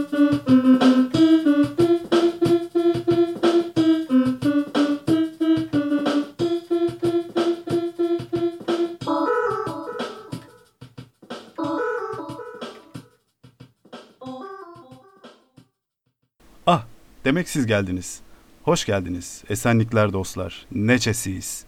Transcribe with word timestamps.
Ah, 0.00 0.06
demek 17.24 17.48
siz 17.48 17.66
geldiniz. 17.66 18.20
Hoş 18.62 18.84
geldiniz. 18.84 19.44
Esenlikler 19.48 20.12
dostlar. 20.12 20.66
Neçesiyiz. 20.72 21.64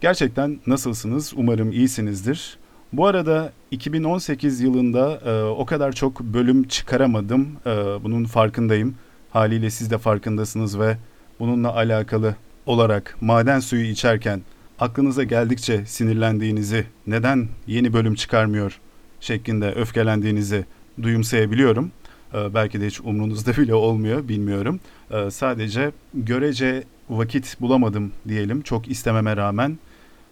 Gerçekten 0.00 0.60
nasılsınız? 0.66 1.32
Umarım 1.36 1.72
iyisinizdir. 1.72 2.58
Bu 2.92 3.06
arada 3.06 3.52
2018 3.70 4.60
yılında 4.60 5.20
e, 5.24 5.42
o 5.42 5.66
kadar 5.66 5.92
çok 5.92 6.20
bölüm 6.20 6.68
çıkaramadım. 6.68 7.48
E, 7.66 7.70
bunun 8.04 8.24
farkındayım. 8.24 8.94
Haliyle 9.30 9.70
siz 9.70 9.90
de 9.90 9.98
farkındasınız 9.98 10.80
ve 10.80 10.96
bununla 11.40 11.74
alakalı 11.74 12.34
olarak 12.66 13.16
maden 13.20 13.60
suyu 13.60 13.84
içerken 13.84 14.40
aklınıza 14.78 15.22
geldikçe 15.22 15.86
sinirlendiğinizi, 15.86 16.86
neden 17.06 17.48
yeni 17.66 17.92
bölüm 17.92 18.14
çıkarmıyor 18.14 18.80
şeklinde 19.20 19.72
öfkelendiğinizi 19.72 20.64
duyumsayabiliyorum. 21.02 21.92
E, 22.34 22.54
belki 22.54 22.80
de 22.80 22.86
hiç 22.86 23.00
umrunuzda 23.00 23.52
bile 23.56 23.74
olmuyor 23.74 24.28
bilmiyorum. 24.28 24.80
E, 25.10 25.30
sadece 25.30 25.92
görece 26.14 26.84
vakit 27.10 27.60
bulamadım 27.60 28.12
diyelim 28.28 28.62
çok 28.62 28.88
istememe 28.88 29.36
rağmen. 29.36 29.78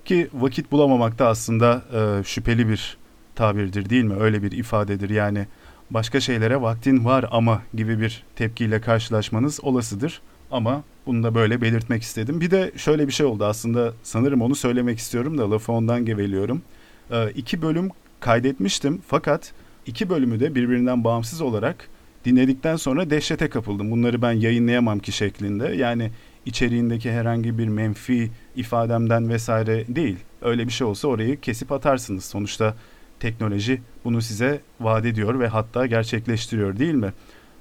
Ki 0.09 0.29
vakit 0.35 0.73
bulamamak 0.73 1.19
da 1.19 1.29
aslında 1.29 1.83
e, 1.93 2.25
şüpheli 2.25 2.69
bir 2.69 2.97
tabirdir 3.35 3.91
değil 3.91 4.05
mi? 4.05 4.15
Öyle 4.21 4.43
bir 4.43 4.53
ifadedir 4.53 5.11
yani 5.11 5.47
başka 5.91 6.21
şeylere 6.21 6.63
vaktin 6.63 7.05
var 7.05 7.25
ama 7.31 7.63
gibi 7.75 8.01
bir 8.01 8.25
tepkiyle 8.37 8.81
karşılaşmanız 8.81 9.65
olasıdır. 9.65 10.21
Ama 10.51 10.83
bunu 11.07 11.23
da 11.23 11.35
böyle 11.35 11.61
belirtmek 11.61 12.03
istedim. 12.03 12.41
Bir 12.41 12.51
de 12.51 12.73
şöyle 12.77 13.07
bir 13.07 13.13
şey 13.13 13.27
oldu 13.27 13.45
aslında 13.45 13.93
sanırım 14.03 14.43
onu 14.43 14.55
söylemek 14.55 14.99
istiyorum 14.99 15.39
da 15.39 15.51
lafı 15.51 15.73
ondan 15.73 16.05
geveliyorum. 16.05 16.63
E, 17.11 17.31
iki 17.31 17.63
bölüm 17.63 17.91
kaydetmiştim 18.21 19.03
fakat 19.07 19.53
iki 19.87 20.11
bölümü 20.11 20.41
de 20.41 20.55
birbirinden 20.55 21.05
bağımsız 21.05 21.41
olarak 21.41 21.89
dinledikten 22.25 22.77
sonra 22.77 23.11
dehşete 23.11 23.49
kapıldım. 23.49 23.91
Bunları 23.91 24.23
ben 24.23 24.33
yayınlayamam 24.33 24.99
ki 24.99 25.13
şeklinde. 25.13 25.69
Yani 25.69 26.11
içeriğindeki 26.49 27.13
herhangi 27.13 27.59
bir 27.59 27.69
menfi 27.69 28.31
ifademden 28.57 29.29
vesaire 29.29 29.85
değil. 29.89 30.17
Öyle 30.43 30.67
bir 30.67 30.73
şey 30.73 30.87
olsa 30.87 31.09
orayı 31.09 31.41
kesip 31.41 31.73
atarsınız. 31.73 32.25
Sonuçta 32.25 32.75
teknoloji 33.21 33.81
bunu 34.05 34.23
size 34.23 34.61
vaat 34.81 35.07
ediyor 35.07 35.41
ve 35.41 35.49
hatta 35.49 35.87
gerçekleştiriyor 35.87 36.79
değil 36.79 36.95
mi? 36.95 37.13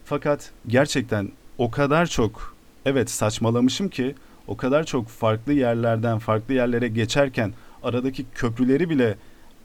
Fakat 0.06 0.52
gerçekten 0.68 1.32
o 1.58 1.72
kadar 1.72 2.06
çok 2.06 2.56
evet 2.86 3.10
saçmalamışım 3.10 3.90
ki 3.90 4.16
o 4.48 4.58
kadar 4.58 4.84
çok 4.84 5.08
farklı 5.08 5.54
yerlerden 5.54 6.20
farklı 6.20 6.54
yerlere 6.54 6.88
geçerken 6.88 7.54
aradaki 7.84 8.26
köprüleri 8.36 8.90
bile 8.90 9.16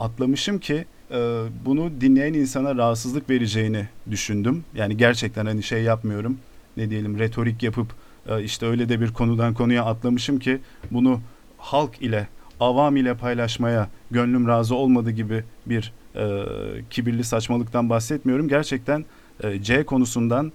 atlamışım 0.00 0.58
ki 0.58 0.84
e, 1.10 1.42
bunu 1.64 2.00
dinleyen 2.00 2.34
insana 2.34 2.76
rahatsızlık 2.76 3.30
vereceğini 3.30 3.88
düşündüm. 4.10 4.64
Yani 4.74 4.96
gerçekten 4.96 5.46
hani 5.46 5.62
şey 5.62 5.82
yapmıyorum 5.82 6.38
ne 6.76 6.90
diyelim 6.90 7.18
retorik 7.18 7.62
yapıp 7.62 7.86
işte 8.42 8.66
öyle 8.66 8.88
de 8.88 9.00
bir 9.00 9.12
konudan 9.12 9.54
konuya 9.54 9.84
atlamışım 9.84 10.38
ki 10.38 10.60
bunu 10.90 11.20
halk 11.58 12.02
ile 12.02 12.28
avam 12.60 12.96
ile 12.96 13.14
paylaşmaya 13.14 13.88
gönlüm 14.10 14.48
razı 14.48 14.74
olmadı 14.74 15.10
gibi 15.10 15.44
bir 15.66 15.92
e, 16.16 16.44
kibirli 16.90 17.24
saçmalıktan 17.24 17.90
bahsetmiyorum. 17.90 18.48
Gerçekten 18.48 19.04
e, 19.42 19.62
C 19.62 19.84
konusundan 19.84 20.52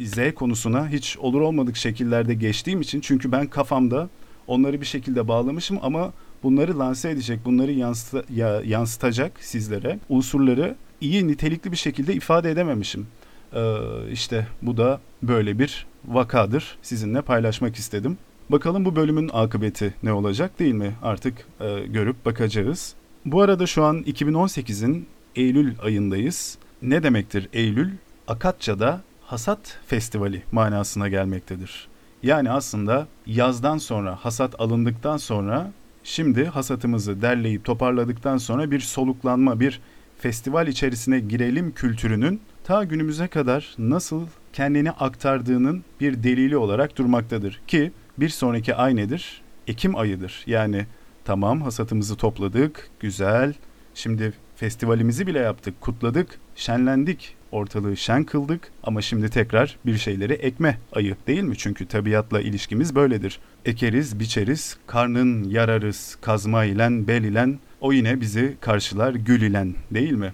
Z 0.00 0.34
konusuna 0.34 0.88
hiç 0.88 1.16
olur 1.18 1.40
olmadık 1.40 1.76
şekillerde 1.76 2.34
geçtiğim 2.34 2.80
için 2.80 3.00
çünkü 3.00 3.32
ben 3.32 3.46
kafamda 3.46 4.08
onları 4.46 4.80
bir 4.80 4.86
şekilde 4.86 5.28
bağlamışım 5.28 5.78
ama 5.82 6.12
bunları 6.42 6.78
lanse 6.78 7.10
edecek, 7.10 7.40
bunları 7.44 7.72
yansıta, 7.72 8.22
ya, 8.34 8.62
yansıtacak 8.64 9.32
sizlere 9.40 9.98
unsurları 10.08 10.76
iyi 11.00 11.28
nitelikli 11.28 11.72
bir 11.72 11.76
şekilde 11.76 12.14
ifade 12.14 12.50
edememişim. 12.50 13.06
Ee, 13.54 13.76
işte 14.12 14.46
bu 14.62 14.76
da 14.76 15.00
böyle 15.22 15.58
bir 15.58 15.86
vakadır. 16.08 16.78
Sizinle 16.82 17.22
paylaşmak 17.22 17.76
istedim. 17.76 18.18
Bakalım 18.50 18.84
bu 18.84 18.96
bölümün 18.96 19.30
akıbeti 19.32 19.94
ne 20.02 20.12
olacak 20.12 20.58
değil 20.58 20.74
mi? 20.74 20.94
Artık 21.02 21.46
e, 21.60 21.80
görüp 21.86 22.24
bakacağız. 22.24 22.94
Bu 23.24 23.42
arada 23.42 23.66
şu 23.66 23.84
an 23.84 24.02
2018'in 24.02 25.06
Eylül 25.36 25.74
ayındayız. 25.82 26.58
Ne 26.82 27.02
demektir 27.02 27.48
Eylül? 27.52 27.90
Akatça'da 28.28 29.00
Hasat 29.26 29.78
Festivali 29.86 30.42
manasına 30.52 31.08
gelmektedir. 31.08 31.88
Yani 32.22 32.50
aslında 32.50 33.06
yazdan 33.26 33.78
sonra, 33.78 34.18
hasat 34.20 34.60
alındıktan 34.60 35.16
sonra 35.16 35.72
Şimdi 36.04 36.44
hasatımızı 36.44 37.22
derleyip 37.22 37.64
toparladıktan 37.64 38.38
sonra 38.38 38.70
bir 38.70 38.80
soluklanma, 38.80 39.60
bir 39.60 39.80
festival 40.18 40.68
içerisine 40.68 41.20
girelim 41.20 41.72
kültürünün 41.72 42.40
ta 42.70 42.84
günümüze 42.84 43.28
kadar 43.28 43.74
nasıl 43.78 44.26
kendini 44.52 44.90
aktardığının 44.90 45.84
bir 46.00 46.22
delili 46.22 46.56
olarak 46.56 46.96
durmaktadır. 46.98 47.60
Ki 47.66 47.92
bir 48.18 48.28
sonraki 48.28 48.74
ay 48.74 48.96
nedir? 48.96 49.42
Ekim 49.66 49.96
ayıdır. 49.96 50.42
Yani 50.46 50.86
tamam 51.24 51.62
hasatımızı 51.62 52.16
topladık, 52.16 52.90
güzel. 53.00 53.54
Şimdi 53.94 54.32
festivalimizi 54.56 55.26
bile 55.26 55.38
yaptık, 55.38 55.80
kutladık, 55.80 56.38
şenlendik 56.56 57.36
ortalığı 57.52 57.96
şen 57.96 58.24
kıldık 58.24 58.72
ama 58.82 59.02
şimdi 59.02 59.30
tekrar 59.30 59.76
bir 59.86 59.98
şeyleri 59.98 60.32
ekme 60.32 60.78
ayı 60.92 61.16
değil 61.26 61.42
mi? 61.42 61.58
Çünkü 61.58 61.86
tabiatla 61.86 62.40
ilişkimiz 62.40 62.94
böyledir. 62.94 63.40
Ekeriz, 63.64 64.20
biçeriz, 64.20 64.76
karnın 64.86 65.44
yararız, 65.44 66.18
kazma 66.20 66.64
ilen, 66.64 67.08
bel 67.08 67.24
ilen, 67.24 67.58
o 67.80 67.92
yine 67.92 68.20
bizi 68.20 68.56
karşılar 68.60 69.14
gül 69.14 69.42
ilen 69.42 69.74
değil 69.90 70.12
mi? 70.12 70.32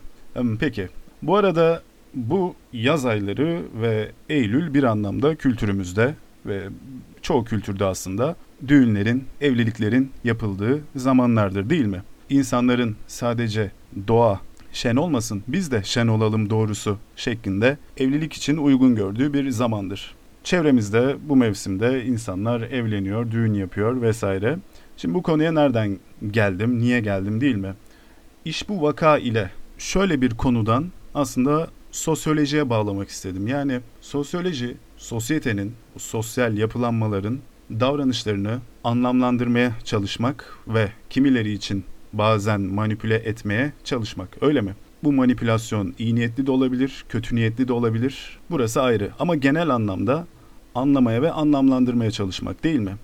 Peki, 0.61 0.89
bu 1.23 1.37
arada 1.37 1.83
bu 2.17 2.55
yaz 2.73 3.07
ayları 3.07 3.63
ve 3.83 4.11
Eylül 4.29 4.75
bir 4.75 4.83
anlamda 4.83 5.35
kültürümüzde 5.35 6.15
ve 6.47 6.69
çoğu 7.23 7.45
kültürde 7.45 7.85
aslında 7.85 8.37
düğünlerin, 8.69 9.25
evliliklerin 9.41 10.11
yapıldığı 10.25 10.81
zamanlardır 10.97 11.71
değil 11.71 11.85
mi? 11.87 12.03
İnsanların 12.31 12.97
sadece 13.07 13.71
doğa, 14.09 14.41
şen 14.73 14.97
olmasın 14.97 15.43
biz 15.49 15.71
de 15.73 15.83
şen 15.85 16.07
olalım 16.07 16.51
doğrusu 16.51 16.99
şeklinde 17.17 17.79
evlilik 17.97 18.33
için 18.33 18.57
uygun 18.57 18.95
gördüğü 18.95 19.33
bir 19.33 19.51
zamandır. 19.51 20.15
Çevremizde 20.45 21.17
bu 21.29 21.37
mevsimde 21.37 22.05
insanlar 22.05 22.61
evleniyor, 22.61 23.31
düğün 23.31 23.55
yapıyor 23.55 24.03
vesaire. 24.03 24.59
Şimdi 24.97 25.15
bu 25.15 25.23
konuya 25.23 25.53
nereden 25.53 25.99
geldim, 26.31 26.79
niye 26.79 27.01
geldim 27.01 27.41
değil 27.41 27.57
mi? 27.57 27.75
İş 28.45 28.69
bu 28.69 28.83
vaka 28.83 29.19
ile 29.19 29.51
şöyle 29.79 30.21
bir 30.21 30.31
konudan 30.31 30.87
aslında 31.15 31.69
sosyolojiye 31.97 32.71
bağlamak 32.71 33.09
istedim. 33.09 33.47
Yani 33.47 33.81
sosyoloji 34.01 34.77
sosyetenin, 34.97 35.73
sosyal 35.99 36.57
yapılanmaların 36.59 37.39
davranışlarını 37.71 38.59
anlamlandırmaya 38.85 39.73
çalışmak 39.85 40.59
ve 40.69 40.93
kimileri 41.11 41.53
için 41.53 41.85
bazen 42.13 42.61
manipüle 42.61 43.15
etmeye 43.15 43.73
çalışmak. 43.85 44.43
Öyle 44.43 44.61
mi? 44.61 44.75
Bu 45.05 45.13
manipülasyon 45.13 45.95
iyi 45.99 46.15
niyetli 46.15 46.47
de 46.47 46.51
olabilir, 46.51 47.05
kötü 47.09 47.37
niyetli 47.37 47.69
de 47.69 47.73
olabilir. 47.73 48.39
Burası 48.51 48.83
ayrı 48.83 49.11
ama 49.19 49.37
genel 49.37 49.71
anlamda 49.71 50.27
anlamaya 50.75 51.23
ve 51.23 51.31
anlamlandırmaya 51.33 52.11
çalışmak 52.11 52.65
değil 52.65 52.81
mi? 52.81 52.97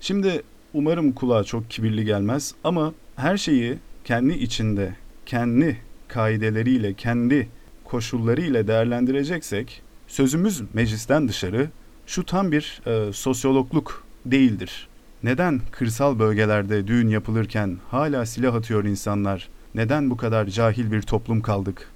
Şimdi 0.00 0.42
umarım 0.74 1.12
kulağa 1.12 1.44
çok 1.44 1.70
kibirli 1.70 2.04
gelmez 2.04 2.54
ama 2.64 2.92
her 3.16 3.36
şeyi 3.36 3.78
kendi 4.04 4.32
içinde, 4.32 4.94
kendi 5.26 5.76
kaideleriyle, 6.08 6.94
kendi 6.94 7.48
koşullarıyla 7.90 8.66
değerlendireceksek 8.66 9.82
sözümüz 10.06 10.62
meclisten 10.74 11.28
dışarı 11.28 11.70
şu 12.06 12.24
tam 12.24 12.52
bir 12.52 12.82
e, 12.86 13.12
sosyologluk 13.12 14.04
değildir. 14.26 14.88
Neden 15.22 15.60
kırsal 15.70 16.18
bölgelerde 16.18 16.86
düğün 16.86 17.08
yapılırken 17.08 17.78
hala 17.90 18.26
silah 18.26 18.54
atıyor 18.54 18.84
insanlar? 18.84 19.48
Neden 19.74 20.10
bu 20.10 20.16
kadar 20.16 20.46
cahil 20.46 20.92
bir 20.92 21.02
toplum 21.02 21.40
kaldık? 21.40 21.90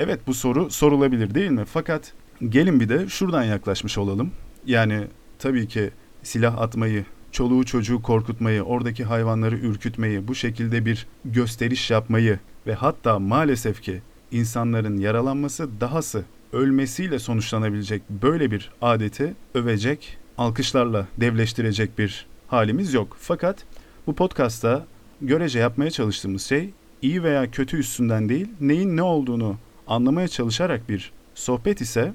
Evet 0.00 0.20
bu 0.26 0.34
soru 0.34 0.70
sorulabilir 0.70 1.34
değil 1.34 1.50
mi? 1.50 1.64
Fakat 1.64 2.12
gelin 2.48 2.80
bir 2.80 2.88
de 2.88 3.08
şuradan 3.08 3.44
yaklaşmış 3.44 3.98
olalım. 3.98 4.30
Yani 4.66 5.06
tabii 5.38 5.68
ki 5.68 5.90
silah 6.22 6.58
atmayı, 6.58 7.04
çoluğu 7.32 7.64
çocuğu 7.64 8.02
korkutmayı, 8.02 8.62
oradaki 8.62 9.04
hayvanları 9.04 9.56
ürkütmeyi, 9.56 10.28
bu 10.28 10.34
şekilde 10.34 10.86
bir 10.86 11.06
gösteriş 11.24 11.90
yapmayı 11.90 12.38
ve 12.66 12.74
hatta 12.74 13.18
maalesef 13.18 13.82
ki 13.82 14.02
insanların 14.34 14.98
yaralanması 14.98 15.80
dahası 15.80 16.24
ölmesiyle 16.52 17.18
sonuçlanabilecek 17.18 18.02
böyle 18.10 18.50
bir 18.50 18.70
adeti 18.82 19.34
övecek, 19.54 20.16
alkışlarla 20.38 21.06
devleştirecek 21.20 21.98
bir 21.98 22.26
halimiz 22.48 22.94
yok. 22.94 23.16
Fakat 23.20 23.64
bu 24.06 24.14
podcast'ta 24.14 24.86
görece 25.20 25.58
yapmaya 25.58 25.90
çalıştığımız 25.90 26.42
şey 26.42 26.70
iyi 27.02 27.22
veya 27.22 27.50
kötü 27.50 27.76
üstünden 27.76 28.28
değil, 28.28 28.48
neyin 28.60 28.96
ne 28.96 29.02
olduğunu 29.02 29.56
anlamaya 29.86 30.28
çalışarak 30.28 30.88
bir 30.88 31.12
sohbet 31.34 31.80
ise 31.80 32.12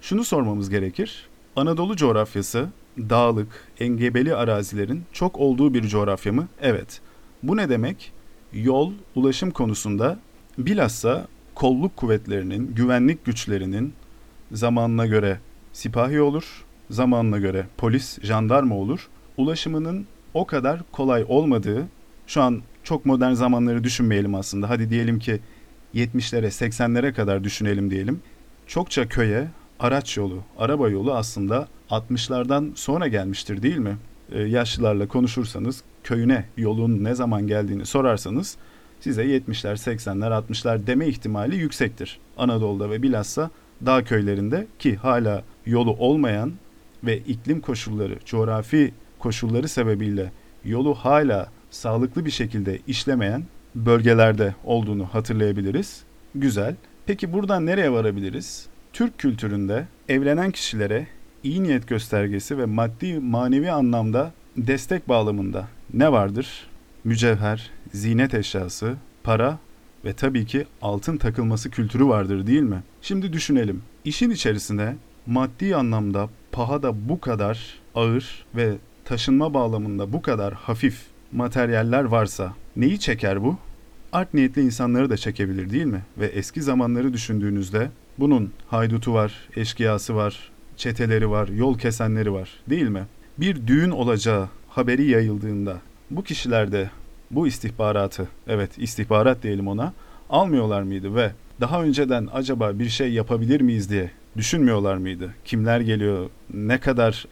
şunu 0.00 0.24
sormamız 0.24 0.70
gerekir. 0.70 1.28
Anadolu 1.56 1.96
coğrafyası 1.96 2.68
dağlık, 2.98 3.48
engebeli 3.80 4.34
arazilerin 4.34 5.02
çok 5.12 5.38
olduğu 5.38 5.74
bir 5.74 5.82
coğrafya 5.88 6.32
mı? 6.32 6.48
Evet. 6.60 7.00
Bu 7.42 7.56
ne 7.56 7.68
demek? 7.68 8.12
Yol, 8.52 8.92
ulaşım 9.14 9.50
konusunda 9.50 10.18
bilhassa 10.58 11.26
kolluk 11.58 11.96
kuvvetlerinin, 11.96 12.74
güvenlik 12.74 13.24
güçlerinin 13.24 13.92
zamanına 14.52 15.06
göre 15.06 15.40
sipahi 15.72 16.20
olur, 16.20 16.64
zamanına 16.90 17.38
göre 17.38 17.66
polis, 17.76 18.18
jandarma 18.22 18.74
olur. 18.74 19.08
Ulaşımının 19.36 20.06
o 20.34 20.46
kadar 20.46 20.80
kolay 20.92 21.24
olmadığı, 21.28 21.86
şu 22.26 22.42
an 22.42 22.62
çok 22.84 23.06
modern 23.06 23.32
zamanları 23.32 23.84
düşünmeyelim 23.84 24.34
aslında. 24.34 24.70
Hadi 24.70 24.90
diyelim 24.90 25.18
ki 25.18 25.40
70'lere, 25.94 26.46
80'lere 26.46 27.12
kadar 27.12 27.44
düşünelim 27.44 27.90
diyelim. 27.90 28.20
Çokça 28.66 29.08
köye 29.08 29.48
araç 29.80 30.16
yolu, 30.16 30.42
araba 30.58 30.88
yolu 30.88 31.14
aslında 31.14 31.68
60'lardan 31.90 32.70
sonra 32.74 33.08
gelmiştir 33.08 33.62
değil 33.62 33.78
mi? 33.78 33.96
Ee, 34.32 34.42
yaşlılarla 34.42 35.08
konuşursanız 35.08 35.82
köyüne 36.04 36.44
yolun 36.56 37.04
ne 37.04 37.14
zaman 37.14 37.46
geldiğini 37.46 37.86
sorarsanız 37.86 38.56
size 39.00 39.24
70'ler, 39.24 39.96
80'ler, 39.96 40.42
60'lar 40.42 40.86
deme 40.86 41.06
ihtimali 41.06 41.56
yüksektir. 41.56 42.18
Anadolu'da 42.36 42.90
ve 42.90 43.02
bilhassa 43.02 43.50
dağ 43.86 44.04
köylerinde 44.04 44.66
ki 44.78 44.96
hala 44.96 45.42
yolu 45.66 45.92
olmayan 45.92 46.52
ve 47.04 47.18
iklim 47.18 47.60
koşulları, 47.60 48.18
coğrafi 48.24 48.94
koşulları 49.18 49.68
sebebiyle 49.68 50.32
yolu 50.64 50.94
hala 50.94 51.48
sağlıklı 51.70 52.24
bir 52.24 52.30
şekilde 52.30 52.78
işlemeyen 52.86 53.44
bölgelerde 53.74 54.54
olduğunu 54.64 55.04
hatırlayabiliriz. 55.04 56.02
Güzel. 56.34 56.74
Peki 57.06 57.32
buradan 57.32 57.66
nereye 57.66 57.92
varabiliriz? 57.92 58.66
Türk 58.92 59.18
kültüründe 59.18 59.86
evlenen 60.08 60.50
kişilere 60.50 61.06
iyi 61.42 61.62
niyet 61.62 61.88
göstergesi 61.88 62.58
ve 62.58 62.64
maddi 62.64 63.20
manevi 63.20 63.70
anlamda 63.70 64.32
destek 64.56 65.08
bağlamında 65.08 65.68
ne 65.94 66.12
vardır? 66.12 66.68
Mücevher, 67.04 67.70
zinet 67.92 68.34
eşyası, 68.34 68.96
para 69.22 69.58
ve 70.04 70.12
tabii 70.12 70.46
ki 70.46 70.66
altın 70.82 71.16
takılması 71.16 71.70
kültürü 71.70 72.06
vardır 72.06 72.46
değil 72.46 72.62
mi? 72.62 72.82
Şimdi 73.02 73.32
düşünelim. 73.32 73.82
İşin 74.04 74.30
içerisinde 74.30 74.96
maddi 75.26 75.76
anlamda 75.76 76.28
pahada 76.52 77.08
bu 77.08 77.20
kadar 77.20 77.78
ağır 77.94 78.44
ve 78.56 78.74
taşınma 79.04 79.54
bağlamında 79.54 80.12
bu 80.12 80.22
kadar 80.22 80.54
hafif 80.54 81.00
materyaller 81.32 82.04
varsa 82.04 82.54
neyi 82.76 83.00
çeker 83.00 83.44
bu? 83.44 83.56
Art 84.12 84.34
niyetli 84.34 84.62
insanları 84.62 85.10
da 85.10 85.16
çekebilir 85.16 85.70
değil 85.70 85.84
mi? 85.84 86.02
Ve 86.18 86.26
eski 86.26 86.62
zamanları 86.62 87.12
düşündüğünüzde 87.12 87.90
bunun 88.18 88.52
haydutu 88.66 89.14
var, 89.14 89.48
eşkıyası 89.56 90.14
var, 90.14 90.50
çeteleri 90.76 91.30
var, 91.30 91.48
yol 91.48 91.78
kesenleri 91.78 92.32
var 92.32 92.50
değil 92.70 92.88
mi? 92.88 93.06
Bir 93.38 93.66
düğün 93.66 93.90
olacağı 93.90 94.48
haberi 94.68 95.10
yayıldığında 95.10 95.80
bu 96.10 96.22
kişiler 96.22 96.72
de 96.72 96.90
bu 97.30 97.46
istihbaratı, 97.46 98.28
evet 98.46 98.70
istihbarat 98.78 99.42
diyelim 99.42 99.68
ona, 99.68 99.92
almıyorlar 100.30 100.82
mıydı 100.82 101.14
ve 101.14 101.32
daha 101.60 101.82
önceden 101.82 102.28
acaba 102.32 102.78
bir 102.78 102.88
şey 102.88 103.12
yapabilir 103.12 103.60
miyiz 103.60 103.90
diye 103.90 104.10
düşünmüyorlar 104.36 104.96
mıydı? 104.96 105.34
Kimler 105.44 105.80
geliyor, 105.80 106.30
ne 106.54 106.80
kadar, 106.80 107.26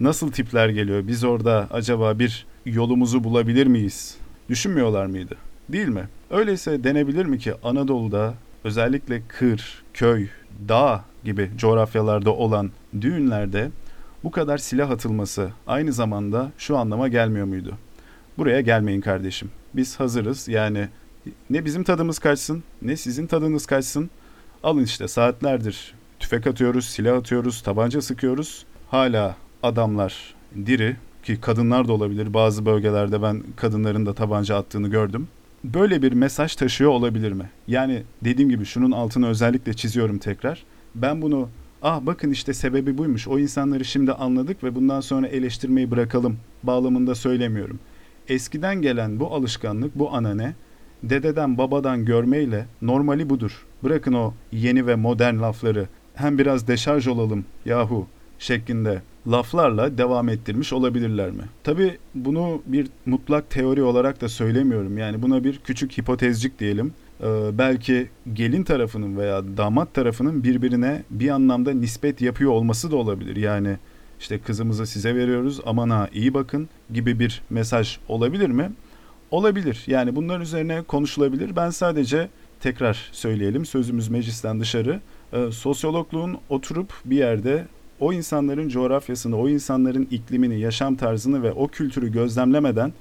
nasıl 0.00 0.32
tipler 0.32 0.68
geliyor, 0.68 1.06
biz 1.08 1.24
orada 1.24 1.68
acaba 1.70 2.18
bir 2.18 2.46
yolumuzu 2.66 3.24
bulabilir 3.24 3.66
miyiz? 3.66 4.16
Düşünmüyorlar 4.48 5.06
mıydı? 5.06 5.36
Değil 5.68 5.88
mi? 5.88 6.08
Öyleyse 6.30 6.84
denebilir 6.84 7.26
mi 7.26 7.38
ki 7.38 7.54
Anadolu'da 7.64 8.34
özellikle 8.64 9.22
kır, 9.28 9.82
köy, 9.94 10.26
dağ 10.68 11.04
gibi 11.24 11.50
coğrafyalarda 11.56 12.34
olan 12.34 12.70
düğünlerde 13.00 13.70
bu 14.24 14.30
kadar 14.30 14.58
silah 14.58 14.90
atılması 14.90 15.50
aynı 15.66 15.92
zamanda 15.92 16.52
şu 16.58 16.76
anlama 16.76 17.08
gelmiyor 17.08 17.46
muydu? 17.46 17.78
Buraya 18.38 18.60
gelmeyin 18.60 19.00
kardeşim. 19.00 19.50
Biz 19.74 20.00
hazırız. 20.00 20.48
Yani 20.48 20.88
ne 21.50 21.64
bizim 21.64 21.84
tadımız 21.84 22.18
kaçsın 22.18 22.64
ne 22.82 22.96
sizin 22.96 23.26
tadınız 23.26 23.66
kaçsın. 23.66 24.10
Alın 24.62 24.84
işte 24.84 25.08
saatlerdir 25.08 25.94
tüfek 26.24 26.46
atıyoruz, 26.46 26.84
silah 26.84 27.16
atıyoruz, 27.16 27.62
tabanca 27.62 28.02
sıkıyoruz. 28.02 28.64
Hala 28.90 29.36
adamlar 29.62 30.34
diri 30.66 30.96
ki 31.22 31.40
kadınlar 31.40 31.88
da 31.88 31.92
olabilir. 31.92 32.34
Bazı 32.34 32.66
bölgelerde 32.66 33.22
ben 33.22 33.42
kadınların 33.56 34.06
da 34.06 34.14
tabanca 34.14 34.56
attığını 34.56 34.88
gördüm. 34.88 35.28
Böyle 35.64 36.02
bir 36.02 36.12
mesaj 36.12 36.56
taşıyor 36.56 36.90
olabilir 36.90 37.32
mi? 37.32 37.50
Yani 37.68 38.02
dediğim 38.24 38.50
gibi 38.50 38.64
şunun 38.64 38.90
altını 38.90 39.28
özellikle 39.28 39.74
çiziyorum 39.74 40.18
tekrar. 40.18 40.64
Ben 40.94 41.22
bunu 41.22 41.48
ah 41.82 42.00
bakın 42.02 42.30
işte 42.30 42.54
sebebi 42.54 42.98
buymuş. 42.98 43.28
O 43.28 43.38
insanları 43.38 43.84
şimdi 43.84 44.12
anladık 44.12 44.64
ve 44.64 44.74
bundan 44.74 45.00
sonra 45.00 45.26
eleştirmeyi 45.26 45.90
bırakalım 45.90 46.36
bağlamında 46.62 47.14
söylemiyorum. 47.14 47.78
Eskiden 48.28 48.82
gelen 48.82 49.20
bu 49.20 49.34
alışkanlık, 49.34 49.94
bu 49.94 50.14
anane 50.14 50.54
dededen 51.02 51.58
babadan 51.58 52.04
görmeyle 52.04 52.66
normali 52.82 53.30
budur. 53.30 53.66
Bırakın 53.82 54.12
o 54.12 54.34
yeni 54.52 54.86
ve 54.86 54.94
modern 54.94 55.42
lafları. 55.42 55.88
Hem 56.14 56.38
biraz 56.38 56.68
deşarj 56.68 57.08
olalım 57.08 57.44
yahu 57.64 58.06
şeklinde 58.38 59.02
laflarla 59.26 59.98
devam 59.98 60.28
ettirmiş 60.28 60.72
olabilirler 60.72 61.30
mi? 61.30 61.42
Tabi 61.64 61.98
bunu 62.14 62.62
bir 62.66 62.88
mutlak 63.06 63.50
teori 63.50 63.82
olarak 63.82 64.20
da 64.20 64.28
söylemiyorum. 64.28 64.98
Yani 64.98 65.22
buna 65.22 65.44
bir 65.44 65.58
küçük 65.58 65.98
hipotezcik 65.98 66.58
diyelim. 66.58 66.92
Ee, 67.20 67.26
belki 67.52 68.08
gelin 68.32 68.64
tarafının 68.64 69.16
veya 69.16 69.56
damat 69.56 69.94
tarafının 69.94 70.44
birbirine 70.44 71.02
bir 71.10 71.28
anlamda 71.28 71.72
nispet 71.72 72.20
yapıyor 72.20 72.50
olması 72.50 72.90
da 72.90 72.96
olabilir. 72.96 73.36
Yani 73.36 73.76
işte 74.24 74.38
kızımızı 74.38 74.86
size 74.86 75.14
veriyoruz 75.14 75.60
aman 75.66 75.90
ha 75.90 76.08
iyi 76.14 76.34
bakın 76.34 76.68
gibi 76.92 77.18
bir 77.18 77.42
mesaj 77.50 77.98
olabilir 78.08 78.48
mi? 78.48 78.72
Olabilir. 79.30 79.84
Yani 79.86 80.16
bunların 80.16 80.42
üzerine 80.42 80.82
konuşulabilir. 80.82 81.56
Ben 81.56 81.70
sadece 81.70 82.28
tekrar 82.60 83.08
söyleyelim 83.12 83.66
sözümüz 83.66 84.08
meclisten 84.08 84.60
dışarı. 84.60 85.00
E, 85.32 85.52
sosyologluğun 85.52 86.38
oturup 86.48 86.92
bir 87.04 87.16
yerde 87.16 87.66
o 88.00 88.12
insanların 88.12 88.68
coğrafyasını, 88.68 89.38
o 89.38 89.48
insanların 89.48 90.08
iklimini, 90.10 90.60
yaşam 90.60 90.96
tarzını 90.96 91.42
ve 91.42 91.52
o 91.52 91.68
kültürü 91.68 92.12
gözlemlemeden 92.12 92.92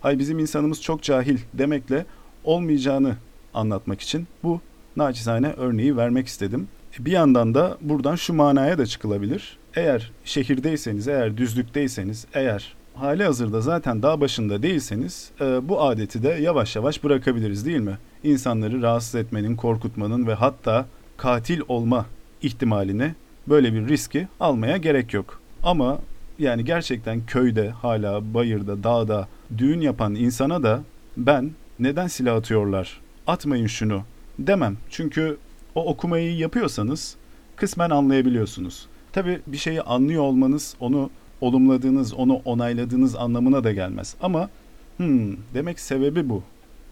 hay 0.00 0.18
bizim 0.18 0.38
insanımız 0.38 0.82
çok 0.82 1.02
cahil 1.02 1.38
demekle 1.54 2.06
olmayacağını 2.44 3.16
anlatmak 3.54 4.00
için 4.00 4.26
bu 4.42 4.60
naçizane 4.96 5.52
örneği 5.56 5.96
vermek 5.96 6.26
istedim. 6.26 6.68
Bir 6.98 7.12
yandan 7.12 7.54
da 7.54 7.78
buradan 7.80 8.16
şu 8.16 8.34
manaya 8.34 8.78
da 8.78 8.86
çıkılabilir. 8.86 9.61
Eğer 9.76 10.12
şehirdeyseniz, 10.24 11.08
eğer 11.08 11.36
düzlükteyseniz, 11.36 12.26
eğer 12.34 12.74
hali 12.94 13.24
hazırda 13.24 13.60
zaten 13.60 14.02
dağ 14.02 14.20
başında 14.20 14.62
değilseniz 14.62 15.30
e, 15.40 15.68
bu 15.68 15.82
adeti 15.82 16.22
de 16.22 16.28
yavaş 16.28 16.76
yavaş 16.76 17.04
bırakabiliriz 17.04 17.66
değil 17.66 17.80
mi? 17.80 17.98
İnsanları 18.22 18.82
rahatsız 18.82 19.14
etmenin, 19.14 19.56
korkutmanın 19.56 20.26
ve 20.26 20.34
hatta 20.34 20.86
katil 21.16 21.60
olma 21.68 22.06
ihtimalini 22.42 23.14
böyle 23.48 23.74
bir 23.74 23.88
riski 23.88 24.28
almaya 24.40 24.76
gerek 24.76 25.14
yok. 25.14 25.40
Ama 25.62 25.98
yani 26.38 26.64
gerçekten 26.64 27.26
köyde, 27.26 27.70
hala 27.70 28.34
bayırda, 28.34 28.84
dağda 28.84 29.28
düğün 29.58 29.80
yapan 29.80 30.14
insana 30.14 30.62
da 30.62 30.82
ben 31.16 31.50
neden 31.78 32.06
silah 32.06 32.36
atıyorlar, 32.36 33.00
atmayın 33.26 33.66
şunu 33.66 34.02
demem. 34.38 34.76
Çünkü 34.90 35.36
o 35.74 35.84
okumayı 35.84 36.36
yapıyorsanız 36.36 37.16
kısmen 37.56 37.90
anlayabiliyorsunuz. 37.90 38.86
Tabi 39.12 39.40
bir 39.46 39.56
şeyi 39.56 39.82
anlıyor 39.82 40.22
olmanız 40.22 40.76
onu 40.80 41.10
olumladığınız, 41.40 42.14
onu 42.14 42.34
onayladığınız 42.44 43.16
anlamına 43.16 43.64
da 43.64 43.72
gelmez. 43.72 44.16
Ama 44.22 44.48
hmm, 44.96 45.36
demek 45.54 45.80
sebebi 45.80 46.28
bu 46.28 46.42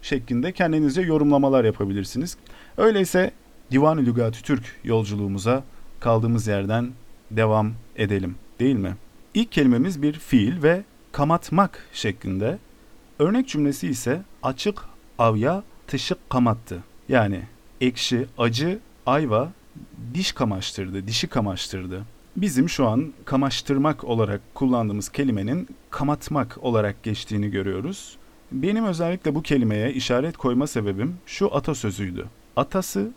şeklinde 0.01 0.51
kendinizce 0.51 1.01
yorumlamalar 1.01 1.63
yapabilirsiniz. 1.63 2.37
Öyleyse 2.77 3.31
Divan-ı 3.71 4.01
Lügat-ı 4.01 4.41
Türk 4.41 4.79
yolculuğumuza 4.83 5.63
kaldığımız 5.99 6.47
yerden 6.47 6.91
devam 7.31 7.73
edelim 7.95 8.35
değil 8.59 8.75
mi? 8.75 8.95
İlk 9.33 9.51
kelimemiz 9.51 10.01
bir 10.01 10.13
fiil 10.13 10.63
ve 10.63 10.83
kamatmak 11.11 11.85
şeklinde. 11.93 12.57
Örnek 13.19 13.47
cümlesi 13.47 13.87
ise 13.87 14.21
açık 14.43 14.85
avya 15.19 15.63
tışık 15.87 16.29
kamattı. 16.29 16.83
Yani 17.09 17.41
ekşi, 17.81 18.25
acı, 18.37 18.79
ayva 19.05 19.51
diş 20.13 20.31
kamaştırdı, 20.31 21.07
dişi 21.07 21.27
kamaştırdı. 21.27 22.03
Bizim 22.35 22.69
şu 22.69 22.87
an 22.87 23.13
kamaştırmak 23.25 24.03
olarak 24.03 24.41
kullandığımız 24.53 25.09
kelimenin 25.09 25.67
kamatmak 25.89 26.57
olarak 26.61 27.03
geçtiğini 27.03 27.51
görüyoruz. 27.51 28.17
Benim 28.51 28.85
özellikle 28.85 29.35
bu 29.35 29.41
kelimeye 29.41 29.93
işaret 29.93 30.37
koyma 30.37 30.67
sebebim 30.67 31.15
şu 31.25 31.55
atasözüydü. 31.55 32.25
Atası 32.55 33.11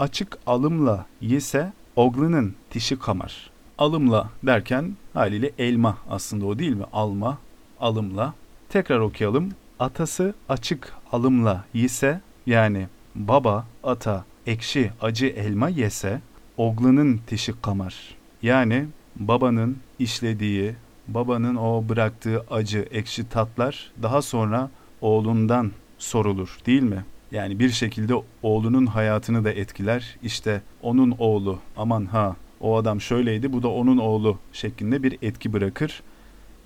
açık 0.00 0.38
alımla 0.46 1.06
yese 1.20 1.72
oglunun 1.96 2.54
dişi 2.74 2.98
kamar. 2.98 3.50
Alımla 3.78 4.30
derken 4.42 4.96
haliyle 5.14 5.50
elma 5.58 5.98
aslında 6.10 6.46
o 6.46 6.58
değil 6.58 6.74
mi? 6.74 6.84
Alma, 6.92 7.38
alımla. 7.80 8.34
Tekrar 8.68 8.98
okuyalım. 8.98 9.52
Atası 9.78 10.34
açık 10.48 10.92
alımla 11.12 11.64
yese 11.74 12.20
yani 12.46 12.88
baba 13.14 13.66
ata 13.84 14.24
ekşi 14.46 14.90
acı 15.00 15.26
elma 15.26 15.68
yese 15.68 16.20
oğlanın 16.58 17.20
teşik 17.26 17.62
kamar. 17.62 17.94
Yani 18.42 18.86
babanın 19.16 19.76
işlediği, 19.98 20.74
babanın 21.08 21.56
o 21.56 21.88
bıraktığı 21.88 22.44
acı, 22.50 22.88
ekşi 22.90 23.28
tatlar 23.28 23.92
daha 24.02 24.22
sonra 24.22 24.70
oğlundan 25.00 25.72
sorulur 25.98 26.58
değil 26.66 26.82
mi? 26.82 27.04
Yani 27.32 27.58
bir 27.58 27.70
şekilde 27.70 28.14
oğlunun 28.42 28.86
hayatını 28.86 29.44
da 29.44 29.52
etkiler. 29.52 30.16
İşte 30.22 30.62
onun 30.82 31.14
oğlu 31.18 31.58
aman 31.76 32.04
ha 32.04 32.36
o 32.60 32.76
adam 32.76 33.00
şöyleydi 33.00 33.52
bu 33.52 33.62
da 33.62 33.68
onun 33.68 33.98
oğlu 33.98 34.38
şeklinde 34.52 35.02
bir 35.02 35.18
etki 35.22 35.52
bırakır. 35.52 36.02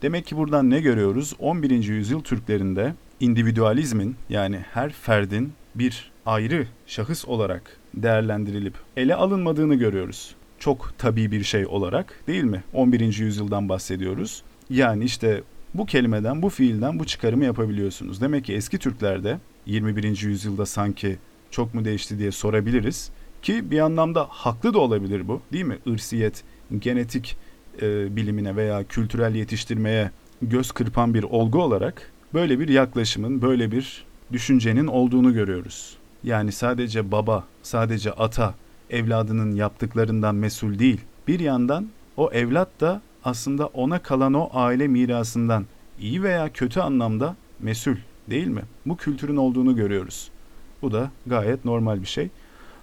Demek 0.03 0.27
ki 0.27 0.37
buradan 0.37 0.71
ne 0.71 0.81
görüyoruz? 0.81 1.35
11. 1.39 1.71
yüzyıl 1.71 2.21
Türklerinde 2.21 2.95
individualizmin 3.21 4.17
yani 4.29 4.65
her 4.73 4.93
ferdin 4.93 5.53
bir 5.75 6.13
ayrı 6.27 6.67
şahıs 6.87 7.25
olarak 7.25 7.82
değerlendirilip 7.95 8.75
ele 8.97 9.15
alınmadığını 9.15 9.75
görüyoruz. 9.75 10.35
Çok 10.59 10.95
tabii 10.99 11.31
bir 11.31 11.45
şey 11.45 11.67
olarak 11.67 12.21
değil 12.27 12.45
mi? 12.45 12.63
11. 12.73 13.01
yüzyıldan 13.19 13.69
bahsediyoruz. 13.69 14.43
Yani 14.71 15.05
işte 15.05 15.43
bu 15.75 15.87
kelimeden, 15.87 16.43
bu 16.43 16.49
fiilden 16.49 16.99
bu 16.99 17.05
çıkarımı 17.05 17.45
yapabiliyorsunuz. 17.45 18.21
Demek 18.21 18.45
ki 18.45 18.55
eski 18.55 18.79
Türklerde 18.79 19.39
21. 19.67 20.23
yüzyılda 20.23 20.67
sanki 20.67 21.17
çok 21.51 21.75
mu 21.75 21.85
değişti 21.85 22.19
diye 22.19 22.33
sorabiliriz. 22.33 23.11
Ki 23.43 23.71
bir 23.71 23.79
anlamda 23.79 24.27
haklı 24.29 24.75
da 24.75 24.79
olabilir 24.79 25.29
bu 25.29 25.41
değil 25.53 25.65
mi? 25.65 25.79
Irsiyet, 25.87 26.45
genetik 26.79 27.37
e, 27.83 28.17
bilimine 28.17 28.57
veya 28.57 28.85
kültürel 28.85 29.35
yetiştirmeye 29.35 30.11
göz 30.43 30.73
kırpan 30.73 31.15
bir 31.15 31.23
olgu 31.23 31.63
olarak 31.63 32.13
böyle 32.35 32.61
bir 32.61 32.69
yaklaşımın, 32.69 33.43
böyle 33.43 33.71
bir 33.71 34.05
düşüncenin 34.33 34.87
olduğunu 34.87 35.35
görüyoruz. 35.35 35.97
Yani 36.25 36.53
sadece 36.53 37.13
baba, 37.13 37.45
sadece 37.63 38.13
ata 38.13 38.55
evladının 38.91 39.55
yaptıklarından 39.55 40.35
mesul 40.35 40.79
değil. 40.79 41.01
Bir 41.29 41.41
yandan 41.41 41.89
o 42.17 42.31
evlat 42.31 42.69
da 42.81 43.03
aslında 43.25 43.67
ona 43.67 43.99
kalan 43.99 44.35
o 44.35 44.51
aile 44.53 44.89
mirasından 44.89 45.67
iyi 46.01 46.23
veya 46.23 46.53
kötü 46.53 46.81
anlamda 46.81 47.37
mesul 47.61 47.97
değil 48.31 48.47
mi? 48.47 48.63
Bu 48.87 48.97
kültürün 48.97 49.37
olduğunu 49.37 49.77
görüyoruz. 49.77 50.31
Bu 50.83 50.93
da 50.93 51.11
gayet 51.27 51.65
normal 51.65 52.01
bir 52.01 52.07
şey. 52.07 52.29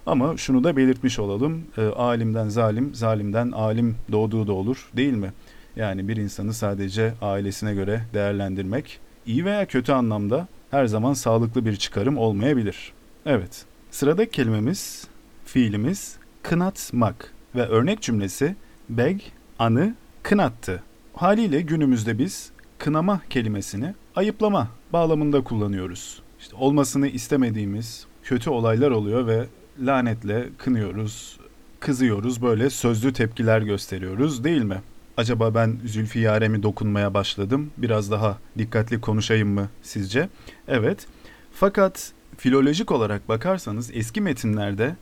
Ama 0.05 0.37
şunu 0.37 0.63
da 0.63 0.77
belirtmiş 0.77 1.19
olalım. 1.19 1.63
E, 1.77 1.85
alimden 1.85 2.49
zalim, 2.49 2.95
zalimden 2.95 3.51
alim 3.51 3.95
doğduğu 4.11 4.47
da 4.47 4.53
olur 4.53 4.89
değil 4.93 5.13
mi? 5.13 5.33
Yani 5.75 6.07
bir 6.07 6.17
insanı 6.17 6.53
sadece 6.53 7.13
ailesine 7.21 7.73
göre 7.73 8.01
değerlendirmek 8.13 8.99
iyi 9.25 9.45
veya 9.45 9.65
kötü 9.65 9.91
anlamda 9.91 10.47
her 10.71 10.85
zaman 10.85 11.13
sağlıklı 11.13 11.65
bir 11.65 11.75
çıkarım 11.75 12.17
olmayabilir. 12.17 12.93
Evet. 13.29 13.65
Sıradaki 13.91 14.31
kelimemiz, 14.31 15.07
fiilimiz 15.45 16.17
kınatmak 16.43 17.33
ve 17.55 17.65
örnek 17.65 18.01
cümlesi 18.01 18.55
beg 18.89 19.21
anı 19.59 19.95
kınattı. 20.23 20.83
Haliyle 21.13 21.61
günümüzde 21.61 22.19
biz 22.19 22.51
kınama 22.77 23.21
kelimesini 23.29 23.93
ayıplama 24.15 24.67
bağlamında 24.93 25.43
kullanıyoruz. 25.43 26.21
İşte 26.39 26.55
olmasını 26.55 27.07
istemediğimiz 27.07 28.05
kötü 28.23 28.49
olaylar 28.49 28.91
oluyor 28.91 29.27
ve 29.27 29.45
lanetle 29.79 30.49
kınıyoruz, 30.57 31.39
kızıyoruz, 31.79 32.41
böyle 32.41 32.69
sözlü 32.69 33.13
tepkiler 33.13 33.61
gösteriyoruz 33.61 34.43
değil 34.43 34.63
mi? 34.63 34.81
Acaba 35.17 35.55
ben 35.55 35.77
Zülfiyare 35.85 36.47
mi 36.47 36.63
dokunmaya 36.63 37.13
başladım? 37.13 37.71
Biraz 37.77 38.11
daha 38.11 38.37
dikkatli 38.57 39.01
konuşayım 39.01 39.49
mı 39.49 39.69
sizce? 39.81 40.29
Evet. 40.67 41.07
Fakat 41.51 42.13
filolojik 42.39 42.91
olarak 42.91 43.29
bakarsanız 43.29 43.91
eski 43.93 44.21
metinlerde 44.21 44.95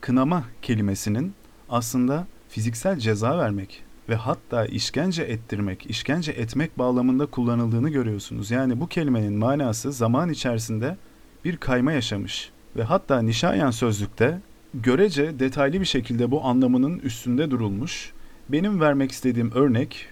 kınama 0.00 0.44
kelimesinin 0.62 1.32
aslında 1.68 2.26
fiziksel 2.48 2.98
ceza 2.98 3.38
vermek 3.38 3.82
ve 4.08 4.14
hatta 4.14 4.66
işkence 4.66 5.22
ettirmek, 5.22 5.86
işkence 5.90 6.32
etmek 6.32 6.78
bağlamında 6.78 7.26
kullanıldığını 7.26 7.90
görüyorsunuz. 7.90 8.50
Yani 8.50 8.80
bu 8.80 8.86
kelimenin 8.86 9.32
manası 9.32 9.92
zaman 9.92 10.30
içerisinde 10.30 10.96
bir 11.44 11.56
kayma 11.56 11.92
yaşamış 11.92 12.50
ve 12.76 12.82
hatta 12.82 13.22
Nişayan 13.22 13.70
sözlükte 13.70 14.40
görece 14.74 15.38
detaylı 15.38 15.80
bir 15.80 15.86
şekilde 15.86 16.30
bu 16.30 16.44
anlamının 16.44 16.98
üstünde 16.98 17.50
durulmuş. 17.50 18.12
Benim 18.48 18.80
vermek 18.80 19.12
istediğim 19.12 19.52
örnek 19.52 20.06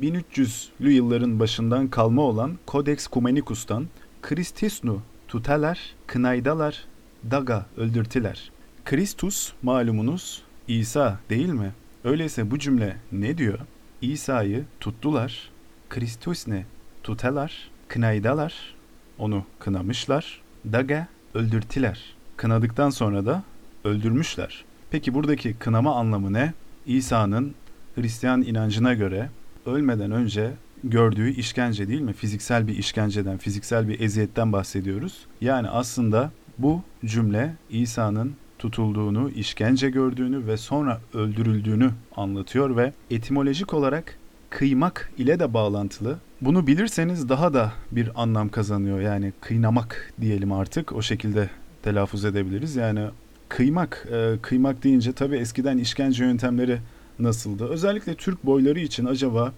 1300'lü 0.00 0.88
yılların 0.88 1.40
başından 1.40 1.88
kalma 1.88 2.22
olan 2.22 2.58
Codex 2.68 3.08
Cumanicus'tan 3.12 3.88
Christisnu 4.22 5.02
tuteler, 5.34 5.94
kınaydalar, 6.06 6.84
daga 7.30 7.66
öldürtiler. 7.76 8.50
Kristus 8.84 9.52
malumunuz 9.62 10.42
İsa 10.68 11.18
değil 11.30 11.48
mi? 11.48 11.72
Öyleyse 12.04 12.50
bu 12.50 12.58
cümle 12.58 12.96
ne 13.12 13.38
diyor? 13.38 13.58
İsa'yı 14.02 14.64
tuttular, 14.80 15.50
Kristus 15.90 16.46
ne? 16.48 16.66
Tutelar, 17.02 17.70
kınaydalar, 17.88 18.74
onu 19.18 19.44
kınamışlar, 19.58 20.42
daga 20.72 21.06
öldürtiler. 21.34 22.14
Kınadıktan 22.36 22.90
sonra 22.90 23.26
da 23.26 23.42
öldürmüşler. 23.84 24.64
Peki 24.90 25.14
buradaki 25.14 25.54
kınama 25.54 25.96
anlamı 25.96 26.32
ne? 26.32 26.52
İsa'nın 26.86 27.54
Hristiyan 27.94 28.42
inancına 28.42 28.94
göre 28.94 29.30
ölmeden 29.66 30.10
önce 30.10 30.50
gördüğü 30.84 31.30
işkence 31.30 31.88
değil 31.88 32.00
mi? 32.00 32.12
Fiziksel 32.12 32.66
bir 32.66 32.78
işkenceden, 32.78 33.38
fiziksel 33.38 33.88
bir 33.88 34.00
eziyetten 34.00 34.52
bahsediyoruz. 34.52 35.26
Yani 35.40 35.68
aslında 35.68 36.30
bu 36.58 36.82
cümle 37.04 37.54
İsa'nın 37.70 38.32
tutulduğunu, 38.58 39.30
işkence 39.30 39.90
gördüğünü 39.90 40.46
ve 40.46 40.56
sonra 40.56 41.00
öldürüldüğünü 41.14 41.90
anlatıyor 42.16 42.76
ve 42.76 42.92
etimolojik 43.10 43.74
olarak 43.74 44.18
kıymak 44.50 45.12
ile 45.18 45.38
de 45.40 45.54
bağlantılı. 45.54 46.18
Bunu 46.40 46.66
bilirseniz 46.66 47.28
daha 47.28 47.54
da 47.54 47.72
bir 47.92 48.22
anlam 48.22 48.48
kazanıyor. 48.48 49.00
Yani 49.00 49.32
kıynamak 49.40 50.12
diyelim 50.20 50.52
artık 50.52 50.92
o 50.92 51.02
şekilde 51.02 51.50
telaffuz 51.82 52.24
edebiliriz. 52.24 52.76
Yani 52.76 53.06
kıymak, 53.48 54.06
e, 54.12 54.34
kıymak 54.42 54.84
deyince 54.84 55.12
tabii 55.12 55.36
eskiden 55.36 55.78
işkence 55.78 56.24
yöntemleri 56.24 56.78
nasıldı? 57.18 57.68
Özellikle 57.68 58.14
Türk 58.14 58.46
boyları 58.46 58.80
için 58.80 59.04
acaba 59.04 59.52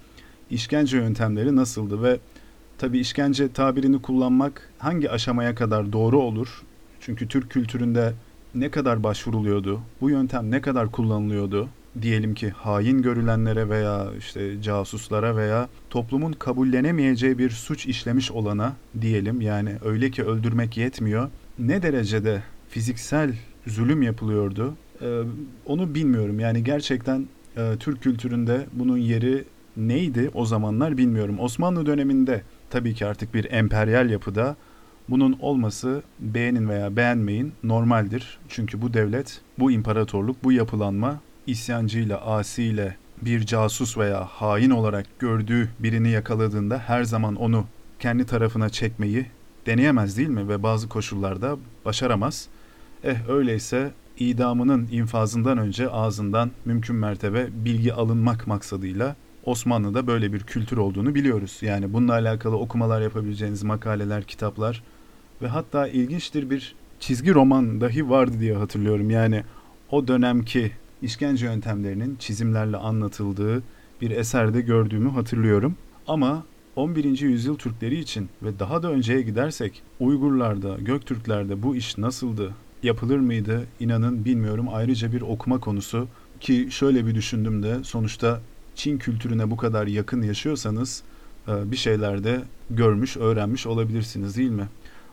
işkence 0.51 0.97
yöntemleri 0.97 1.57
nasıldı 1.57 2.03
ve 2.03 2.19
tabii 2.79 2.99
işkence 2.99 3.53
tabirini 3.53 4.03
kullanmak 4.03 4.71
hangi 4.79 5.11
aşamaya 5.11 5.55
kadar 5.55 5.93
doğru 5.93 6.21
olur? 6.21 6.63
Çünkü 7.01 7.29
Türk 7.29 7.51
kültüründe 7.51 8.13
ne 8.55 8.71
kadar 8.71 9.03
başvuruluyordu? 9.03 9.81
Bu 10.01 10.11
yöntem 10.11 10.51
ne 10.51 10.61
kadar 10.61 10.93
kullanılıyordu? 10.93 11.69
Diyelim 12.03 12.35
ki 12.35 12.51
hain 12.51 13.03
görülenlere 13.03 13.69
veya 13.69 14.09
işte 14.19 14.63
casuslara 14.63 15.37
veya 15.37 15.69
toplumun 15.91 16.33
kabullenemeyeceği 16.33 17.39
bir 17.39 17.51
suç 17.51 17.87
işlemiş 17.87 18.31
olana 18.31 18.73
diyelim 19.01 19.41
yani 19.41 19.73
öyle 19.85 20.11
ki 20.11 20.25
öldürmek 20.25 20.77
yetmiyor. 20.77 21.31
Ne 21.59 21.83
derecede 21.83 22.43
fiziksel 22.69 23.35
zulüm 23.67 24.03
yapılıyordu? 24.03 24.75
Ee, 25.03 25.23
onu 25.67 25.95
bilmiyorum. 25.95 26.41
Yani 26.41 26.65
gerçekten 26.65 27.27
e, 27.57 27.73
Türk 27.81 28.03
kültüründe 28.03 28.67
bunun 28.73 28.97
yeri 28.97 29.45
neydi 29.77 30.31
o 30.35 30.47
zamanlar 30.47 30.97
bilmiyorum. 30.97 31.37
Osmanlı 31.41 31.87
döneminde 31.87 32.43
tabii 32.71 32.95
ki 32.95 33.07
artık 33.07 33.35
bir 33.35 33.53
emperyal 33.53 34.11
yapıda 34.11 34.57
bunun 35.09 35.39
olması 35.41 36.03
beğenin 36.21 36.69
veya 36.69 36.97
beğenmeyin 36.97 37.53
normaldir. 37.65 38.39
Çünkü 38.49 38.83
bu 38.83 38.95
devlet, 38.95 39.41
bu 39.59 39.71
imparatorluk, 39.71 40.45
bu 40.45 40.53
yapılanma 40.53 41.21
isyancıyla, 41.47 42.21
asiyle 42.21 42.97
bir 43.23 43.47
casus 43.47 43.99
veya 43.99 44.25
hain 44.25 44.71
olarak 44.71 45.07
gördüğü 45.19 45.69
birini 45.79 46.11
yakaladığında 46.11 46.79
her 46.79 47.05
zaman 47.05 47.37
onu 47.37 47.65
kendi 47.99 48.27
tarafına 48.27 48.69
çekmeyi 48.69 49.27
deneyemez 49.67 50.17
değil 50.17 50.29
mi? 50.29 50.49
Ve 50.49 50.63
bazı 50.63 50.89
koşullarda 50.89 51.57
başaramaz. 51.85 52.49
Eh 53.05 53.29
öyleyse 53.29 53.93
idamının 54.19 54.89
infazından 54.93 55.59
önce 55.59 55.89
ağzından 55.89 56.51
mümkün 56.65 56.97
mertebe 56.97 57.49
bilgi 57.53 57.95
alınmak 57.95 58.47
maksadıyla 58.47 59.17
Osmanlı'da 59.47 60.07
böyle 60.07 60.33
bir 60.33 60.41
kültür 60.41 60.77
olduğunu 60.77 61.15
biliyoruz. 61.15 61.59
Yani 61.63 61.93
bununla 61.93 62.13
alakalı 62.13 62.57
okumalar 62.57 63.01
yapabileceğiniz 63.01 63.63
makaleler, 63.63 64.25
kitaplar 64.25 64.83
ve 65.43 65.49
hatta 65.49 65.89
ilginçtir 65.89 66.51
bir 66.51 66.75
çizgi 67.01 67.35
roman 67.35 67.81
dahi 67.81 68.11
vardı 68.11 68.41
diye 68.41 68.55
hatırlıyorum. 68.55 69.11
Yani 69.11 69.43
o 69.91 70.09
dönemki 70.09 70.73
işkence 71.03 71.47
yöntemlerinin 71.47 72.17
çizimlerle 72.17 72.77
anlatıldığı 72.77 73.63
bir 74.01 74.11
eserde 74.11 74.61
gördüğümü 74.61 75.11
hatırlıyorum. 75.11 75.77
Ama 76.09 76.45
11. 76.77 77.21
yüzyıl 77.21 77.57
Türkleri 77.57 77.99
için 77.99 78.29
ve 78.43 78.59
daha 78.59 78.83
da 78.83 78.91
önceye 78.91 79.23
gidersek 79.23 79.83
Uygurlarda, 80.01 80.77
Göktürklerde 80.79 81.63
bu 81.63 81.77
iş 81.77 81.99
nasıldı? 81.99 82.55
Yapılır 82.83 83.19
mıydı? 83.19 83.67
İnanın 83.81 84.25
bilmiyorum. 84.25 84.67
Ayrıca 84.73 85.13
bir 85.13 85.21
okuma 85.21 85.61
konusu 85.61 86.09
ki 86.41 86.69
şöyle 86.71 87.07
bir 87.07 87.15
düşündüm 87.15 87.63
de 87.63 87.85
sonuçta 87.85 88.41
Çin 88.77 88.99
kültürüne 88.99 89.51
bu 89.51 89.57
kadar 89.57 89.87
yakın 89.87 90.23
yaşıyorsanız 90.23 91.03
e, 91.49 91.71
bir 91.71 91.77
şeylerde 91.77 92.43
görmüş, 92.71 93.17
öğrenmiş 93.17 93.67
olabilirsiniz 93.67 94.37
değil 94.37 94.51
mi? 94.51 94.69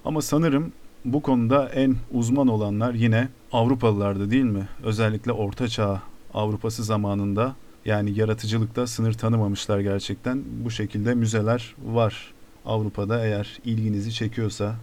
Ama 0.05 0.21
sanırım 0.21 0.71
bu 1.05 1.21
konuda 1.21 1.69
en 1.69 1.95
uzman 2.11 2.47
olanlar 2.47 2.93
yine 2.93 3.29
Avrupalılardı 3.51 4.31
değil 4.31 4.43
mi? 4.43 4.67
Özellikle 4.83 5.31
Orta 5.31 5.67
Çağ 5.67 6.01
Avrupası 6.33 6.83
zamanında. 6.83 7.55
Yani 7.85 8.19
yaratıcılıkta 8.19 8.87
sınır 8.87 9.13
tanımamışlar 9.13 9.79
gerçekten. 9.79 10.43
Bu 10.65 10.71
şekilde 10.71 11.13
müzeler 11.13 11.75
var 11.85 12.33
Avrupa'da 12.65 13.25
eğer 13.25 13.59
ilginizi 13.65 14.13
çekiyorsa 14.13 14.75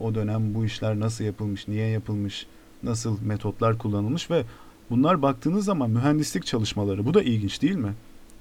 o 0.00 0.14
dönem 0.14 0.54
bu 0.54 0.64
işler 0.64 1.00
nasıl 1.00 1.24
yapılmış, 1.24 1.68
niye 1.68 1.86
yapılmış, 1.88 2.46
nasıl 2.82 3.22
metotlar 3.22 3.78
kullanılmış 3.78 4.30
ve 4.30 4.44
bunlar 4.90 5.22
baktığınız 5.22 5.64
zaman 5.64 5.90
mühendislik 5.90 6.46
çalışmaları. 6.46 7.06
Bu 7.06 7.14
da 7.14 7.22
ilginç 7.22 7.62
değil 7.62 7.76
mi? 7.76 7.94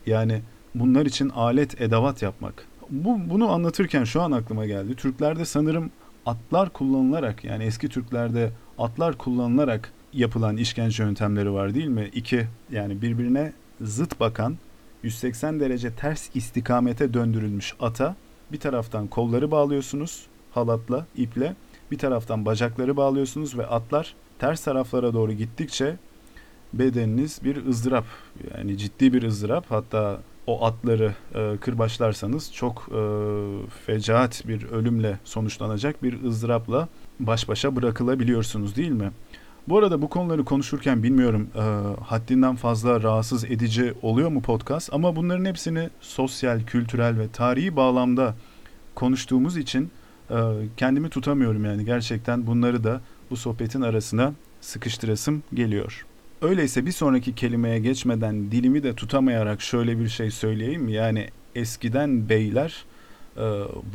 Yani 0.08 0.42
bunlar 0.76 1.06
için 1.06 1.30
alet, 1.30 1.82
edavat 1.82 2.22
yapmak. 2.22 2.68
Bu 2.90 3.30
bunu 3.30 3.52
anlatırken 3.52 4.04
şu 4.04 4.22
an 4.22 4.32
aklıma 4.32 4.66
geldi. 4.66 4.96
Türklerde 4.96 5.46
sanırım 5.46 5.92
atlar 6.26 6.70
kullanılarak 6.74 7.44
yani 7.44 7.64
eski 7.64 7.90
Türklerde 7.90 8.52
atlar 8.78 9.18
kullanılarak 9.18 9.92
yapılan 10.14 10.58
işkence 10.58 11.04
yöntemleri 11.04 11.54
var 11.54 11.74
değil 11.74 11.88
mi? 11.88 12.10
İki 12.14 12.48
yani 12.72 13.02
birbirine 13.02 13.54
zıt 13.82 14.20
bakan 14.20 14.58
180 15.04 15.60
derece 15.60 15.92
ters 15.92 16.36
istikamete 16.36 17.14
döndürülmüş 17.14 17.74
ata 17.80 18.16
bir 18.52 18.60
taraftan 18.60 19.08
kolları 19.08 19.52
bağlıyorsunuz 19.52 20.28
halatla, 20.52 21.06
iple. 21.16 21.56
Bir 21.92 21.98
taraftan 21.98 22.46
bacakları 22.46 22.98
bağlıyorsunuz 22.98 23.58
ve 23.58 23.68
atlar 23.68 24.16
ters 24.40 24.64
taraflara 24.64 25.14
doğru 25.14 25.34
gittikçe 25.34 25.98
bedeniniz 26.74 27.40
bir 27.44 27.66
ızdırap 27.66 28.06
yani 28.58 28.78
ciddi 28.78 29.14
bir 29.14 29.24
ızdırap 29.24 29.66
hatta 29.70 30.20
o 30.48 30.66
atları 30.66 31.14
e, 31.36 31.58
kırbaçlarsanız 31.58 32.54
çok 32.54 32.90
e, 32.92 33.00
fecaat 33.86 34.48
bir 34.48 34.64
ölümle 34.64 35.20
sonuçlanacak 35.24 36.04
bir 36.04 36.24
ızdırapla 36.24 36.88
baş 37.20 37.50
başa 37.50 37.76
bırakılabiliyorsunuz 37.76 38.76
değil 38.76 38.92
mi? 38.92 39.12
Bu 39.68 39.78
arada 39.78 40.02
bu 40.02 40.10
konuları 40.10 40.46
konuşurken 40.46 41.04
bilmiyorum 41.04 41.48
e, 41.56 41.62
haddinden 42.04 42.56
fazla 42.56 43.04
rahatsız 43.04 43.46
edici 43.46 43.94
oluyor 44.02 44.30
mu 44.30 44.42
podcast 44.42 44.94
ama 44.94 45.16
bunların 45.16 45.46
hepsini 45.46 45.90
sosyal, 46.02 46.64
kültürel 46.64 47.20
ve 47.20 47.28
tarihi 47.32 47.76
bağlamda 47.76 48.36
konuştuğumuz 48.96 49.58
için 49.58 49.92
e, 50.30 50.36
kendimi 50.78 51.10
tutamıyorum 51.10 51.66
yani 51.66 51.86
gerçekten 51.86 52.48
bunları 52.48 52.84
da 52.84 53.02
bu 53.30 53.38
sohbetin 53.38 53.82
arasına 53.82 54.34
sıkıştırasım 54.62 55.44
geliyor. 55.54 56.06
Öyleyse 56.42 56.86
bir 56.86 56.92
sonraki 56.92 57.36
kelimeye 57.36 57.80
geçmeden 57.80 58.52
dilimi 58.52 58.84
de 58.84 58.96
tutamayarak 58.96 59.62
şöyle 59.62 60.00
bir 60.00 60.08
şey 60.08 60.32
söyleyeyim. 60.32 60.90
Yani 60.90 61.28
eskiden 61.56 62.30
beyler 62.30 62.86
e, 63.38 63.42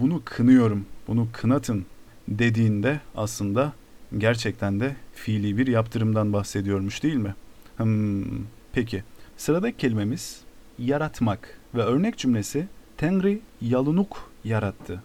bunu 0.01 0.23
kınıyorum, 0.25 0.87
bunu 1.09 1.29
kınatın 1.33 1.87
dediğinde 2.29 3.01
aslında 3.17 3.73
gerçekten 4.19 4.81
de 4.81 4.97
fiili 5.13 5.59
bir 5.59 5.67
yaptırımdan 5.67 6.33
bahsediyormuş 6.33 7.03
değil 7.03 7.15
mi? 7.15 7.35
Hmm, 7.77 8.25
peki 8.73 9.03
sıradaki 9.37 9.77
kelimemiz 9.77 10.41
yaratmak 10.79 11.59
ve 11.75 11.83
örnek 11.83 12.19
cümlesi 12.19 12.67
Tengri 12.97 13.41
yalunuk 13.61 14.31
yarattı. 14.45 15.03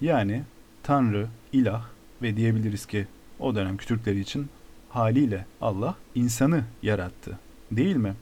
Yani 0.00 0.42
Tanrı, 0.82 1.26
ilah 1.52 1.84
ve 2.22 2.36
diyebiliriz 2.36 2.86
ki 2.86 3.06
o 3.38 3.54
dönemki 3.54 3.86
Türkleri 3.86 4.20
için 4.20 4.48
haliyle 4.90 5.46
Allah 5.60 5.94
insanı 6.14 6.64
yarattı. 6.82 7.38
Değil 7.70 7.96
mi? 7.96 8.14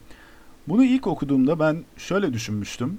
Bunu 0.69 0.85
ilk 0.85 1.07
okuduğumda 1.07 1.59
ben 1.59 1.85
şöyle 1.97 2.33
düşünmüştüm. 2.33 2.99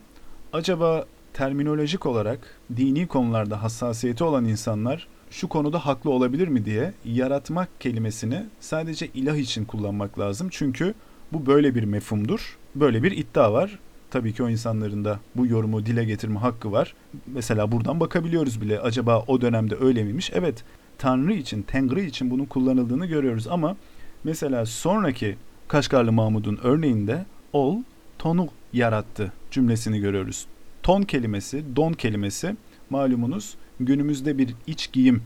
Acaba 0.54 1.06
terminolojik 1.34 2.06
olarak 2.06 2.40
dini 2.78 3.08
konularda 3.08 3.64
hassasiyeti 3.64 4.24
olan 4.24 4.46
insanlar 4.46 5.08
şu 5.32 5.50
konuda 5.50 5.86
haklı 5.86 6.10
olabilir 6.10 6.48
mi 6.48 6.66
diye 6.66 6.94
yaratmak 7.06 7.82
kelimesini 7.82 8.46
sadece 8.60 9.08
ilah 9.08 9.36
için 9.36 9.66
kullanmak 9.66 10.20
lazım. 10.20 10.48
Çünkü 10.52 10.94
bu 11.34 11.46
böyle 11.46 11.76
bir 11.76 11.84
mefhumdur. 11.84 12.58
Böyle 12.76 13.04
bir 13.04 13.12
iddia 13.12 13.54
var. 13.54 13.80
Tabii 14.12 14.34
ki 14.34 14.44
o 14.44 14.50
insanların 14.50 15.06
da 15.06 15.20
bu 15.36 15.48
yorumu 15.48 15.86
dile 15.86 16.04
getirme 16.04 16.40
hakkı 16.40 16.72
var. 16.72 16.96
Mesela 17.28 17.72
buradan 17.72 18.00
bakabiliyoruz 18.00 18.62
bile. 18.62 18.80
Acaba 18.80 19.24
o 19.28 19.42
dönemde 19.42 19.76
öyle 19.82 20.04
miymiş? 20.04 20.32
Evet, 20.34 20.64
Tanrı 21.00 21.34
için, 21.34 21.62
Tengri 21.62 22.06
için 22.06 22.32
bunun 22.32 22.46
kullanıldığını 22.46 23.06
görüyoruz 23.06 23.48
ama 23.48 23.76
mesela 24.24 24.66
sonraki 24.66 25.36
Kaşgarlı 25.68 26.12
Mahmud'un 26.12 26.60
örneğinde 26.64 27.26
ol, 27.54 27.78
tonu 28.18 28.48
yarattı 28.74 29.32
cümlesini 29.52 30.00
görüyoruz. 30.00 30.46
Ton 30.84 31.02
kelimesi, 31.02 31.64
don 31.76 31.94
kelimesi 31.94 32.56
malumunuz 32.90 33.56
günümüzde 33.80 34.38
bir 34.38 34.56
iç 34.68 34.92
giyim 34.92 35.22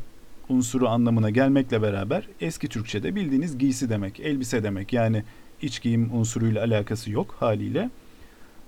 unsuru 0.49 0.87
anlamına 0.87 1.29
gelmekle 1.29 1.81
beraber 1.81 2.27
eski 2.41 2.67
Türkçe'de 2.67 3.15
bildiğiniz 3.15 3.57
giysi 3.57 3.89
demek, 3.89 4.19
elbise 4.19 4.63
demek. 4.63 4.93
Yani 4.93 5.23
iç 5.61 5.81
giyim 5.81 6.09
unsuruyla 6.13 6.63
alakası 6.63 7.11
yok 7.11 7.35
haliyle. 7.39 7.89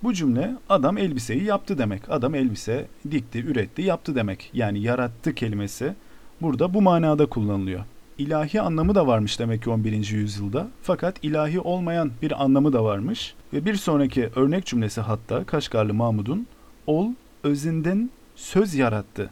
Bu 0.03 0.13
cümle 0.13 0.55
adam 0.69 0.97
elbiseyi 0.97 1.43
yaptı 1.43 1.77
demek. 1.77 2.01
Adam 2.09 2.35
elbise 2.35 2.85
dikti, 3.11 3.39
üretti, 3.39 3.81
yaptı 3.81 4.15
demek. 4.15 4.49
Yani 4.53 4.81
yarattı 4.81 5.35
kelimesi 5.35 5.93
burada 6.41 6.73
bu 6.73 6.81
manada 6.81 7.25
kullanılıyor. 7.25 7.83
İlahi 8.17 8.61
anlamı 8.61 8.95
da 8.95 9.07
varmış 9.07 9.39
demek 9.39 9.63
ki 9.63 9.69
11. 9.69 10.11
yüzyılda. 10.11 10.67
Fakat 10.81 11.23
ilahi 11.23 11.59
olmayan 11.59 12.11
bir 12.21 12.43
anlamı 12.43 12.73
da 12.73 12.83
varmış. 12.83 13.33
Ve 13.53 13.65
bir 13.65 13.75
sonraki 13.75 14.29
örnek 14.35 14.65
cümlesi 14.65 15.01
hatta 15.01 15.43
Kaşgarlı 15.43 15.93
Mahmud'un 15.93 16.47
ol 16.87 17.07
özünden 17.43 18.09
söz 18.35 18.75
yarattı. 18.75 19.29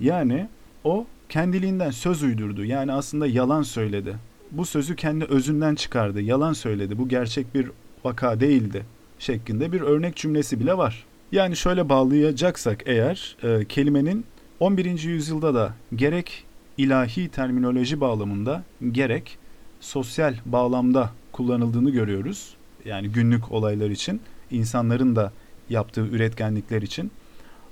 Yani 0.00 0.48
o 0.84 1.06
kendiliğinden 1.28 1.90
söz 1.90 2.22
uydurdu. 2.22 2.64
Yani 2.64 2.92
aslında 2.92 3.26
yalan 3.26 3.62
söyledi. 3.62 4.16
Bu 4.50 4.66
sözü 4.66 4.96
kendi 4.96 5.24
özünden 5.24 5.74
çıkardı. 5.74 6.20
Yalan 6.20 6.52
söyledi. 6.52 6.98
Bu 6.98 7.08
gerçek 7.08 7.54
bir 7.54 7.70
vaka 8.04 8.40
değildi 8.40 8.84
şeklinde 9.18 9.72
bir 9.72 9.80
örnek 9.80 10.16
cümlesi 10.16 10.60
bile 10.60 10.78
var. 10.78 11.04
Yani 11.32 11.56
şöyle 11.56 11.88
bağlayacaksak 11.88 12.82
eğer 12.86 13.36
e, 13.42 13.64
kelimenin 13.64 14.24
11. 14.60 15.02
yüzyılda 15.02 15.54
da 15.54 15.74
gerek 15.94 16.44
ilahi 16.78 17.28
terminoloji 17.28 18.00
bağlamında 18.00 18.62
gerek 18.92 19.38
sosyal 19.80 20.34
bağlamda 20.46 21.10
kullanıldığını 21.32 21.90
görüyoruz. 21.90 22.56
Yani 22.84 23.08
günlük 23.08 23.52
olaylar 23.52 23.90
için, 23.90 24.20
insanların 24.50 25.16
da 25.16 25.32
yaptığı 25.70 26.06
üretkenlikler 26.06 26.82
için. 26.82 27.10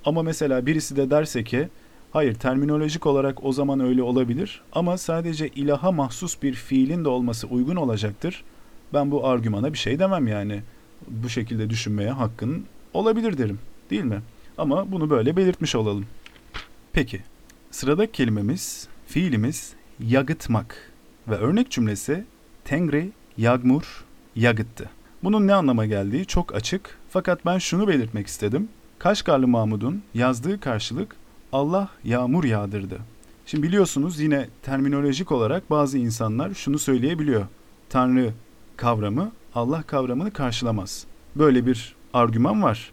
Ama 0.04 0.22
mesela 0.22 0.66
birisi 0.66 0.96
de 0.96 1.10
derse 1.10 1.44
ki 1.44 1.68
hayır 2.12 2.34
terminolojik 2.34 3.06
olarak 3.06 3.44
o 3.44 3.52
zaman 3.52 3.80
öyle 3.80 4.02
olabilir 4.02 4.60
ama 4.72 4.98
sadece 4.98 5.48
ilaha 5.48 5.92
mahsus 5.92 6.42
bir 6.42 6.54
fiilin 6.54 7.04
de 7.04 7.08
olması 7.08 7.46
uygun 7.46 7.76
olacaktır. 7.76 8.44
Ben 8.92 9.10
bu 9.10 9.26
argümana 9.26 9.72
bir 9.72 9.78
şey 9.78 9.98
demem 9.98 10.26
yani 10.26 10.62
bu 11.08 11.28
şekilde 11.28 11.70
düşünmeye 11.70 12.10
hakkın 12.10 12.64
olabilir 12.94 13.38
derim. 13.38 13.58
Değil 13.90 14.04
mi? 14.04 14.22
Ama 14.58 14.92
bunu 14.92 15.10
böyle 15.10 15.36
belirtmiş 15.36 15.74
olalım. 15.74 16.06
Peki, 16.92 17.20
sıradaki 17.70 18.12
kelimemiz, 18.12 18.88
fiilimiz 19.06 19.72
yagıtmak 20.00 20.92
ve 21.28 21.34
örnek 21.34 21.70
cümlesi 21.70 22.24
Tengri 22.64 23.12
yagmur 23.36 24.04
yagıttı. 24.36 24.90
Bunun 25.22 25.46
ne 25.46 25.54
anlama 25.54 25.86
geldiği 25.86 26.26
çok 26.26 26.54
açık 26.54 26.98
fakat 27.10 27.46
ben 27.46 27.58
şunu 27.58 27.88
belirtmek 27.88 28.26
istedim. 28.26 28.68
Kaşgarlı 28.98 29.48
Mahmud'un 29.48 30.02
yazdığı 30.14 30.60
karşılık 30.60 31.16
Allah 31.52 31.88
yağmur 32.04 32.44
yağdırdı. 32.44 32.98
Şimdi 33.46 33.66
biliyorsunuz 33.66 34.20
yine 34.20 34.48
terminolojik 34.62 35.32
olarak 35.32 35.70
bazı 35.70 35.98
insanlar 35.98 36.54
şunu 36.54 36.78
söyleyebiliyor. 36.78 37.46
Tanrı 37.88 38.32
kavramı 38.76 39.32
Allah 39.54 39.82
kavramını 39.82 40.32
karşılamaz. 40.32 41.06
Böyle 41.36 41.66
bir 41.66 41.94
argüman 42.14 42.62
var. 42.62 42.92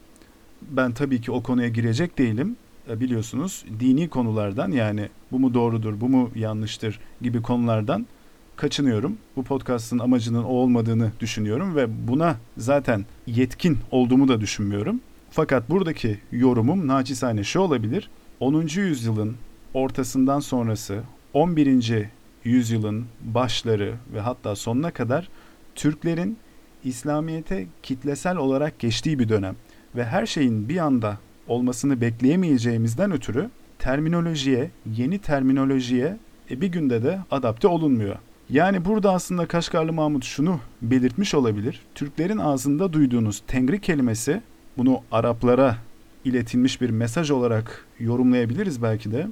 Ben 0.62 0.92
tabii 0.92 1.22
ki 1.22 1.32
o 1.32 1.44
konuya 1.44 1.68
girecek 1.68 2.18
değilim. 2.18 2.56
E, 2.92 3.00
biliyorsunuz 3.00 3.66
dini 3.80 4.10
konulardan 4.10 4.72
yani 4.72 5.10
bu 5.32 5.40
mu 5.40 5.54
doğrudur, 5.54 6.02
bu 6.02 6.10
mu 6.10 6.32
yanlıştır 6.36 7.00
gibi 7.22 7.42
konulardan 7.42 8.08
kaçınıyorum. 8.56 9.18
Bu 9.36 9.44
podcast'ın 9.44 10.00
amacının 10.00 10.44
o 10.44 10.48
olmadığını 10.48 11.12
düşünüyorum 11.20 11.76
ve 11.76 12.08
buna 12.08 12.38
zaten 12.58 13.06
yetkin 13.28 13.78
olduğumu 13.92 14.28
da 14.28 14.42
düşünmüyorum. 14.42 15.02
Fakat 15.30 15.70
buradaki 15.70 16.20
yorumum 16.32 16.88
naçizane 16.88 17.44
şu 17.44 17.60
olabilir. 17.60 18.10
10. 18.40 18.68
yüzyılın 18.68 19.36
ortasından 19.74 20.40
sonrası 20.40 21.04
11. 21.34 22.06
yüzyılın 22.44 23.06
başları 23.22 23.94
ve 24.14 24.20
hatta 24.20 24.56
sonuna 24.56 24.92
kadar 24.92 25.30
Türklerin 25.76 26.38
İslamiyet'e 26.84 27.68
kitlesel 27.84 28.38
olarak 28.38 28.80
geçtiği 28.80 29.20
bir 29.20 29.30
dönem 29.30 29.56
ve 29.96 30.06
her 30.06 30.26
şeyin 30.26 30.70
bir 30.70 30.78
anda 30.78 31.18
olmasını 31.48 32.02
bekleyemeyeceğimizden 32.02 33.12
ötürü 33.12 33.50
terminolojiye, 33.80 34.72
yeni 34.98 35.20
terminolojiye 35.20 36.18
e, 36.52 36.62
bir 36.62 36.68
günde 36.68 37.04
de 37.04 37.20
adapte 37.32 37.68
olunmuyor. 37.68 38.16
Yani 38.50 38.86
burada 38.86 39.14
aslında 39.14 39.46
Kaşgarlı 39.46 39.94
Mahmut 39.94 40.26
şunu 40.26 40.60
belirtmiş 40.82 41.34
olabilir. 41.34 41.82
Türklerin 41.96 42.38
ağzında 42.38 42.94
duyduğunuz 42.94 43.44
Tengri 43.48 43.82
kelimesi 43.82 44.42
bunu 44.78 45.02
Araplara 45.12 45.78
iletilmiş 46.26 46.82
bir 46.82 46.90
mesaj 46.90 47.32
olarak 47.32 47.86
yorumlayabiliriz 48.00 48.82
belki 48.82 49.12
de. 49.12 49.28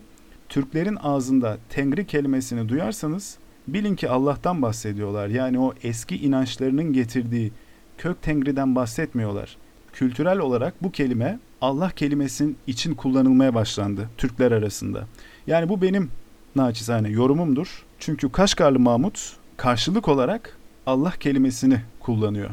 Türklerin 0.50 0.96
ağzında 0.96 1.58
Tengri 1.70 2.08
kelimesini 2.08 2.70
duyarsanız 2.70 3.38
bilin 3.68 3.96
ki 3.96 4.10
Allah'tan 4.10 4.62
bahsediyorlar. 4.62 5.28
Yani 5.28 5.60
o 5.60 5.74
eski 5.84 6.18
inançlarının 6.18 6.94
getirdiği 6.94 7.52
kök 7.98 8.22
tengriden 8.22 8.76
bahsetmiyorlar. 8.76 9.58
Kültürel 9.94 10.40
olarak 10.40 10.84
bu 10.84 10.92
kelime 10.92 11.40
Allah 11.62 11.90
kelimesinin 11.92 12.58
için 12.68 12.96
kullanılmaya 12.96 13.54
başlandı 13.56 14.10
Türkler 14.18 14.52
arasında. 14.52 15.08
Yani 15.48 15.70
bu 15.70 15.82
benim 15.82 16.12
naçizane 16.56 17.10
yorumumdur. 17.10 17.84
Çünkü 18.00 18.32
Kaşgarlı 18.32 18.80
Mahmut 18.80 19.34
karşılık 19.58 20.08
olarak 20.08 20.58
Allah 20.86 21.14
kelimesini 21.20 21.82
kullanıyor. 22.00 22.50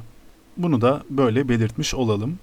Bunu 0.57 0.81
da 0.81 1.03
böyle 1.11 1.49
belirtmiş 1.49 1.95
olalım. 1.95 2.38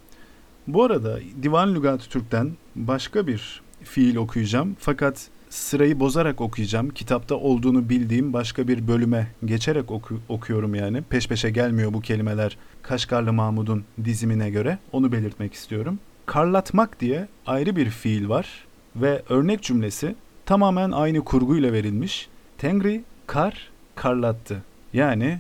Bu 0.68 0.84
arada 0.84 1.20
Divan 1.44 1.76
Lügat 1.76 2.10
Türk'ten 2.10 2.52
başka 2.76 3.28
bir 3.28 3.62
fiil 3.84 4.16
okuyacağım. 4.16 4.76
Fakat 4.80 5.28
sırayı 5.50 6.00
bozarak 6.00 6.42
okuyacağım. 6.42 6.90
Kitapta 6.90 7.36
olduğunu 7.36 7.90
bildiğim 7.90 8.34
başka 8.34 8.68
bir 8.68 8.88
bölüme 8.88 9.28
geçerek 9.46 9.92
oku- 9.92 10.20
okuyorum 10.30 10.76
yani. 10.76 11.02
Peş 11.02 11.28
peşe 11.28 11.50
gelmiyor 11.50 11.94
bu 11.94 12.02
kelimeler 12.02 12.58
Kaşgarlı 12.82 13.34
Mahmud'un 13.34 13.84
dizimine 14.04 14.50
göre. 14.50 14.78
Onu 14.92 15.12
belirtmek 15.12 15.54
istiyorum. 15.54 16.00
Karlatmak 16.26 17.00
diye 17.00 17.28
ayrı 17.48 17.76
bir 17.76 17.90
fiil 17.90 18.30
var 18.30 18.66
ve 18.96 19.22
örnek 19.30 19.64
cümlesi 19.64 20.16
tamamen 20.46 20.92
aynı 20.92 21.24
kurguyla 21.24 21.74
verilmiş. 21.74 22.30
Tengri 22.58 23.04
kar 23.28 23.72
karlattı. 23.96 24.64
Yani 24.94 25.40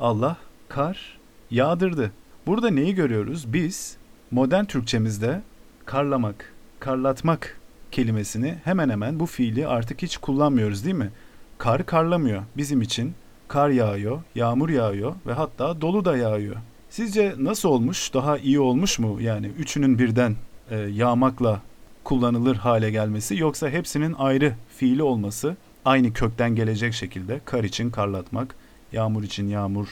Allah 0.00 0.36
kar 0.68 1.18
yağdırdı. 1.50 2.12
Burada 2.46 2.70
neyi 2.70 2.94
görüyoruz? 2.94 3.52
Biz 3.52 3.96
modern 4.30 4.64
Türkçemizde 4.64 5.42
karlamak, 5.86 6.52
karlatmak 6.80 7.60
kelimesini 7.92 8.58
hemen 8.64 8.90
hemen 8.90 9.20
bu 9.20 9.26
fiili 9.26 9.66
artık 9.66 10.02
hiç 10.02 10.16
kullanmıyoruz 10.16 10.84
değil 10.84 10.96
mi? 10.96 11.10
Kar 11.58 11.86
karlamıyor 11.86 12.42
bizim 12.56 12.82
için. 12.82 13.14
Kar 13.48 13.68
yağıyor, 13.68 14.22
yağmur 14.34 14.68
yağıyor 14.68 15.14
ve 15.26 15.32
hatta 15.32 15.80
dolu 15.80 16.04
da 16.04 16.16
yağıyor. 16.16 16.56
Sizce 16.94 17.34
nasıl 17.38 17.68
olmuş? 17.68 18.14
Daha 18.14 18.38
iyi 18.38 18.60
olmuş 18.60 18.98
mu? 18.98 19.20
Yani 19.20 19.46
üçünün 19.46 19.98
birden 19.98 20.36
e, 20.70 20.76
yağmakla 20.76 21.60
kullanılır 22.04 22.56
hale 22.56 22.90
gelmesi 22.90 23.36
yoksa 23.36 23.70
hepsinin 23.70 24.14
ayrı 24.18 24.54
fiili 24.76 25.02
olması 25.02 25.56
aynı 25.84 26.12
kökten 26.12 26.54
gelecek 26.54 26.94
şekilde 26.94 27.40
kar 27.44 27.64
için 27.64 27.90
karlatmak, 27.90 28.56
yağmur 28.92 29.22
için 29.22 29.48
yağmur 29.48 29.88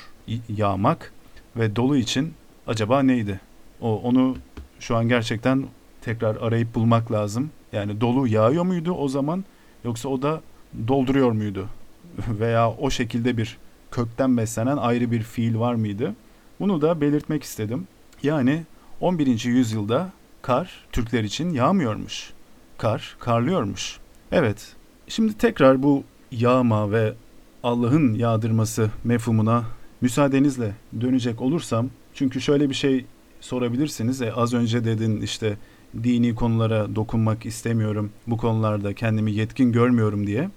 yağmak 0.49 1.13
ve 1.57 1.77
dolu 1.77 1.97
için 1.97 2.35
acaba 2.67 3.03
neydi? 3.03 3.41
O 3.81 4.01
onu 4.01 4.37
şu 4.81 4.97
an 4.97 5.09
gerçekten 5.09 5.65
tekrar 6.03 6.37
arayıp 6.37 6.75
bulmak 6.75 7.13
lazım. 7.13 7.51
Yani 7.73 8.01
dolu 8.01 8.29
yağıyor 8.29 8.65
muydu 8.65 8.93
o 8.93 9.09
zaman 9.09 9.45
yoksa 9.85 10.09
o 10.09 10.23
da 10.23 10.41
dolduruyor 10.89 11.33
muydu? 11.33 11.69
Veya 12.29 12.71
o 12.71 12.91
şekilde 12.91 13.37
bir 13.37 13.59
kökten 13.91 14.37
beslenen 14.37 14.77
ayrı 14.77 15.11
bir 15.11 15.23
fiil 15.23 15.59
var 15.59 15.75
mıydı? 15.75 16.15
Bunu 16.63 16.81
da 16.81 17.01
belirtmek 17.01 17.43
istedim. 17.43 17.87
Yani 18.23 18.63
11. 19.01 19.45
yüzyılda 19.45 20.13
kar 20.43 20.87
Türkler 20.93 21.25
için 21.25 21.51
yağmıyormuş. 21.51 22.33
Kar 22.79 23.17
karlıyormuş. 23.19 23.99
Evet. 24.33 24.73
Şimdi 25.09 25.39
tekrar 25.39 25.83
bu 25.83 26.05
yağma 26.31 26.91
ve 26.91 27.15
Allah'ın 27.63 28.15
yağdırması 28.15 28.91
mefhumuna 29.05 29.65
müsaadenizle 30.01 30.75
dönecek 31.01 31.41
olursam 31.41 31.91
çünkü 32.15 32.41
şöyle 32.41 32.71
bir 32.71 32.75
şey 32.75 33.07
sorabilirsiniz. 33.41 34.23
E, 34.23 34.33
az 34.33 34.55
önce 34.55 34.85
dedin 34.85 35.21
işte 35.21 35.57
dini 36.03 36.35
konulara 36.35 36.97
dokunmak 36.97 37.47
istemiyorum. 37.47 38.11
Bu 38.27 38.37
konularda 38.37 38.95
kendimi 38.95 39.33
yetkin 39.33 39.73
görmüyorum 39.73 40.27
diye. 40.27 40.51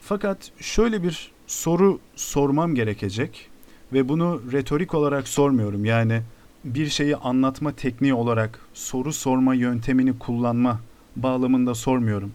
Fakat 0.00 0.50
şöyle 0.60 1.02
bir 1.02 1.32
soru 1.46 2.00
sormam 2.16 2.74
gerekecek 2.74 3.50
ve 3.92 4.08
bunu 4.08 4.42
retorik 4.52 4.94
olarak 4.94 5.28
sormuyorum. 5.28 5.84
Yani 5.84 6.22
bir 6.64 6.86
şeyi 6.86 7.16
anlatma 7.16 7.72
tekniği 7.72 8.14
olarak 8.14 8.60
soru 8.74 9.12
sorma 9.12 9.54
yöntemini 9.54 10.18
kullanma 10.18 10.80
bağlamında 11.16 11.74
sormuyorum. 11.74 12.32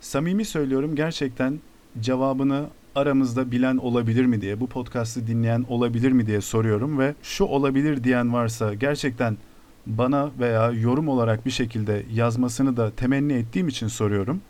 Samimi 0.00 0.44
söylüyorum 0.44 0.96
gerçekten 0.96 1.60
cevabını 2.00 2.66
aramızda 2.94 3.50
bilen 3.50 3.76
olabilir 3.76 4.24
mi 4.24 4.40
diye, 4.40 4.60
bu 4.60 4.66
podcast'ı 4.66 5.26
dinleyen 5.26 5.64
olabilir 5.68 6.12
mi 6.12 6.26
diye 6.26 6.40
soruyorum 6.40 6.98
ve 6.98 7.14
şu 7.22 7.44
olabilir 7.44 8.04
diyen 8.04 8.32
varsa 8.32 8.74
gerçekten 8.74 9.36
bana 9.86 10.30
veya 10.38 10.70
yorum 10.70 11.08
olarak 11.08 11.46
bir 11.46 11.50
şekilde 11.50 12.02
yazmasını 12.12 12.76
da 12.76 12.90
temenni 12.90 13.32
ettiğim 13.32 13.68
için 13.68 13.88
soruyorum. 13.88 14.40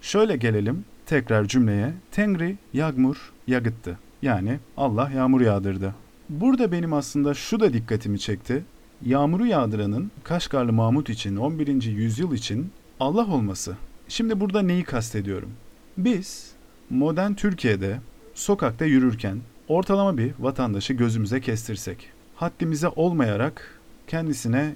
Şöyle 0.00 0.36
gelelim 0.36 0.84
tekrar 1.06 1.44
cümleye. 1.44 1.92
Tengri 2.10 2.56
yağmur 2.72 3.32
yağıttı. 3.46 3.98
Yani 4.22 4.58
Allah 4.76 5.10
yağmur 5.10 5.40
yağdırdı. 5.40 5.94
Burada 6.28 6.72
benim 6.72 6.92
aslında 6.92 7.34
şu 7.34 7.60
da 7.60 7.72
dikkatimi 7.72 8.18
çekti. 8.18 8.64
Yağmuru 9.06 9.46
yağdıranın 9.46 10.10
Kaşgarlı 10.24 10.72
Mahmut 10.72 11.10
için 11.10 11.36
11. 11.36 11.82
yüzyıl 11.82 12.34
için 12.34 12.70
Allah 13.00 13.26
olması. 13.26 13.76
Şimdi 14.08 14.40
burada 14.40 14.62
neyi 14.62 14.84
kastediyorum? 14.84 15.50
Biz 15.96 16.50
modern 16.90 17.34
Türkiye'de 17.34 18.00
sokakta 18.34 18.84
yürürken 18.84 19.38
ortalama 19.68 20.18
bir 20.18 20.32
vatandaşı 20.38 20.92
gözümüze 20.92 21.40
kestirsek, 21.40 22.08
haddimize 22.36 22.88
olmayarak 22.88 23.80
kendisine 24.06 24.74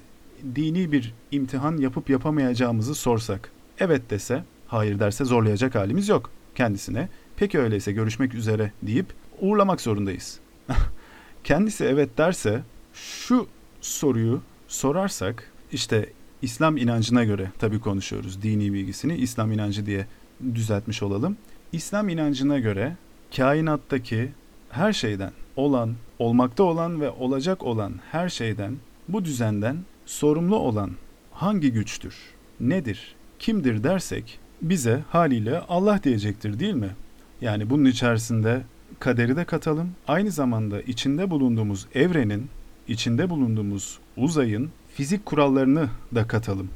dini 0.55 0.91
bir 0.91 1.13
imtihan 1.31 1.77
yapıp 1.77 2.09
yapamayacağımızı 2.09 2.95
sorsak, 2.95 3.51
evet 3.79 4.09
dese, 4.09 4.43
hayır 4.67 4.99
derse 4.99 5.25
zorlayacak 5.25 5.75
halimiz 5.75 6.09
yok 6.09 6.31
kendisine. 6.55 7.09
Peki 7.37 7.59
öyleyse 7.59 7.91
görüşmek 7.91 8.33
üzere 8.33 8.71
deyip 8.81 9.05
uğurlamak 9.41 9.81
zorundayız. 9.81 10.39
Kendisi 11.43 11.85
evet 11.85 12.17
derse 12.17 12.61
şu 12.93 13.47
soruyu 13.81 14.41
sorarsak 14.67 15.51
işte 15.71 16.09
İslam 16.41 16.77
inancına 16.77 17.23
göre 17.23 17.51
tabii 17.59 17.79
konuşuyoruz 17.79 18.41
dini 18.41 18.73
bilgisini 18.73 19.15
İslam 19.15 19.51
inancı 19.51 19.85
diye 19.85 20.07
düzeltmiş 20.53 21.03
olalım. 21.03 21.37
İslam 21.71 22.09
inancına 22.09 22.59
göre 22.59 22.95
kainattaki 23.35 24.31
her 24.69 24.93
şeyden 24.93 25.31
olan, 25.55 25.93
olmakta 26.19 26.63
olan 26.63 27.01
ve 27.01 27.09
olacak 27.09 27.63
olan 27.63 27.93
her 28.11 28.29
şeyden 28.29 28.77
bu 29.07 29.25
düzenden 29.25 29.77
sorumlu 30.05 30.55
olan 30.55 30.91
hangi 31.31 31.71
güçtür, 31.71 32.15
nedir, 32.59 33.15
kimdir 33.39 33.83
dersek 33.83 34.39
bize 34.61 35.03
haliyle 35.09 35.59
Allah 35.59 36.03
diyecektir 36.03 36.59
değil 36.59 36.73
mi? 36.73 36.95
Yani 37.41 37.69
bunun 37.69 37.85
içerisinde 37.85 38.61
kaderi 38.99 39.35
de 39.35 39.45
katalım. 39.45 39.91
Aynı 40.07 40.31
zamanda 40.31 40.81
içinde 40.81 41.29
bulunduğumuz 41.29 41.87
evrenin, 41.95 42.49
içinde 42.87 43.29
bulunduğumuz 43.29 43.99
uzayın 44.17 44.69
fizik 44.95 45.25
kurallarını 45.25 45.89
da 46.15 46.27
katalım. 46.27 46.69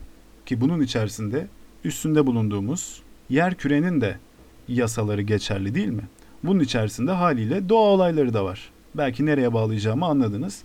Ki 0.45 0.61
bunun 0.61 0.81
içerisinde 0.81 1.47
üstünde 1.83 2.27
bulunduğumuz 2.27 3.01
yer 3.29 3.55
kürenin 3.55 4.01
de 4.01 4.17
yasaları 4.67 5.21
geçerli 5.21 5.75
değil 5.75 5.87
mi? 5.87 6.03
Bunun 6.43 6.59
içerisinde 6.59 7.11
haliyle 7.11 7.69
doğa 7.69 7.87
olayları 7.87 8.33
da 8.33 8.45
var. 8.45 8.69
Belki 8.95 9.25
nereye 9.25 9.53
bağlayacağımı 9.53 10.05
anladınız. 10.05 10.61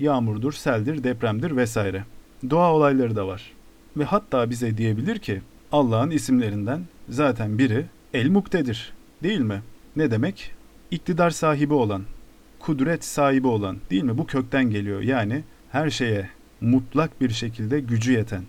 Yağmurdur, 0.00 0.52
seldir, 0.52 1.04
depremdir 1.04 1.56
vesaire. 1.56 2.04
Doğa 2.50 2.72
olayları 2.72 3.16
da 3.16 3.26
var. 3.26 3.52
Ve 3.96 4.04
hatta 4.04 4.50
bize 4.50 4.76
diyebilir 4.76 5.18
ki 5.18 5.42
Allah'ın 5.72 6.10
isimlerinden 6.10 6.80
zaten 7.08 7.58
biri 7.58 7.86
El 8.14 8.28
Muktedir 8.28 8.92
değil 9.22 9.40
mi? 9.40 9.62
Ne 9.96 10.10
demek? 10.10 10.53
İktidar 10.94 11.30
sahibi 11.30 11.74
olan, 11.74 12.02
kudret 12.58 13.04
sahibi 13.04 13.46
olan 13.46 13.78
değil 13.90 14.02
mi? 14.02 14.18
Bu 14.18 14.26
kökten 14.26 14.70
geliyor. 14.70 15.02
Yani 15.02 15.42
her 15.72 15.90
şeye 15.90 16.28
mutlak 16.60 17.20
bir 17.20 17.30
şekilde 17.30 17.80
gücü 17.80 18.12
yeten, 18.12 18.44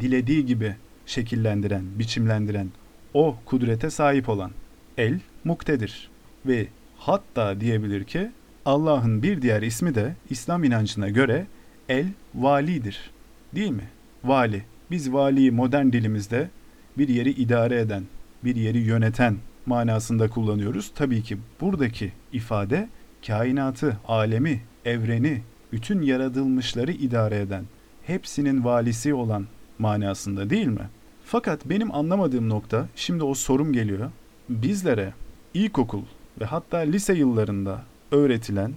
dilediği 0.00 0.46
gibi 0.46 0.74
şekillendiren, 1.06 1.84
biçimlendiren, 1.98 2.68
o 3.14 3.36
kudrete 3.44 3.90
sahip 3.90 4.28
olan 4.28 4.50
El 4.98 5.20
Muktedir. 5.44 6.10
Ve 6.46 6.66
hatta 6.96 7.60
diyebilir 7.60 8.04
ki 8.04 8.30
Allah'ın 8.64 9.22
bir 9.22 9.42
diğer 9.42 9.62
ismi 9.62 9.94
de 9.94 10.16
İslam 10.30 10.64
inancına 10.64 11.08
göre 11.08 11.46
El 11.88 12.06
Validir. 12.34 13.10
Değil 13.54 13.70
mi? 13.70 13.88
Vali. 14.24 14.62
Biz 14.90 15.12
valiyi 15.12 15.50
modern 15.50 15.92
dilimizde 15.92 16.50
bir 16.98 17.08
yeri 17.08 17.30
idare 17.30 17.80
eden, 17.80 18.04
bir 18.44 18.56
yeri 18.56 18.78
yöneten 18.78 19.36
manasında 19.66 20.30
kullanıyoruz. 20.30 20.92
Tabii 20.94 21.22
ki 21.22 21.38
buradaki 21.60 22.12
ifade 22.32 22.88
kainatı, 23.26 23.98
alemi, 24.08 24.62
evreni, 24.84 25.42
bütün 25.72 26.02
yaratılmışları 26.02 26.92
idare 26.92 27.40
eden, 27.40 27.64
hepsinin 28.02 28.64
valisi 28.64 29.14
olan 29.14 29.46
manasında 29.78 30.50
değil 30.50 30.66
mi? 30.66 30.88
Fakat 31.24 31.64
benim 31.64 31.94
anlamadığım 31.94 32.48
nokta, 32.48 32.88
şimdi 32.96 33.24
o 33.24 33.34
sorum 33.34 33.72
geliyor. 33.72 34.10
Bizlere 34.48 35.12
ilkokul 35.54 36.02
ve 36.40 36.44
hatta 36.44 36.78
lise 36.78 37.14
yıllarında 37.14 37.82
öğretilen 38.12 38.72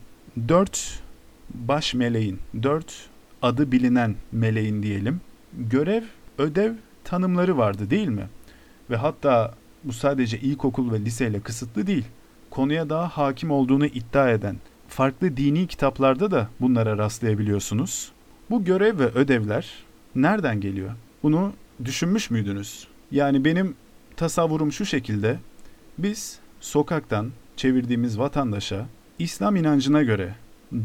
dört 0.47 1.01
baş 1.53 1.93
meleğin, 1.93 2.39
dört 2.63 3.09
adı 3.41 3.71
bilinen 3.71 4.15
meleğin 4.31 4.83
diyelim, 4.83 5.21
görev, 5.53 6.03
ödev 6.37 6.73
tanımları 7.03 7.57
vardı 7.57 7.89
değil 7.89 8.07
mi? 8.07 8.29
Ve 8.89 8.95
hatta 8.95 9.53
bu 9.83 9.93
sadece 9.93 10.39
ilkokul 10.39 10.91
ve 10.91 10.99
liseyle 10.99 11.39
kısıtlı 11.39 11.87
değil. 11.87 12.05
Konuya 12.49 12.89
daha 12.89 13.07
hakim 13.07 13.51
olduğunu 13.51 13.85
iddia 13.85 14.29
eden, 14.29 14.55
farklı 14.87 15.37
dini 15.37 15.67
kitaplarda 15.67 16.31
da 16.31 16.49
bunlara 16.59 16.97
rastlayabiliyorsunuz. 16.97 18.11
Bu 18.49 18.63
görev 18.63 18.99
ve 18.99 19.05
ödevler 19.05 19.83
nereden 20.15 20.61
geliyor? 20.61 20.91
Bunu 21.23 21.53
düşünmüş 21.85 22.29
müydünüz? 22.29 22.87
Yani 23.11 23.45
benim 23.45 23.75
tasavvurum 24.17 24.71
şu 24.71 24.85
şekilde. 24.85 25.39
Biz 25.97 26.39
sokaktan 26.59 27.31
çevirdiğimiz 27.57 28.19
vatandaşa 28.19 28.85
İslam 29.19 29.55
inancına 29.55 30.03
göre 30.03 30.35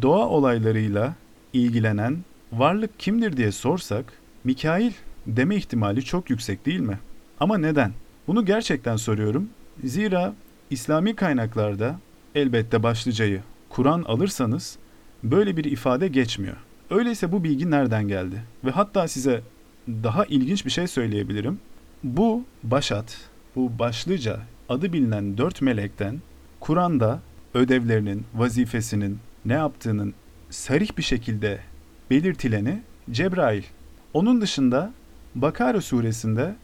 doğa 0.03 0.29
olaylarıyla 0.29 1.15
ilgilenen 1.53 2.25
varlık 2.53 2.99
kimdir 2.99 3.37
diye 3.37 3.53
sorsak 3.53 4.13
Mikail 4.45 4.93
deme 5.27 5.57
ihtimali 5.57 6.05
çok 6.05 6.31
yüksek 6.31 6.67
değil 6.67 6.81
mi? 6.81 6.99
Ama 7.41 7.59
neden? 7.59 7.93
Bunu 8.27 8.45
gerçekten 8.45 8.97
soruyorum. 8.97 9.49
Zira 9.85 10.35
İslami 10.71 11.17
kaynaklarda 11.17 11.99
elbette 12.35 12.83
başlıcayı 12.83 13.41
Kur'an 13.69 14.03
alırsanız 14.03 14.79
böyle 15.23 15.57
bir 15.57 15.65
ifade 15.65 16.09
geçmiyor. 16.09 16.57
Öyleyse 16.91 17.33
bu 17.33 17.45
bilgi 17.45 17.71
nereden 17.71 18.09
geldi? 18.09 18.43
Ve 18.65 18.71
hatta 18.71 19.09
size 19.09 19.43
daha 19.89 20.25
ilginç 20.25 20.67
bir 20.67 20.71
şey 20.71 20.87
söyleyebilirim. 20.87 21.61
Bu 22.03 22.45
başat, 22.63 23.17
bu 23.57 23.79
başlıca 23.79 24.41
adı 24.69 24.93
bilinen 24.93 25.39
dört 25.39 25.63
melekten 25.63 26.21
Kur'an'da 26.61 27.21
ödevlerinin, 27.55 28.25
vazifesinin, 28.35 29.19
ne 29.45 29.53
yaptığının 29.53 30.15
sarih 30.51 30.99
bir 30.99 31.03
şekilde 31.03 31.61
belirtileni 32.11 32.83
Cebrail. 33.11 33.63
Onun 34.13 34.41
dışında 34.41 34.93
Bakara 35.35 35.81
suresinde 35.81 36.55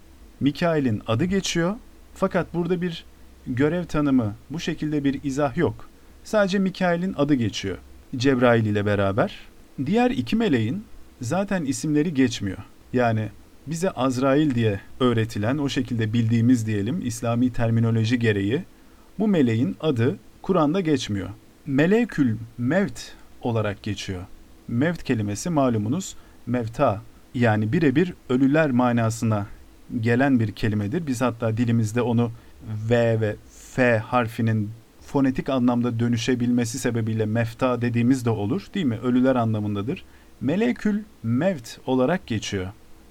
Mikail'in 0.41 1.03
adı 1.07 1.25
geçiyor. 1.25 1.75
Fakat 2.15 2.55
burada 2.55 2.83
bir 2.83 3.05
görev 3.47 3.85
tanımı, 3.85 4.35
bu 4.51 4.61
şekilde 4.61 5.05
bir 5.05 5.21
izah 5.25 5.57
yok. 5.57 5.89
Sadece 6.25 6.59
Mikail'in 6.59 7.15
adı 7.19 7.35
geçiyor. 7.35 7.79
Cebrail 8.17 8.67
ile 8.67 8.87
beraber. 8.87 9.39
Diğer 9.87 10.11
iki 10.11 10.37
meleğin 10.37 10.85
zaten 11.21 11.65
isimleri 11.65 12.15
geçmiyor. 12.15 12.59
Yani 12.93 13.29
bize 13.67 13.91
Azrail 13.91 14.55
diye 14.55 14.81
öğretilen, 15.01 15.59
o 15.59 15.69
şekilde 15.69 16.13
bildiğimiz 16.13 16.67
diyelim 16.67 17.01
İslami 17.07 17.53
terminoloji 17.53 18.19
gereği 18.19 18.63
bu 19.19 19.29
meleğin 19.29 19.77
adı 19.81 20.17
Kur'an'da 20.43 20.81
geçmiyor. 20.81 21.29
Melekül 21.67 22.37
Mevt 22.59 23.13
olarak 23.43 23.83
geçiyor. 23.83 24.23
Mevt 24.69 25.03
kelimesi 25.03 25.51
malumunuz 25.51 26.17
mevta 26.47 27.03
yani 27.35 27.73
birebir 27.73 28.15
ölüler 28.29 28.71
manasına 28.71 29.47
gelen 30.01 30.41
bir 30.41 30.53
kelimedir. 30.53 31.07
Biz 31.07 31.21
hatta 31.21 31.57
dilimizde 31.57 32.03
onu 32.03 32.31
V 32.91 33.21
ve 33.21 33.37
F 33.75 33.99
harfinin 33.99 34.71
fonetik 35.01 35.49
anlamda 35.49 36.01
dönüşebilmesi 36.01 36.79
sebebiyle 36.79 37.27
mefta 37.27 37.83
dediğimiz 37.83 38.25
de 38.25 38.31
olur 38.31 38.67
değil 38.75 38.87
mi? 38.87 38.99
Ölüler 39.03 39.37
anlamındadır. 39.37 40.05
Melekül 40.41 41.03
mevt 41.23 41.79
olarak 41.87 42.27
geçiyor. 42.27 42.67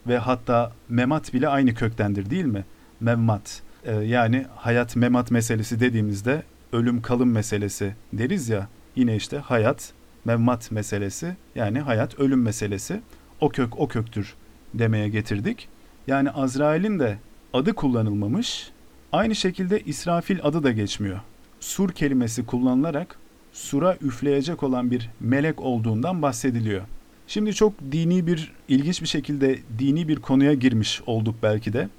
Ve 0.08 0.18
hatta 0.18 0.72
memat 0.90 1.34
bile 1.34 1.48
aynı 1.48 1.74
köktendir 1.74 2.30
değil 2.30 2.46
mi? 2.46 2.66
Memmat. 3.00 3.62
Ee, 3.86 3.94
yani 3.96 4.46
hayat 4.56 4.96
memat 4.96 5.32
meselesi 5.32 5.80
dediğimizde 5.80 6.44
ölüm 6.74 7.02
kalım 7.02 7.32
meselesi 7.32 7.96
deriz 8.14 8.50
ya. 8.50 8.68
Yine 8.96 9.16
işte 9.16 9.38
hayat 9.38 9.94
memmat 10.26 10.72
meselesi 10.72 11.36
yani 11.56 11.80
hayat 11.80 12.20
ölüm 12.20 12.42
meselesi. 12.42 13.02
O 13.42 13.50
kök 13.50 13.80
o 13.80 13.88
köktür 13.88 14.36
demeye 14.74 15.10
getirdik. 15.10 15.68
Yani 16.10 16.32
Azrail'in 16.32 17.00
de 17.00 17.18
adı 17.54 17.74
kullanılmamış. 17.74 18.72
Aynı 19.12 19.36
şekilde 19.36 19.80
İsrafil 19.80 20.40
adı 20.44 20.64
da 20.64 20.72
geçmiyor. 20.72 21.20
Sur 21.60 21.92
kelimesi 21.92 22.46
kullanılarak 22.46 23.16
sura 23.54 23.96
üfleyecek 24.02 24.64
olan 24.64 24.92
bir 24.92 25.10
melek 25.20 25.62
olduğundan 25.62 26.22
bahsediliyor. 26.22 26.82
Şimdi 27.28 27.54
çok 27.54 27.74
dini 27.92 28.28
bir, 28.28 28.52
ilginç 28.68 29.02
bir 29.02 29.08
şekilde 29.08 29.60
dini 29.80 30.08
bir 30.08 30.16
konuya 30.16 30.54
girmiş 30.54 31.02
olduk 31.06 31.36
belki 31.44 31.74
de. 31.74 31.90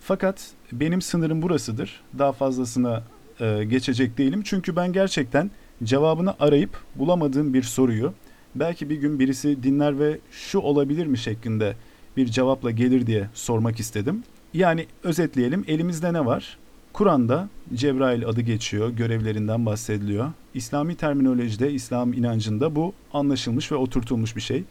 Fakat 0.00 0.50
benim 0.72 1.02
sınırım 1.02 1.42
burasıdır. 1.42 2.00
Daha 2.18 2.32
fazlasına 2.32 3.02
e, 3.40 3.64
geçecek 3.64 4.18
değilim. 4.18 4.42
Çünkü 4.44 4.76
ben 4.76 4.92
gerçekten 4.92 5.50
cevabını 5.84 6.34
arayıp 6.40 6.78
bulamadığım 6.94 7.54
bir 7.54 7.62
soruyu 7.62 8.14
belki 8.54 8.90
bir 8.90 8.96
gün 8.96 9.18
birisi 9.18 9.62
dinler 9.62 9.98
ve 9.98 10.18
şu 10.30 10.58
olabilir 10.58 11.06
mi 11.06 11.18
şeklinde 11.18 11.76
bir 12.16 12.26
cevapla 12.26 12.70
gelir 12.70 13.06
diye 13.06 13.28
sormak 13.34 13.80
istedim. 13.80 14.22
Yani 14.54 14.86
özetleyelim 15.02 15.64
elimizde 15.68 16.12
ne 16.12 16.26
var? 16.26 16.58
Kur'an'da 16.92 17.48
Cebrail 17.74 18.26
adı 18.26 18.40
geçiyor, 18.40 18.90
görevlerinden 18.90 19.66
bahsediliyor. 19.66 20.32
İslami 20.54 20.94
terminolojide, 20.94 21.72
İslam 21.72 22.12
inancında 22.12 22.76
bu 22.76 22.92
anlaşılmış 23.12 23.72
ve 23.72 23.76
oturtulmuş 23.76 24.36
bir 24.36 24.40
şey. 24.40 24.64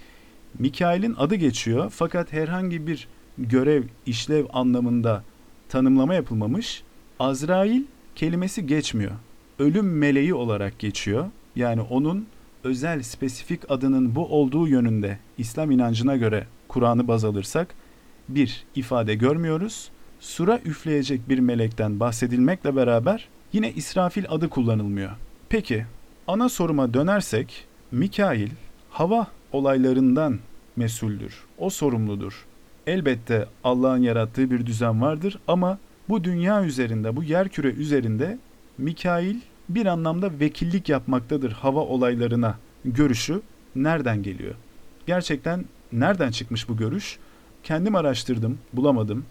Mikail'in 0.60 1.15
adı 1.17 1.36
geçiyor 1.36 1.89
fakat 1.95 2.34
herhangi 2.34 2.88
bir 2.88 3.08
görev, 3.38 3.84
işlev 4.06 4.45
anlamında 4.53 5.23
tanımlama 5.69 6.13
yapılmamış. 6.13 6.84
Azrail 7.19 7.84
kelimesi 8.15 8.67
geçmiyor. 8.67 9.12
Ölüm 9.60 9.97
meleği 9.97 10.34
olarak 10.34 10.79
geçiyor. 10.79 11.25
Yani 11.56 11.82
onun 11.82 12.27
özel, 12.63 13.03
spesifik 13.03 13.71
adının 13.71 14.15
bu 14.15 14.25
olduğu 14.25 14.67
yönünde 14.67 15.19
İslam 15.38 15.71
inancına 15.71 16.15
göre 16.15 16.47
Kur'an'ı 16.73 17.07
baz 17.07 17.25
alırsak 17.25 17.75
bir 18.29 18.65
ifade 18.75 19.15
görmüyoruz. 19.15 19.89
Sura 20.19 20.59
üfleyecek 20.65 21.29
bir 21.29 21.39
melekten 21.39 21.99
bahsedilmekle 21.99 22.75
beraber 22.75 23.27
yine 23.53 23.71
İsrafil 23.71 24.25
adı 24.29 24.49
kullanılmıyor. 24.49 25.12
Peki 25.49 25.86
ana 26.27 26.49
soruma 26.49 26.93
dönersek 26.93 27.67
Mikail 27.91 28.49
hava 28.89 29.27
olaylarından 29.51 30.39
mesuldür. 30.75 31.43
O 31.57 31.69
sorumludur. 31.69 32.45
Elbette 32.88 33.47
Allah'ın 33.63 34.01
yarattığı 34.01 34.51
bir 34.51 34.65
düzen 34.65 35.01
vardır 35.01 35.39
ama 35.47 35.77
bu 36.09 36.23
dünya 36.23 36.65
üzerinde, 36.65 37.15
bu 37.15 37.23
yer 37.23 37.49
küre 37.49 37.67
üzerinde 37.67 38.38
Mikail 38.77 39.36
bir 39.69 39.86
anlamda 39.86 40.39
vekillik 40.39 40.89
yapmaktadır 40.89 41.51
hava 41.51 41.79
olaylarına 41.79 42.57
görüşü 42.86 43.41
nereden 43.75 44.23
geliyor? 44.23 44.55
Gerçekten 45.07 45.65
nereden 45.93 46.32
çıkmış 46.32 46.69
bu 46.69 46.77
görüş? 46.77 47.19
Kendim 47.63 47.95
araştırdım, 47.95 48.58
bulamadım. 48.73 49.25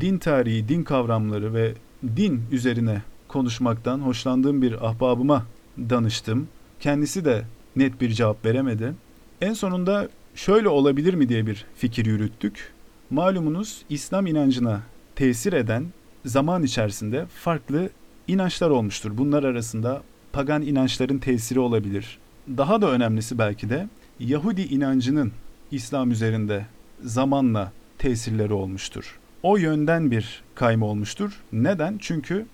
Din 0.00 0.18
tarihi, 0.18 0.68
din 0.68 0.82
kavramları 0.82 1.54
ve 1.54 1.74
din 2.16 2.42
üzerine 2.52 3.02
konuşmaktan 3.28 3.98
hoşlandığım 3.98 4.62
bir 4.62 4.86
ahbabıma 4.88 5.46
danıştım. 5.78 6.48
Kendisi 6.80 7.24
de 7.24 7.44
net 7.76 8.00
bir 8.00 8.10
cevap 8.10 8.44
veremedi. 8.46 8.94
En 9.40 9.52
sonunda 9.52 10.08
şöyle 10.34 10.68
olabilir 10.68 11.14
mi 11.14 11.28
diye 11.28 11.46
bir 11.46 11.64
fikir 11.76 12.06
yürüttük. 12.06 12.72
Malumunuz 13.10 13.82
İslam 13.88 14.26
inancına 14.26 14.80
tesir 15.16 15.52
eden 15.52 15.86
zaman 16.24 16.62
içerisinde 16.62 17.26
farklı 17.26 17.90
inançlar 18.28 18.70
olmuştur. 18.70 19.10
Bunlar 19.18 19.44
arasında 19.44 20.02
pagan 20.32 20.62
inançların 20.62 21.18
tesiri 21.18 21.60
olabilir. 21.60 22.18
Daha 22.56 22.82
da 22.82 22.90
önemlisi 22.90 23.38
belki 23.38 23.70
de 23.70 23.88
Yahudi 24.20 24.62
inancının 24.62 25.32
İslam 25.70 26.10
üzerinde 26.10 26.66
zamanla 27.02 27.72
tesirleri 27.98 28.52
olmuştur. 28.52 29.18
O 29.42 29.56
yönden 29.56 30.10
bir 30.10 30.42
kayma 30.54 30.86
olmuştur. 30.86 31.40
Neden? 31.52 31.98
Çünkü 31.98 32.46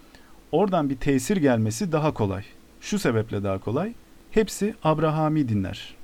oradan 0.53 0.91
bir 0.91 0.97
tesir 0.97 1.37
gelmesi 1.37 1.93
daha 1.93 2.15
kolay. 2.15 2.45
Şu 2.81 2.99
sebeple 2.99 3.43
daha 3.45 3.59
kolay. 3.59 3.93
Hepsi 4.31 4.75
Abrahami 4.85 5.49
dinler. 5.49 5.95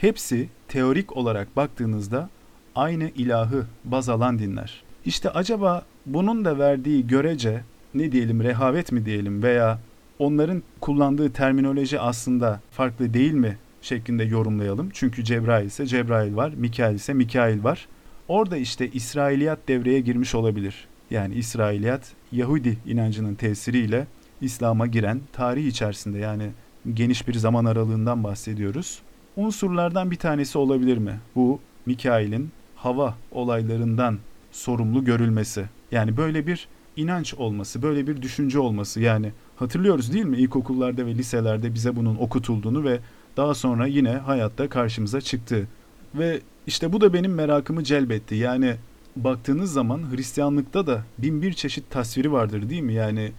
Hepsi 0.00 0.48
teorik 0.68 1.16
olarak 1.16 1.56
baktığınızda 1.56 2.28
aynı 2.74 3.08
ilahı 3.08 3.66
baz 3.84 4.08
alan 4.08 4.38
dinler. 4.38 4.82
İşte 5.04 5.30
acaba 5.30 5.84
bunun 6.06 6.44
da 6.44 6.58
verdiği 6.58 7.06
görece 7.06 7.60
ne 7.94 8.12
diyelim 8.12 8.42
rehavet 8.42 8.92
mi 8.92 9.06
diyelim 9.06 9.42
veya 9.42 9.78
onların 10.18 10.62
kullandığı 10.80 11.32
terminoloji 11.32 12.00
aslında 12.00 12.60
farklı 12.70 13.14
değil 13.14 13.32
mi 13.32 13.58
şeklinde 13.84 14.24
yorumlayalım. 14.24 14.90
Çünkü 14.92 15.24
Cebrail 15.24 15.66
ise 15.66 15.86
Cebrail 15.86 16.36
var, 16.36 16.52
Mikail 16.56 16.94
ise 16.94 17.14
Mikail 17.14 17.64
var. 17.64 17.88
Orada 18.28 18.56
işte 18.56 18.90
İsrailiyat 18.90 19.58
devreye 19.68 20.00
girmiş 20.00 20.34
olabilir. 20.34 20.88
Yani 21.10 21.34
İsrailiyat 21.34 22.12
Yahudi 22.32 22.78
inancının 22.86 23.34
tesiriyle 23.34 24.06
İslam'a 24.40 24.86
giren 24.86 25.20
tarih 25.32 25.66
içerisinde 25.66 26.18
yani 26.18 26.50
geniş 26.94 27.28
bir 27.28 27.34
zaman 27.34 27.64
aralığından 27.64 28.24
bahsediyoruz. 28.24 28.98
Unsurlardan 29.36 30.10
bir 30.10 30.16
tanesi 30.16 30.58
olabilir 30.58 30.98
mi? 30.98 31.20
Bu 31.34 31.60
Mikail'in 31.86 32.50
hava 32.76 33.14
olaylarından 33.30 34.18
sorumlu 34.52 35.04
görülmesi. 35.04 35.64
Yani 35.92 36.16
böyle 36.16 36.46
bir 36.46 36.68
inanç 36.96 37.34
olması, 37.34 37.82
böyle 37.82 38.06
bir 38.06 38.22
düşünce 38.22 38.58
olması. 38.58 39.00
Yani 39.00 39.32
hatırlıyoruz 39.56 40.12
değil 40.12 40.24
mi 40.24 40.36
ilkokullarda 40.36 41.06
ve 41.06 41.14
liselerde 41.14 41.74
bize 41.74 41.96
bunun 41.96 42.16
okutulduğunu 42.16 42.84
ve 42.84 42.98
daha 43.36 43.54
sonra 43.54 43.86
yine 43.86 44.10
hayatta 44.10 44.68
karşımıza 44.68 45.20
çıktı. 45.20 45.68
Ve 46.14 46.40
işte 46.66 46.92
bu 46.92 47.00
da 47.00 47.12
benim 47.12 47.34
merakımı 47.34 47.84
celbetti. 47.84 48.34
Yani 48.34 48.76
baktığınız 49.16 49.72
zaman 49.72 50.12
Hristiyanlıkta 50.12 50.86
da 50.86 51.04
bin 51.18 51.42
bir 51.42 51.52
çeşit 51.52 51.90
tasviri 51.90 52.32
vardır 52.32 52.70
değil 52.70 52.82
mi? 52.82 52.92
Yani 52.92 53.32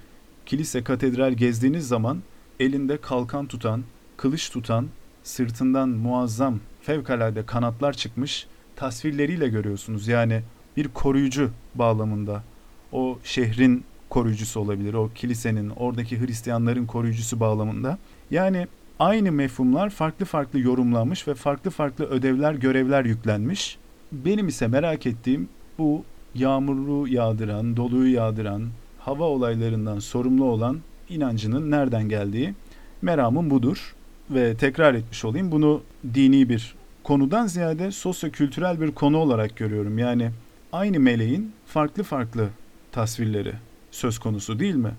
kilise, 0.46 0.84
katedral 0.84 1.34
gezdiğiniz 1.34 1.88
zaman 1.88 2.22
elinde 2.60 2.98
kalkan 2.98 3.46
tutan, 3.46 3.84
kılıç 4.18 4.50
tutan, 4.50 4.88
sırtından 5.24 5.90
muazzam, 5.90 6.60
fevkalade 6.82 7.46
kanatlar 7.46 7.94
çıkmış 7.94 8.48
tasvirleriyle 8.76 9.48
görüyorsunuz. 9.48 10.08
Yani 10.08 10.42
bir 10.78 10.88
koruyucu 10.88 11.52
bağlamında. 11.76 12.44
O 12.92 13.20
şehrin 13.24 13.84
koruyucusu 14.10 14.60
olabilir. 14.60 14.94
O 14.94 15.10
kilisenin, 15.16 15.70
oradaki 15.70 16.20
Hristiyanların 16.20 16.86
koruyucusu 16.86 17.40
bağlamında. 17.40 17.98
Yani 18.32 18.68
aynı 19.00 19.32
mefhumlar 19.32 19.90
farklı 19.90 20.26
farklı 20.26 20.60
yorumlanmış 20.60 21.28
ve 21.28 21.34
farklı 21.34 21.72
farklı 21.72 22.06
ödevler, 22.06 22.54
görevler 22.54 23.06
yüklenmiş. 23.06 23.78
Benim 24.12 24.48
ise 24.48 24.68
merak 24.68 25.06
ettiğim 25.06 25.50
bu 25.78 26.04
yağmuru 26.36 27.08
yağdıran, 27.08 27.78
doluyu 27.78 28.14
yağdıran, 28.14 28.68
hava 29.00 29.24
olaylarından 29.24 30.00
sorumlu 30.00 30.46
olan 30.46 30.80
inancının 31.10 31.72
nereden 31.72 32.10
geldiği. 32.10 32.54
Meramım 33.02 33.50
budur 33.50 33.96
ve 34.30 34.56
tekrar 34.56 34.94
etmiş 34.94 35.26
olayım. 35.26 35.52
Bunu 35.52 35.82
dini 36.14 36.50
bir 36.50 36.76
konudan 37.04 37.48
ziyade 37.48 37.92
sosyo-kültürel 37.92 38.82
bir 38.82 38.92
konu 38.92 39.18
olarak 39.18 39.56
görüyorum. 39.56 39.98
Yani 39.98 40.32
aynı 40.74 41.00
meleğin 41.00 41.52
farklı 41.66 42.04
farklı 42.04 42.50
tasvirleri 42.92 43.54
söz 43.92 44.20
konusu 44.20 44.60
değil 44.60 44.76
mi? 44.76 44.92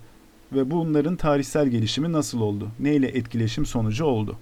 Ve 0.52 0.70
bunların 0.70 1.16
tarihsel 1.16 1.68
gelişimi 1.68 2.12
nasıl 2.12 2.40
oldu? 2.40 2.68
Neyle 2.80 3.08
etkileşim 3.08 3.66
sonucu 3.66 4.04
oldu? 4.04 4.36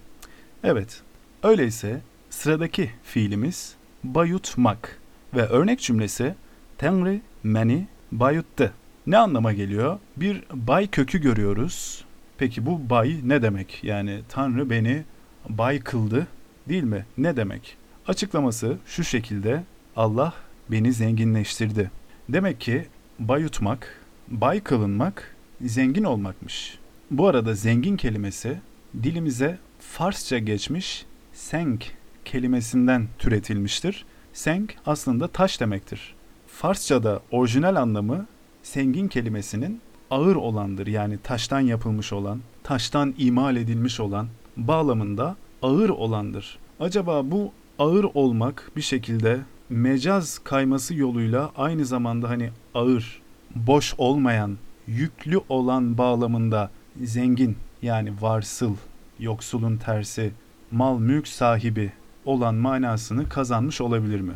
Evet, 0.64 1.02
öyleyse 1.42 2.00
sıradaki 2.30 2.90
fiilimiz 3.02 3.74
bayutmak 4.04 4.98
ve 5.34 5.42
örnek 5.42 5.80
cümlesi 5.80 6.34
Tanrı 6.78 7.20
beni 7.44 7.86
bayuttı. 8.12 8.72
Ne 9.06 9.18
anlama 9.18 9.52
geliyor? 9.52 9.98
Bir 10.16 10.42
bay 10.52 10.86
kökü 10.86 11.20
görüyoruz. 11.20 12.04
Peki 12.38 12.66
bu 12.66 12.90
bay 12.90 13.20
ne 13.24 13.42
demek? 13.42 13.84
Yani 13.84 14.20
Tanrı 14.28 14.70
beni 14.70 15.02
bay 15.48 15.80
kıldı 15.80 16.26
değil 16.68 16.82
mi? 16.82 17.06
Ne 17.18 17.36
demek? 17.36 17.76
Açıklaması 18.06 18.76
şu 18.86 19.04
şekilde 19.04 19.62
Allah 19.96 20.32
beni 20.70 20.92
zenginleştirdi. 20.92 21.90
Demek 22.28 22.60
ki 22.60 22.86
bayutmak, 23.18 24.00
bay 24.28 24.60
kılınmak 24.60 25.33
zengin 25.60 26.04
olmakmış. 26.04 26.78
Bu 27.10 27.28
arada 27.28 27.54
zengin 27.54 27.96
kelimesi 27.96 28.58
dilimize 29.02 29.58
Farsça 29.78 30.38
geçmiş 30.38 31.04
senk 31.32 31.92
kelimesinden 32.24 33.08
türetilmiştir. 33.18 34.04
Senk 34.32 34.76
aslında 34.86 35.28
taş 35.28 35.60
demektir. 35.60 36.14
Farsçada 36.46 37.22
orijinal 37.30 37.76
anlamı 37.76 38.26
sengin 38.62 39.08
kelimesinin 39.08 39.80
ağır 40.10 40.36
olandır. 40.36 40.86
Yani 40.86 41.18
taştan 41.18 41.60
yapılmış 41.60 42.12
olan, 42.12 42.40
taştan 42.62 43.14
imal 43.18 43.56
edilmiş 43.56 44.00
olan 44.00 44.28
bağlamında 44.56 45.36
ağır 45.62 45.88
olandır. 45.88 46.58
Acaba 46.80 47.30
bu 47.30 47.52
ağır 47.78 48.04
olmak 48.14 48.70
bir 48.76 48.82
şekilde 48.82 49.40
mecaz 49.68 50.38
kayması 50.38 50.94
yoluyla 50.94 51.52
aynı 51.56 51.84
zamanda 51.84 52.28
hani 52.28 52.50
ağır, 52.74 53.22
boş 53.54 53.94
olmayan, 53.98 54.56
yüklü 54.86 55.40
olan 55.48 55.98
bağlamında 55.98 56.70
zengin 57.02 57.56
yani 57.82 58.12
varsıl, 58.20 58.76
yoksulun 59.18 59.76
tersi, 59.76 60.32
mal 60.70 60.98
mülk 60.98 61.28
sahibi 61.28 61.92
olan 62.24 62.54
manasını 62.54 63.28
kazanmış 63.28 63.80
olabilir 63.80 64.20
mi? 64.20 64.34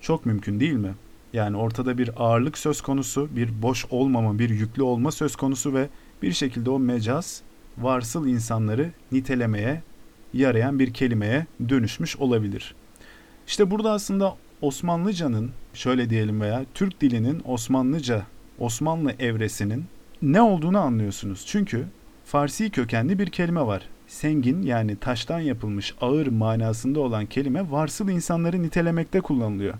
Çok 0.00 0.26
mümkün 0.26 0.60
değil 0.60 0.72
mi? 0.72 0.94
Yani 1.32 1.56
ortada 1.56 1.98
bir 1.98 2.10
ağırlık 2.16 2.58
söz 2.58 2.80
konusu, 2.80 3.28
bir 3.36 3.62
boş 3.62 3.86
olmama, 3.90 4.38
bir 4.38 4.50
yüklü 4.50 4.82
olma 4.82 5.12
söz 5.12 5.36
konusu 5.36 5.74
ve 5.74 5.88
bir 6.22 6.32
şekilde 6.32 6.70
o 6.70 6.78
mecaz 6.78 7.42
varsıl 7.78 8.26
insanları 8.26 8.90
nitelemeye 9.12 9.82
yarayan 10.34 10.78
bir 10.78 10.94
kelimeye 10.94 11.46
dönüşmüş 11.68 12.16
olabilir. 12.16 12.74
İşte 13.46 13.70
burada 13.70 13.92
aslında 13.92 14.36
Osmanlıcanın 14.60 15.50
şöyle 15.74 16.10
diyelim 16.10 16.40
veya 16.40 16.64
Türk 16.74 17.00
dilinin 17.00 17.42
Osmanlıca, 17.44 18.22
Osmanlı 18.58 19.12
evresinin 19.18 19.84
ne 20.22 20.42
olduğunu 20.42 20.78
anlıyorsunuz. 20.78 21.44
Çünkü 21.46 21.86
Farsi 22.24 22.70
kökenli 22.70 23.18
bir 23.18 23.26
kelime 23.26 23.66
var. 23.66 23.82
Sengin 24.06 24.62
yani 24.62 24.96
taştan 24.96 25.40
yapılmış 25.40 25.94
ağır 26.00 26.26
manasında 26.26 27.00
olan 27.00 27.26
kelime 27.26 27.70
varsıl 27.70 28.08
insanları 28.08 28.62
nitelemekte 28.62 29.20
kullanılıyor. 29.20 29.74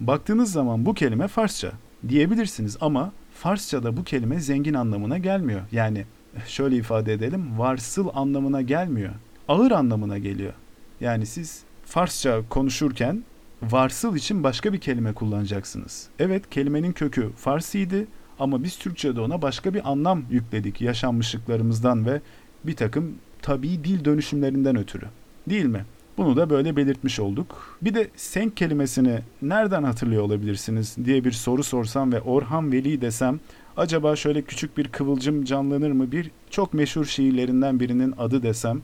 Baktığınız 0.00 0.52
zaman 0.52 0.86
bu 0.86 0.94
kelime 0.94 1.28
Farsça 1.28 1.72
diyebilirsiniz 2.08 2.76
ama 2.80 3.12
Farsçada 3.34 3.96
bu 3.96 4.04
kelime 4.04 4.40
zengin 4.40 4.74
anlamına 4.74 5.18
gelmiyor. 5.18 5.60
Yani 5.72 6.04
şöyle 6.46 6.76
ifade 6.76 7.12
edelim 7.12 7.58
varsıl 7.58 8.08
anlamına 8.14 8.62
gelmiyor. 8.62 9.12
Ağır 9.48 9.70
anlamına 9.70 10.18
geliyor. 10.18 10.52
Yani 11.00 11.26
siz 11.26 11.62
Farsça 11.84 12.42
konuşurken 12.48 13.24
varsıl 13.70 14.16
için 14.16 14.44
başka 14.44 14.72
bir 14.72 14.80
kelime 14.80 15.12
kullanacaksınız. 15.12 16.08
Evet 16.18 16.50
kelimenin 16.50 16.92
kökü 16.92 17.30
Farsiydi 17.36 18.06
ama 18.38 18.64
biz 18.64 18.78
Türkçe'de 18.78 19.20
ona 19.20 19.42
başka 19.42 19.74
bir 19.74 19.90
anlam 19.90 20.22
yükledik 20.30 20.80
yaşanmışlıklarımızdan 20.80 22.06
ve 22.06 22.20
bir 22.64 22.76
takım 22.76 23.14
tabii 23.42 23.84
dil 23.84 24.04
dönüşümlerinden 24.04 24.76
ötürü. 24.76 25.06
Değil 25.48 25.64
mi? 25.64 25.84
Bunu 26.16 26.36
da 26.36 26.50
böyle 26.50 26.76
belirtmiş 26.76 27.20
olduk. 27.20 27.78
Bir 27.82 27.94
de 27.94 28.10
senk 28.16 28.56
kelimesini 28.56 29.18
nereden 29.42 29.82
hatırlıyor 29.82 30.22
olabilirsiniz 30.22 30.96
diye 31.04 31.24
bir 31.24 31.32
soru 31.32 31.62
sorsam 31.62 32.12
ve 32.12 32.20
Orhan 32.20 32.72
Veli 32.72 33.00
desem 33.00 33.40
acaba 33.76 34.16
şöyle 34.16 34.42
küçük 34.42 34.78
bir 34.78 34.88
kıvılcım 34.88 35.44
canlanır 35.44 35.92
mı? 35.92 36.12
Bir 36.12 36.30
çok 36.50 36.74
meşhur 36.74 37.04
şiirlerinden 37.04 37.80
birinin 37.80 38.14
adı 38.18 38.42
desem 38.42 38.82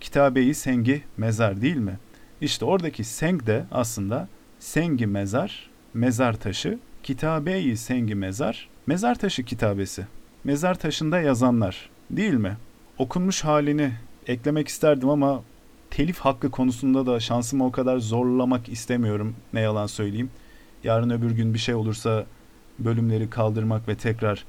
Kitabeyi 0.00 0.54
Sengi 0.54 1.02
Mezar 1.16 1.62
değil 1.62 1.76
mi? 1.76 1.98
İşte 2.40 2.64
oradaki 2.64 3.04
Seng 3.04 3.46
de 3.46 3.64
aslında 3.72 4.28
Sengi 4.58 5.06
Mezar, 5.06 5.70
mezar 5.94 6.32
taşı, 6.32 6.78
Kitabeyi 7.02 7.76
Sengi 7.76 8.14
Mezar, 8.14 8.68
mezar 8.86 9.14
taşı 9.14 9.44
kitabesi. 9.44 10.06
Mezar 10.44 10.74
taşında 10.74 11.20
yazanlar 11.20 11.90
değil 12.10 12.34
mi? 12.34 12.56
Okunmuş 12.98 13.44
halini 13.44 13.92
eklemek 14.26 14.68
isterdim 14.68 15.08
ama 15.08 15.42
telif 15.90 16.18
hakkı 16.18 16.50
konusunda 16.50 17.06
da 17.06 17.20
şansımı 17.20 17.66
o 17.66 17.72
kadar 17.72 17.98
zorlamak 17.98 18.68
istemiyorum 18.68 19.34
ne 19.52 19.60
yalan 19.60 19.86
söyleyeyim. 19.86 20.30
Yarın 20.84 21.10
öbür 21.10 21.30
gün 21.30 21.54
bir 21.54 21.58
şey 21.58 21.74
olursa 21.74 22.26
bölümleri 22.78 23.30
kaldırmak 23.30 23.88
ve 23.88 23.94
tekrar 23.94 24.44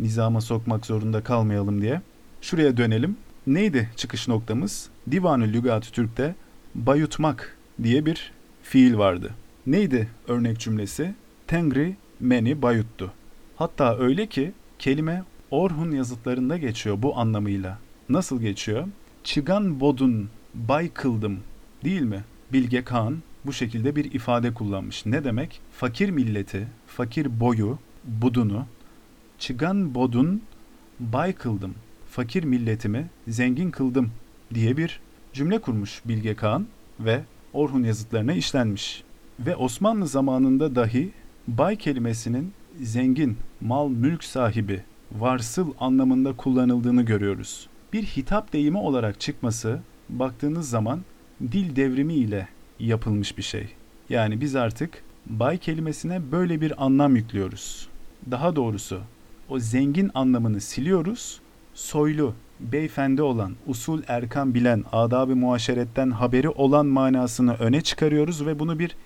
nizama 0.00 0.40
sokmak 0.40 0.86
zorunda 0.86 1.22
kalmayalım 1.24 1.82
diye. 1.82 2.00
Şuraya 2.40 2.76
dönelim. 2.76 3.16
Neydi 3.46 3.90
çıkış 3.96 4.28
noktamız? 4.28 4.88
Divanı 5.10 5.44
Lügat-ı 5.44 5.92
Türk'te 5.92 6.34
bayutmak 6.74 7.56
diye 7.82 8.06
bir 8.06 8.32
fiil 8.62 8.98
vardı. 8.98 9.34
Neydi 9.66 10.08
örnek 10.28 10.58
cümlesi? 10.58 11.14
Tengri 11.46 11.96
meni 12.20 12.62
bayuttu. 12.62 13.12
Hatta 13.56 13.98
öyle 13.98 14.26
ki 14.26 14.52
kelime 14.78 15.24
Orhun 15.50 15.90
yazıtlarında 15.90 16.56
geçiyor 16.56 17.02
bu 17.02 17.18
anlamıyla. 17.18 17.78
Nasıl 18.08 18.40
geçiyor? 18.40 18.88
Çıgan 19.24 19.80
bodun 19.80 20.28
bay 20.54 20.88
kıldım 20.88 21.40
değil 21.84 22.02
mi? 22.02 22.24
Bilge 22.52 22.84
Kağan 22.84 23.18
bu 23.46 23.52
şekilde 23.52 23.96
bir 23.96 24.12
ifade 24.12 24.54
kullanmış. 24.54 25.06
Ne 25.06 25.24
demek? 25.24 25.60
Fakir 25.72 26.10
milleti, 26.10 26.68
fakir 26.86 27.40
boyu, 27.40 27.78
budunu, 28.04 28.66
çıgan 29.38 29.94
bodun 29.94 30.42
bay 31.00 31.32
kıldım, 31.32 31.74
fakir 32.10 32.44
milletimi 32.44 33.08
zengin 33.28 33.70
kıldım 33.70 34.10
diye 34.54 34.76
bir 34.76 35.00
cümle 35.32 35.58
kurmuş 35.58 36.02
Bilge 36.04 36.34
Kağan 36.36 36.66
ve 37.00 37.22
Orhun 37.52 37.82
yazıtlarına 37.82 38.32
işlenmiş. 38.32 39.02
Ve 39.40 39.56
Osmanlı 39.56 40.06
zamanında 40.06 40.74
dahi 40.74 41.12
bay 41.48 41.76
kelimesinin 41.76 42.52
zengin, 42.80 43.36
mal, 43.60 43.88
mülk 43.88 44.24
sahibi, 44.24 44.82
varsıl 45.12 45.72
anlamında 45.80 46.36
kullanıldığını 46.36 47.02
görüyoruz. 47.02 47.68
Bir 47.92 48.02
hitap 48.02 48.52
deyimi 48.52 48.78
olarak 48.78 49.20
çıkması 49.20 49.80
baktığınız 50.08 50.70
zaman 50.70 51.00
dil 51.52 51.76
devrimi 51.76 52.14
ile 52.14 52.48
yapılmış 52.78 53.38
bir 53.38 53.42
şey. 53.42 53.68
Yani 54.08 54.40
biz 54.40 54.56
artık 54.56 55.02
bay 55.26 55.58
kelimesine 55.58 56.32
böyle 56.32 56.60
bir 56.60 56.84
anlam 56.84 57.16
yüklüyoruz. 57.16 57.88
Daha 58.30 58.56
doğrusu 58.56 59.00
o 59.48 59.58
zengin 59.58 60.10
anlamını 60.14 60.60
siliyoruz. 60.60 61.40
Soylu, 61.74 62.34
beyefendi 62.72 63.22
olan, 63.22 63.52
usul 63.66 64.02
erkan 64.08 64.54
bilen, 64.54 64.84
adab-ı 64.92 65.36
muaşeretten 65.36 66.10
haberi 66.10 66.48
olan 66.48 66.86
manasını 66.86 67.54
öne 67.54 67.80
çıkarıyoruz 67.80 68.46
ve 68.46 68.58
bunu 68.58 68.78
bir 68.78 68.96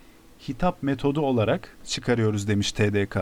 hitap 0.48 0.82
metodu 0.82 1.20
olarak 1.20 1.76
çıkarıyoruz 1.84 2.48
demiş 2.48 2.72
TDK. 2.72 3.16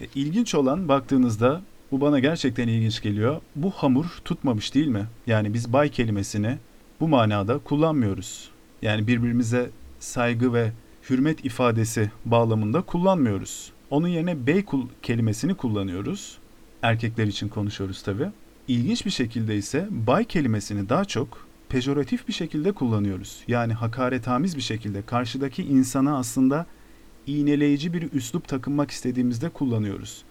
E, 0.00 0.06
ilginç 0.14 0.54
olan 0.54 0.88
baktığınızda 0.88 1.62
bu 1.92 2.00
bana 2.00 2.18
gerçekten 2.18 2.68
ilginç 2.68 3.02
geliyor. 3.02 3.40
Bu 3.56 3.70
hamur 3.70 4.06
tutmamış 4.24 4.74
değil 4.74 4.88
mi? 4.88 5.06
Yani 5.26 5.54
biz 5.54 5.72
bay 5.72 5.88
kelimesini 5.88 6.58
bu 7.00 7.08
manada 7.08 7.58
kullanmıyoruz. 7.58 8.50
Yani 8.82 9.06
birbirimize 9.06 9.70
saygı 9.98 10.54
ve 10.54 10.72
hürmet 11.10 11.44
ifadesi 11.44 12.10
bağlamında 12.24 12.82
kullanmıyoruz. 12.82 13.72
Onun 13.90 14.08
yerine 14.08 14.46
bey 14.46 14.64
kelimesini 15.02 15.54
kullanıyoruz. 15.54 16.38
Erkekler 16.82 17.26
için 17.26 17.48
konuşuyoruz 17.48 18.02
tabi. 18.02 18.30
İlginç 18.68 19.06
bir 19.06 19.10
şekilde 19.10 19.56
ise 19.56 19.88
bay 19.90 20.24
kelimesini 20.24 20.88
daha 20.88 21.04
çok 21.04 21.46
pejoratif 21.68 22.28
bir 22.28 22.32
şekilde 22.32 22.72
kullanıyoruz. 22.72 23.42
Yani 23.48 23.72
hakaretamiz 23.72 24.56
bir 24.56 24.62
şekilde 24.62 25.02
karşıdaki 25.02 25.62
insana 25.62 26.18
aslında 26.18 26.66
iğneleyici 27.26 27.92
bir 27.92 28.12
üslup 28.12 28.48
takınmak 28.48 28.90
istediğimizde 28.90 29.48
kullanıyoruz. 29.48 30.22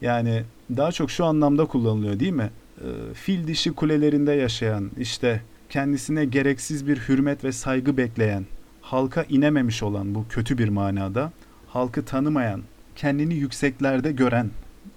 Yani 0.00 0.42
daha 0.76 0.92
çok 0.92 1.10
şu 1.10 1.24
anlamda 1.24 1.64
kullanılıyor 1.66 2.20
değil 2.20 2.32
mi? 2.32 2.50
Ee, 2.80 3.14
fil 3.14 3.46
dişi 3.46 3.72
kulelerinde 3.72 4.32
yaşayan, 4.32 4.90
işte 4.98 5.42
kendisine 5.68 6.24
gereksiz 6.24 6.86
bir 6.86 6.96
hürmet 6.96 7.44
ve 7.44 7.52
saygı 7.52 7.96
bekleyen, 7.96 8.46
halka 8.80 9.22
inememiş 9.22 9.82
olan 9.82 10.14
bu 10.14 10.28
kötü 10.28 10.58
bir 10.58 10.68
manada, 10.68 11.32
halkı 11.66 12.04
tanımayan, 12.04 12.62
kendini 12.96 13.34
yükseklerde 13.34 14.12
gören 14.12 14.50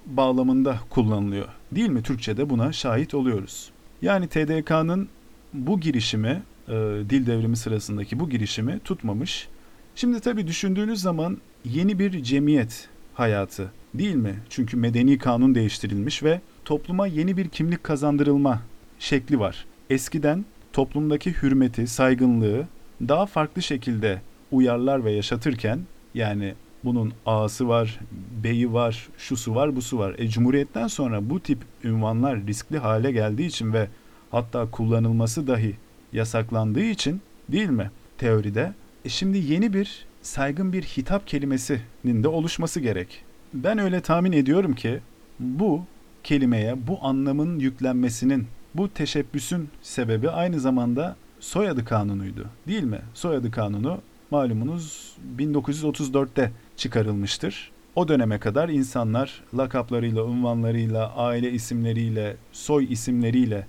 bağlamında 0.06 0.78
kullanılıyor. 0.90 1.48
Değil 1.74 1.88
mi? 1.88 2.02
Türkçe'de 2.02 2.50
buna 2.50 2.72
şahit 2.72 3.14
oluyoruz. 3.14 3.70
Yani 4.02 4.28
TDK'nın 4.28 5.08
bu 5.52 5.80
girişimi, 5.80 6.42
e, 6.68 6.72
dil 7.10 7.26
devrimi 7.26 7.56
sırasındaki 7.56 8.20
bu 8.20 8.30
girişimi 8.30 8.80
tutmamış. 8.84 9.48
Şimdi 9.94 10.20
tabii 10.20 10.46
düşündüğünüz 10.46 11.00
zaman 11.00 11.38
yeni 11.64 11.98
bir 11.98 12.22
cemiyet 12.22 12.88
hayatı 13.14 13.70
değil 13.94 14.14
mi? 14.14 14.34
Çünkü 14.50 14.76
medeni 14.76 15.18
kanun 15.18 15.54
değiştirilmiş 15.54 16.22
ve 16.22 16.40
topluma 16.64 17.06
yeni 17.06 17.36
bir 17.36 17.48
kimlik 17.48 17.84
kazandırılma 17.84 18.62
şekli 18.98 19.38
var. 19.40 19.64
Eskiden 19.90 20.44
toplumdaki 20.72 21.32
hürmeti, 21.42 21.86
saygınlığı 21.86 22.66
daha 23.00 23.26
farklı 23.26 23.62
şekilde 23.62 24.22
uyarlar 24.52 25.04
ve 25.04 25.12
yaşatırken 25.12 25.80
yani 26.14 26.54
bunun 26.84 27.12
ağası 27.26 27.68
var, 27.68 28.00
beyi 28.44 28.72
var, 28.72 29.08
şusu 29.18 29.54
var, 29.54 29.76
busu 29.76 29.98
var. 29.98 30.14
E, 30.18 30.28
Cumhuriyetten 30.28 30.86
sonra 30.86 31.30
bu 31.30 31.40
tip 31.40 31.58
ünvanlar 31.84 32.46
riskli 32.46 32.78
hale 32.78 33.12
geldiği 33.12 33.46
için 33.46 33.72
ve 33.72 33.88
hatta 34.30 34.70
kullanılması 34.70 35.46
dahi 35.46 35.76
yasaklandığı 36.12 36.84
için 36.84 37.20
değil 37.48 37.68
mi 37.70 37.90
teoride? 38.18 38.72
E 39.04 39.08
şimdi 39.08 39.38
yeni 39.38 39.72
bir 39.72 40.06
saygın 40.22 40.72
bir 40.72 40.82
hitap 40.82 41.26
kelimesinin 41.26 42.22
de 42.22 42.28
oluşması 42.28 42.80
gerek. 42.80 43.24
Ben 43.54 43.78
öyle 43.78 44.00
tahmin 44.00 44.32
ediyorum 44.32 44.74
ki 44.74 45.00
bu 45.40 45.82
kelimeye 46.24 46.86
bu 46.86 46.98
anlamın 47.02 47.58
yüklenmesinin, 47.58 48.46
bu 48.74 48.88
teşebbüsün 48.88 49.68
sebebi 49.82 50.30
aynı 50.30 50.60
zamanda 50.60 51.16
soyadı 51.40 51.84
kanunuydu. 51.84 52.46
Değil 52.68 52.84
mi? 52.84 53.00
Soyadı 53.14 53.50
kanunu 53.50 54.00
malumunuz 54.30 55.14
1934'te 55.38 56.52
çıkarılmıştır. 56.76 57.70
O 57.96 58.08
döneme 58.08 58.38
kadar 58.38 58.68
insanlar 58.68 59.42
lakaplarıyla, 59.58 60.24
unvanlarıyla, 60.24 61.16
aile 61.16 61.52
isimleriyle, 61.52 62.36
soy 62.52 62.92
isimleriyle 62.92 63.66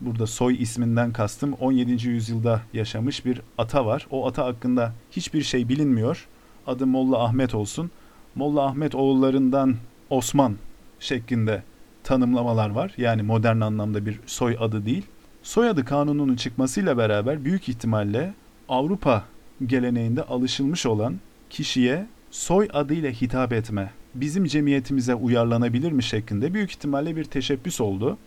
burada 0.00 0.26
soy 0.26 0.62
isminden 0.62 1.12
kastım 1.12 1.52
17. 1.52 2.08
yüzyılda 2.08 2.60
yaşamış 2.72 3.24
bir 3.24 3.40
ata 3.58 3.86
var. 3.86 4.06
O 4.10 4.26
ata 4.26 4.44
hakkında 4.44 4.92
hiçbir 5.10 5.42
şey 5.42 5.68
bilinmiyor. 5.68 6.26
Adı 6.66 6.86
Molla 6.86 7.24
Ahmet 7.24 7.54
olsun. 7.54 7.90
Molla 8.34 8.66
Ahmet 8.66 8.94
oğullarından 8.94 9.76
Osman 10.10 10.56
şeklinde 11.00 11.62
tanımlamalar 12.04 12.70
var. 12.70 12.94
Yani 12.96 13.22
modern 13.22 13.60
anlamda 13.60 14.06
bir 14.06 14.20
soy 14.26 14.56
adı 14.60 14.86
değil. 14.86 15.06
Soyadı 15.42 15.84
kanununun 15.84 16.36
çıkmasıyla 16.36 16.98
beraber 16.98 17.44
büyük 17.44 17.68
ihtimalle 17.68 18.34
Avrupa 18.68 19.24
geleneğinde 19.66 20.22
alışılmış 20.22 20.86
olan 20.86 21.20
kişiye 21.50 22.06
soy 22.34 22.68
adıyla 22.72 23.10
hitap 23.10 23.52
etme 23.52 23.90
bizim 24.14 24.44
cemiyetimize 24.44 25.14
uyarlanabilir 25.14 25.92
mi 25.92 26.02
şeklinde 26.02 26.54
büyük 26.54 26.70
ihtimalle 26.70 27.16
bir 27.16 27.24
teşebbüs 27.24 27.80
oldu. 27.80 28.18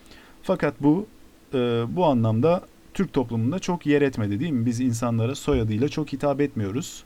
Fakat 0.44 0.74
bu 0.80 1.08
e, 1.54 1.58
bu 1.90 2.06
anlamda 2.06 2.62
Türk 2.94 3.14
toplumunda 3.14 3.60
çok 3.60 3.86
yer 3.86 4.02
etmedi 4.02 4.40
değil 4.40 4.52
mi? 4.52 4.66
Biz 4.66 4.80
insanlara 4.80 5.36
soyadıyla 5.36 5.90
çok 5.90 6.14
hitap 6.14 6.42
etmiyoruz. 6.42 7.04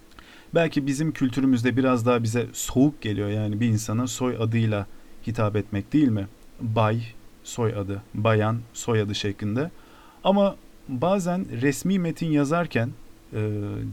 Belki 0.55 0.87
bizim 0.87 1.11
kültürümüzde 1.11 1.77
biraz 1.77 2.05
daha 2.05 2.23
bize 2.23 2.47
soğuk 2.53 3.01
geliyor 3.01 3.29
yani 3.29 3.59
bir 3.59 3.67
insana 3.67 4.07
soy 4.07 4.37
adıyla 4.39 4.87
hitap 5.27 5.55
etmek 5.55 5.93
değil 5.93 6.09
mi? 6.09 6.27
Bay 6.61 7.01
soyadı, 7.43 8.01
bayan 8.13 8.59
soyadı 8.73 9.15
şeklinde. 9.15 9.71
Ama 10.23 10.55
bazen 10.87 11.61
resmi 11.61 11.99
metin 11.99 12.31
yazarken 12.31 12.89
e, 13.33 13.39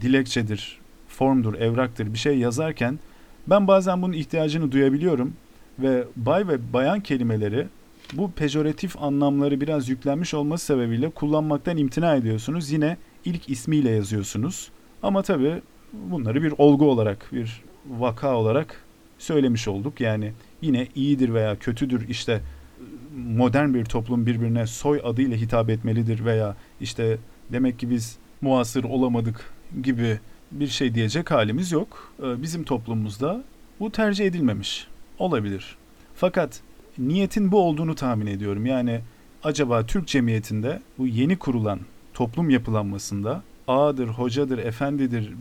dilekçedir, 0.01 0.79
formdur, 1.19 1.55
evraktır 1.55 2.12
bir 2.12 2.19
şey 2.19 2.39
yazarken 2.39 2.99
ben 3.47 3.69
bazen 3.69 4.03
bunun 4.03 4.12
ihtiyacını 4.12 4.73
duyabiliyorum 4.73 5.33
ve 5.79 6.05
bay 6.16 6.49
ve 6.49 6.73
bayan 6.73 7.01
kelimeleri 7.01 7.66
bu 8.12 8.31
pejoratif 8.31 9.03
anlamları 9.03 9.61
biraz 9.61 9.89
yüklenmiş 9.89 10.35
olması 10.35 10.66
sebebiyle 10.66 11.11
kullanmaktan 11.11 11.77
imtina 11.77 12.14
ediyorsunuz. 12.14 12.71
Yine 12.71 12.97
ilk 13.25 13.51
ismiyle 13.51 13.91
yazıyorsunuz. 13.91 14.71
Ama 15.03 15.23
tabii 15.23 15.62
bunları 15.93 16.43
bir 16.43 16.55
olgu 16.59 16.91
olarak, 16.91 17.31
bir 17.33 17.62
vaka 17.89 18.37
olarak 18.37 18.85
söylemiş 19.19 19.69
olduk. 19.69 20.01
Yani 20.01 20.33
yine 20.62 20.87
iyidir 20.95 21.35
veya 21.35 21.59
kötüdür 21.59 22.09
işte 22.09 22.41
modern 23.16 23.75
bir 23.75 23.85
toplum 23.85 24.27
birbirine 24.27 24.66
soy 24.66 25.01
adıyla 25.05 25.37
hitap 25.37 25.71
etmelidir 25.71 26.25
veya 26.25 26.57
işte 26.81 27.19
demek 27.53 27.79
ki 27.79 27.91
biz 27.91 28.19
muasır 28.41 28.85
olamadık 28.85 29.53
gibi 29.83 30.19
bir 30.51 30.67
şey 30.67 30.95
diyecek 30.95 31.31
halimiz 31.31 31.73
yok. 31.73 32.13
Ee, 32.23 32.43
bizim 32.43 32.65
toplumumuzda 32.65 33.45
bu 33.81 33.93
tercih 33.93 34.27
edilmemiş. 34.27 34.87
Olabilir. 35.19 35.77
Fakat 36.15 36.61
niyetin 36.99 37.53
bu 37.53 37.61
olduğunu 37.61 37.95
tahmin 37.95 38.27
ediyorum. 38.27 38.67
Yani 38.67 39.01
acaba 39.43 39.87
Türk 39.87 40.07
cemiyetinde 40.07 40.83
bu 40.99 41.07
yeni 41.07 41.39
kurulan 41.39 41.81
toplum 42.15 42.51
yapılanmasında 42.51 43.43
ağadır, 43.69 44.09
hocadır, 44.09 44.59
efendidir, 44.59 45.33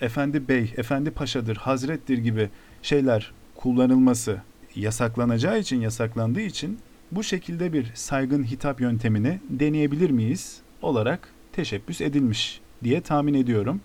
efendi 0.00 0.48
bey, 0.48 0.74
efendi 0.76 1.10
paşadır, 1.10 1.56
hazrettir 1.56 2.18
gibi 2.18 2.48
şeyler 2.82 3.32
kullanılması 3.54 4.42
yasaklanacağı 4.74 5.58
için, 5.58 5.80
yasaklandığı 5.80 6.40
için 6.40 6.78
bu 7.12 7.22
şekilde 7.22 7.72
bir 7.72 7.92
saygın 7.94 8.44
hitap 8.44 8.80
yöntemini 8.80 9.40
deneyebilir 9.50 10.10
miyiz 10.10 10.60
olarak 10.82 11.28
teşebbüs 11.52 12.00
edilmiş 12.00 12.60
diye 12.84 13.00
tahmin 13.00 13.34
ediyorum. 13.34 13.80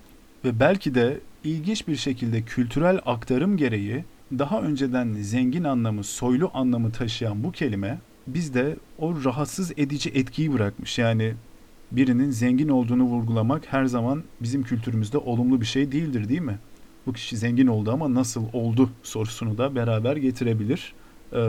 Ve 0.45 0.59
belki 0.59 0.95
de 0.95 1.19
ilginç 1.43 1.87
bir 1.87 1.95
şekilde 1.95 2.41
kültürel 2.41 2.99
aktarım 3.05 3.57
gereği 3.57 4.03
daha 4.39 4.61
önceden 4.61 5.13
zengin 5.13 5.63
anlamı, 5.63 6.03
soylu 6.03 6.51
anlamı 6.53 6.91
taşıyan 6.91 7.43
bu 7.43 7.51
kelime 7.51 7.99
bizde 8.27 8.75
o 8.99 9.23
rahatsız 9.23 9.71
edici 9.77 10.09
etkiyi 10.09 10.53
bırakmış. 10.53 10.99
Yani 10.99 11.33
birinin 11.91 12.31
zengin 12.31 12.69
olduğunu 12.69 13.03
vurgulamak 13.03 13.73
her 13.73 13.85
zaman 13.85 14.23
bizim 14.41 14.63
kültürümüzde 14.63 15.17
olumlu 15.17 15.61
bir 15.61 15.65
şey 15.65 15.91
değildir 15.91 16.29
değil 16.29 16.41
mi? 16.41 16.59
Bu 17.05 17.13
kişi 17.13 17.37
zengin 17.37 17.67
oldu 17.67 17.91
ama 17.91 18.13
nasıl 18.13 18.43
oldu 18.53 18.89
sorusunu 19.03 19.57
da 19.57 19.75
beraber 19.75 20.15
getirebilir. 20.15 20.93
Ee, 21.33 21.39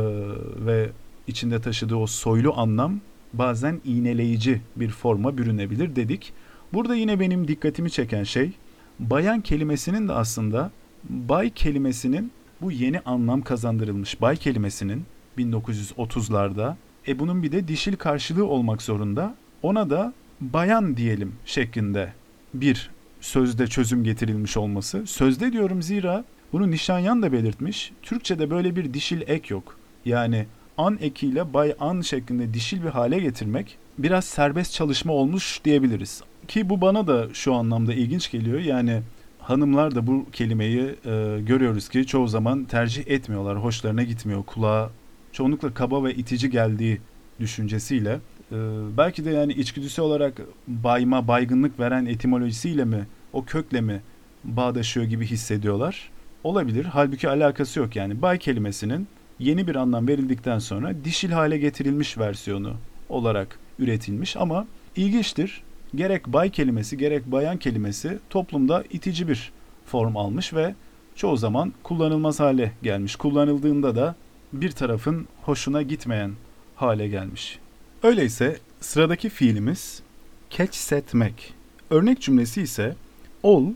ve 0.67 0.91
içinde 1.27 1.61
taşıdığı 1.61 1.97
o 1.97 2.07
soylu 2.07 2.59
anlam 2.59 3.01
bazen 3.33 3.81
iğneleyici 3.85 4.61
bir 4.77 4.89
forma 4.89 5.39
bürünebilir 5.39 5.97
dedik. 5.97 6.33
Burada 6.73 6.95
yine 6.95 7.21
benim 7.21 7.49
dikkatimi 7.49 7.91
çeken 7.91 8.23
şey 8.23 8.53
bayan 8.99 9.41
kelimesinin 9.41 10.09
de 10.09 10.13
aslında 10.13 10.71
bay 11.09 11.51
kelimesinin 11.51 12.33
bu 12.61 12.73
yeni 12.73 13.01
anlam 13.01 13.43
kazandırılmış 13.43 14.21
bay 14.21 14.37
kelimesinin 14.37 15.05
1930'larda 15.39 16.75
e 17.09 17.19
bunun 17.19 17.43
bir 17.43 17.53
de 17.53 17.69
dişil 17.69 17.97
karşılığı 17.97 18.47
olmak 18.47 18.83
zorunda. 18.83 19.35
Ona 19.63 19.91
da 19.91 20.13
bayan 20.41 20.97
diyelim 20.97 21.35
şeklinde 21.45 22.13
bir 22.55 22.91
sözde 23.21 23.67
çözüm 23.67 24.05
getirilmiş 24.05 24.57
olması. 24.57 25.07
Sözde 25.07 25.53
diyorum 25.53 25.83
zira 25.83 26.25
bunu 26.53 26.71
Nişanyan 26.71 27.23
da 27.23 27.33
belirtmiş. 27.33 27.93
Türkçe'de 28.03 28.51
böyle 28.51 28.77
bir 28.77 28.95
dişil 28.95 29.23
ek 29.27 29.55
yok. 29.55 29.79
Yani 30.05 30.47
an 30.79 30.99
ekiyle 31.01 31.55
bay 31.55 31.75
an 31.81 32.01
şeklinde 32.01 32.55
dişil 32.55 32.83
bir 32.83 32.89
hale 32.89 33.19
getirmek 33.19 33.79
biraz 33.99 34.25
serbest 34.25 34.73
çalışma 34.73 35.13
olmuş 35.13 35.61
diyebiliriz. 35.65 36.23
Ki 36.49 36.69
bu 36.69 36.81
bana 36.81 37.07
da 37.07 37.35
şu 37.35 37.55
anlamda 37.55 37.95
ilginç 37.95 38.31
geliyor. 38.31 38.61
Yani 38.61 39.03
hanımlar 39.39 39.95
da 39.95 40.07
bu 40.07 40.27
kelimeyi 40.33 40.81
e, 40.81 41.39
görüyoruz 41.41 41.89
ki 41.89 42.07
çoğu 42.07 42.29
zaman 42.29 42.65
tercih 42.65 43.07
etmiyorlar. 43.07 43.65
Hoşlarına 43.65 44.03
gitmiyor. 44.03 44.43
Kulağa 44.43 44.91
çoğunlukla 45.33 45.75
kaba 45.75 46.05
ve 46.05 46.15
itici 46.15 46.51
geldiği 46.51 47.01
düşüncesiyle. 47.41 48.19
E, 48.53 48.57
belki 48.97 49.25
de 49.25 49.31
yani 49.31 49.53
içgüdüsü 49.53 50.03
olarak 50.03 50.41
bayma, 50.69 51.29
baygınlık 51.29 51.81
veren 51.81 52.07
etimolojisiyle 52.07 52.85
mi, 52.85 53.07
o 53.33 53.45
kökle 53.45 53.81
mi 53.81 54.03
bağdaşıyor 54.45 55.07
gibi 55.07 55.27
hissediyorlar. 55.27 56.11
Olabilir. 56.45 56.85
Halbuki 56.85 57.29
alakası 57.29 57.81
yok 57.81 57.97
yani. 57.97 58.23
Bay 58.23 58.39
kelimesinin 58.39 59.07
yeni 59.39 59.67
bir 59.67 59.77
anlam 59.77 60.09
verildikten 60.09 60.59
sonra 60.59 60.93
dişil 61.05 61.31
hale 61.31 61.59
getirilmiş 61.59 62.19
versiyonu 62.19 62.73
olarak 63.09 63.59
üretilmiş 63.79 64.37
ama 64.37 64.67
ilginçtir. 64.97 65.63
Gerek 65.97 66.27
bay 66.27 66.51
kelimesi 66.51 66.99
gerek 66.99 67.27
bayan 67.27 67.57
kelimesi 67.57 68.19
toplumda 68.31 68.85
itici 68.91 69.29
bir 69.29 69.53
form 69.87 70.17
almış 70.17 70.55
ve 70.55 70.75
çoğu 71.15 71.37
zaman 71.37 71.73
kullanılmaz 71.83 72.41
hale 72.41 72.73
gelmiş. 72.83 73.17
Kullanıldığında 73.17 73.97
da 73.97 74.15
bir 74.53 74.71
tarafın 74.71 75.29
hoşuna 75.43 75.83
gitmeyen 75.83 76.33
hale 76.75 77.09
gelmiş. 77.09 77.59
Öyleyse 78.03 78.59
sıradaki 78.81 79.29
fiilimiz 79.29 80.03
keçsetmek. 80.51 81.55
Örnek 81.91 82.21
cümlesi 82.21 82.63
ise 82.63 82.97
ol 83.43 83.67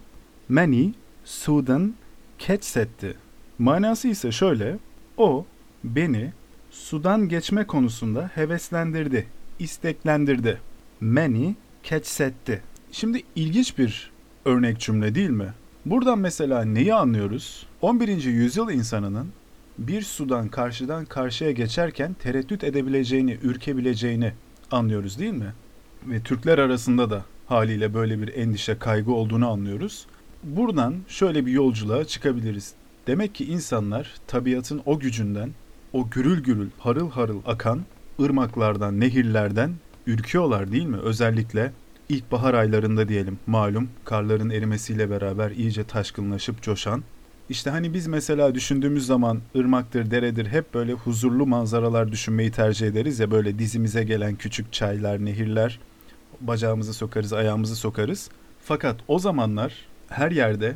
many 0.48 0.92
sudan 1.24 1.94
keçsetti. 2.38 3.16
Manası 3.58 4.08
ise 4.08 4.32
şöyle. 4.32 4.78
O 5.16 5.46
beni 5.84 6.32
sudan 6.70 7.28
geçme 7.28 7.66
konusunda 7.66 8.30
heveslendirdi, 8.34 9.26
isteklendirdi. 9.58 10.60
Many 11.00 11.54
keçsetti. 11.82 12.62
Şimdi 12.92 13.22
ilginç 13.36 13.78
bir 13.78 14.10
örnek 14.44 14.80
cümle 14.80 15.14
değil 15.14 15.30
mi? 15.30 15.54
Buradan 15.86 16.18
mesela 16.18 16.64
neyi 16.64 16.94
anlıyoruz? 16.94 17.66
11. 17.82 18.24
yüzyıl 18.24 18.70
insanının 18.70 19.28
bir 19.78 20.02
sudan 20.02 20.48
karşıdan 20.48 21.04
karşıya 21.04 21.50
geçerken 21.50 22.14
tereddüt 22.14 22.64
edebileceğini, 22.64 23.38
ürkebileceğini 23.42 24.32
anlıyoruz 24.70 25.18
değil 25.18 25.32
mi? 25.32 25.52
Ve 26.06 26.20
Türkler 26.20 26.58
arasında 26.58 27.10
da 27.10 27.24
haliyle 27.46 27.94
böyle 27.94 28.22
bir 28.22 28.34
endişe, 28.34 28.78
kaygı 28.78 29.12
olduğunu 29.12 29.50
anlıyoruz. 29.50 30.06
Buradan 30.42 30.94
şöyle 31.08 31.46
bir 31.46 31.52
yolculuğa 31.52 32.04
çıkabiliriz. 32.04 32.72
Demek 33.06 33.34
ki 33.34 33.44
insanlar 33.44 34.14
tabiatın 34.26 34.82
o 34.86 34.98
gücünden, 34.98 35.50
o 35.92 36.10
gürül 36.10 36.42
gürül, 36.42 36.68
harıl 36.78 37.10
harıl 37.10 37.40
akan 37.46 37.80
ırmaklardan, 38.20 39.00
nehirlerden 39.00 39.74
ürküyorlar 40.10 40.72
değil 40.72 40.86
mi? 40.86 40.96
Özellikle 40.96 41.72
ilkbahar 42.08 42.54
aylarında 42.54 43.08
diyelim 43.08 43.38
malum 43.46 43.88
karların 44.04 44.50
erimesiyle 44.50 45.10
beraber 45.10 45.50
iyice 45.50 45.84
taşkınlaşıp 45.84 46.62
coşan. 46.62 47.02
İşte 47.48 47.70
hani 47.70 47.94
biz 47.94 48.06
mesela 48.06 48.54
düşündüğümüz 48.54 49.06
zaman 49.06 49.40
ırmaktır, 49.56 50.10
deredir 50.10 50.46
hep 50.46 50.74
böyle 50.74 50.92
huzurlu 50.92 51.46
manzaralar 51.46 52.12
düşünmeyi 52.12 52.50
tercih 52.50 52.86
ederiz 52.86 53.20
ya 53.20 53.30
böyle 53.30 53.58
dizimize 53.58 54.04
gelen 54.04 54.34
küçük 54.34 54.72
çaylar, 54.72 55.24
nehirler, 55.24 55.80
bacağımızı 56.40 56.94
sokarız, 56.94 57.32
ayağımızı 57.32 57.76
sokarız. 57.76 58.30
Fakat 58.62 58.96
o 59.08 59.18
zamanlar 59.18 59.74
her 60.08 60.30
yerde 60.30 60.74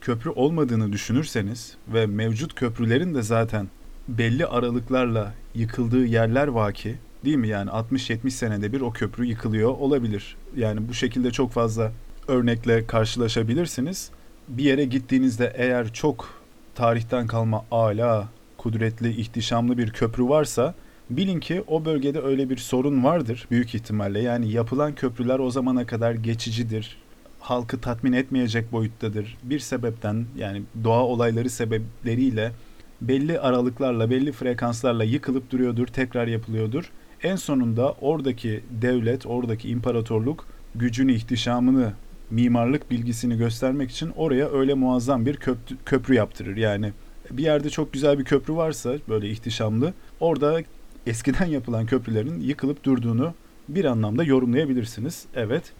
köprü 0.00 0.30
olmadığını 0.30 0.92
düşünürseniz 0.92 1.76
ve 1.88 2.06
mevcut 2.06 2.54
köprülerin 2.54 3.14
de 3.14 3.22
zaten 3.22 3.68
belli 4.08 4.46
aralıklarla 4.46 5.34
yıkıldığı 5.54 6.04
yerler 6.04 6.48
vaki 6.48 6.96
değil 7.26 7.36
mi? 7.36 7.48
Yani 7.48 7.70
60-70 7.70 8.30
senede 8.30 8.72
bir 8.72 8.80
o 8.80 8.90
köprü 8.90 9.24
yıkılıyor 9.24 9.70
olabilir. 9.70 10.36
Yani 10.56 10.88
bu 10.88 10.94
şekilde 10.94 11.30
çok 11.30 11.52
fazla 11.52 11.92
örnekle 12.28 12.86
karşılaşabilirsiniz. 12.86 14.10
Bir 14.48 14.64
yere 14.64 14.84
gittiğinizde 14.84 15.52
eğer 15.56 15.92
çok 15.92 16.42
tarihten 16.74 17.26
kalma 17.26 17.64
ala, 17.70 18.28
kudretli, 18.58 19.10
ihtişamlı 19.20 19.78
bir 19.78 19.90
köprü 19.90 20.28
varsa 20.28 20.74
bilin 21.10 21.40
ki 21.40 21.64
o 21.66 21.84
bölgede 21.84 22.20
öyle 22.20 22.50
bir 22.50 22.56
sorun 22.56 23.04
vardır 23.04 23.46
büyük 23.50 23.74
ihtimalle. 23.74 24.20
Yani 24.20 24.52
yapılan 24.52 24.94
köprüler 24.94 25.38
o 25.38 25.50
zamana 25.50 25.86
kadar 25.86 26.12
geçicidir. 26.12 26.98
Halkı 27.40 27.80
tatmin 27.80 28.12
etmeyecek 28.12 28.72
boyuttadır. 28.72 29.38
Bir 29.42 29.58
sebepten 29.58 30.26
yani 30.38 30.62
doğa 30.84 31.02
olayları 31.02 31.50
sebepleriyle 31.50 32.52
belli 33.00 33.40
aralıklarla, 33.40 34.10
belli 34.10 34.32
frekanslarla 34.32 35.04
yıkılıp 35.04 35.50
duruyordur, 35.50 35.86
tekrar 35.86 36.26
yapılıyordur. 36.26 36.90
En 37.22 37.36
sonunda 37.36 37.92
oradaki 38.00 38.62
devlet, 38.70 39.26
oradaki 39.26 39.68
imparatorluk 39.68 40.46
gücünü, 40.74 41.12
ihtişamını, 41.12 41.92
mimarlık 42.30 42.90
bilgisini 42.90 43.36
göstermek 43.36 43.90
için 43.90 44.12
oraya 44.16 44.48
öyle 44.48 44.74
muazzam 44.74 45.26
bir 45.26 45.36
köprü, 45.36 45.76
köprü 45.86 46.14
yaptırır. 46.14 46.56
Yani 46.56 46.92
bir 47.30 47.42
yerde 47.42 47.70
çok 47.70 47.92
güzel 47.92 48.18
bir 48.18 48.24
köprü 48.24 48.54
varsa 48.54 48.94
böyle 49.08 49.30
ihtişamlı 49.30 49.92
orada 50.20 50.62
eskiden 51.06 51.46
yapılan 51.46 51.86
köprülerin 51.86 52.40
yıkılıp 52.40 52.84
durduğunu 52.84 53.34
bir 53.68 53.84
anlamda 53.84 54.24
yorumlayabilirsiniz. 54.24 55.24
Evet. 55.34 55.72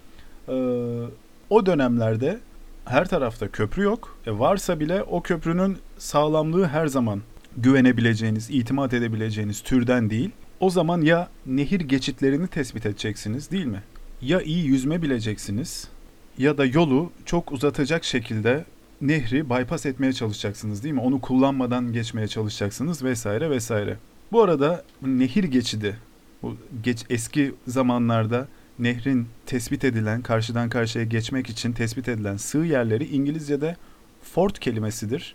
Ee, 0.48 0.52
o 1.50 1.66
dönemlerde 1.66 2.38
her 2.84 3.08
tarafta 3.08 3.48
köprü 3.48 3.82
yok. 3.82 4.18
E 4.26 4.38
varsa 4.38 4.80
bile 4.80 5.02
o 5.02 5.22
köprünün 5.22 5.78
sağlamlığı 5.98 6.66
her 6.66 6.86
zaman 6.86 7.20
güvenebileceğiniz, 7.56 8.50
itimat 8.50 8.94
edebileceğiniz 8.94 9.60
türden 9.60 10.10
değil. 10.10 10.30
O 10.60 10.70
zaman 10.70 11.00
ya 11.00 11.28
nehir 11.46 11.80
geçitlerini 11.80 12.48
tespit 12.48 12.86
edeceksiniz 12.86 13.50
değil 13.50 13.66
mi? 13.66 13.82
Ya 14.22 14.40
iyi 14.40 14.66
yüzme 14.66 15.02
bileceksiniz 15.02 15.88
ya 16.38 16.58
da 16.58 16.64
yolu 16.64 17.12
çok 17.24 17.52
uzatacak 17.52 18.04
şekilde 18.04 18.64
nehri 19.00 19.50
bypass 19.50 19.86
etmeye 19.86 20.12
çalışacaksınız 20.12 20.84
değil 20.84 20.94
mi? 20.94 21.00
Onu 21.00 21.20
kullanmadan 21.20 21.92
geçmeye 21.92 22.28
çalışacaksınız 22.28 23.04
vesaire 23.04 23.50
vesaire. 23.50 23.96
Bu 24.32 24.42
arada 24.42 24.84
nehir 25.02 25.44
geçidi 25.44 25.96
bu 26.42 26.56
geç 26.82 27.04
eski 27.10 27.54
zamanlarda 27.66 28.48
nehrin 28.78 29.26
tespit 29.46 29.84
edilen 29.84 30.22
karşıdan 30.22 30.68
karşıya 30.68 31.04
geçmek 31.04 31.50
için 31.50 31.72
tespit 31.72 32.08
edilen 32.08 32.36
sığ 32.36 32.58
yerleri 32.58 33.04
İngilizce'de 33.08 33.76
fort 34.22 34.58
kelimesidir. 34.58 35.34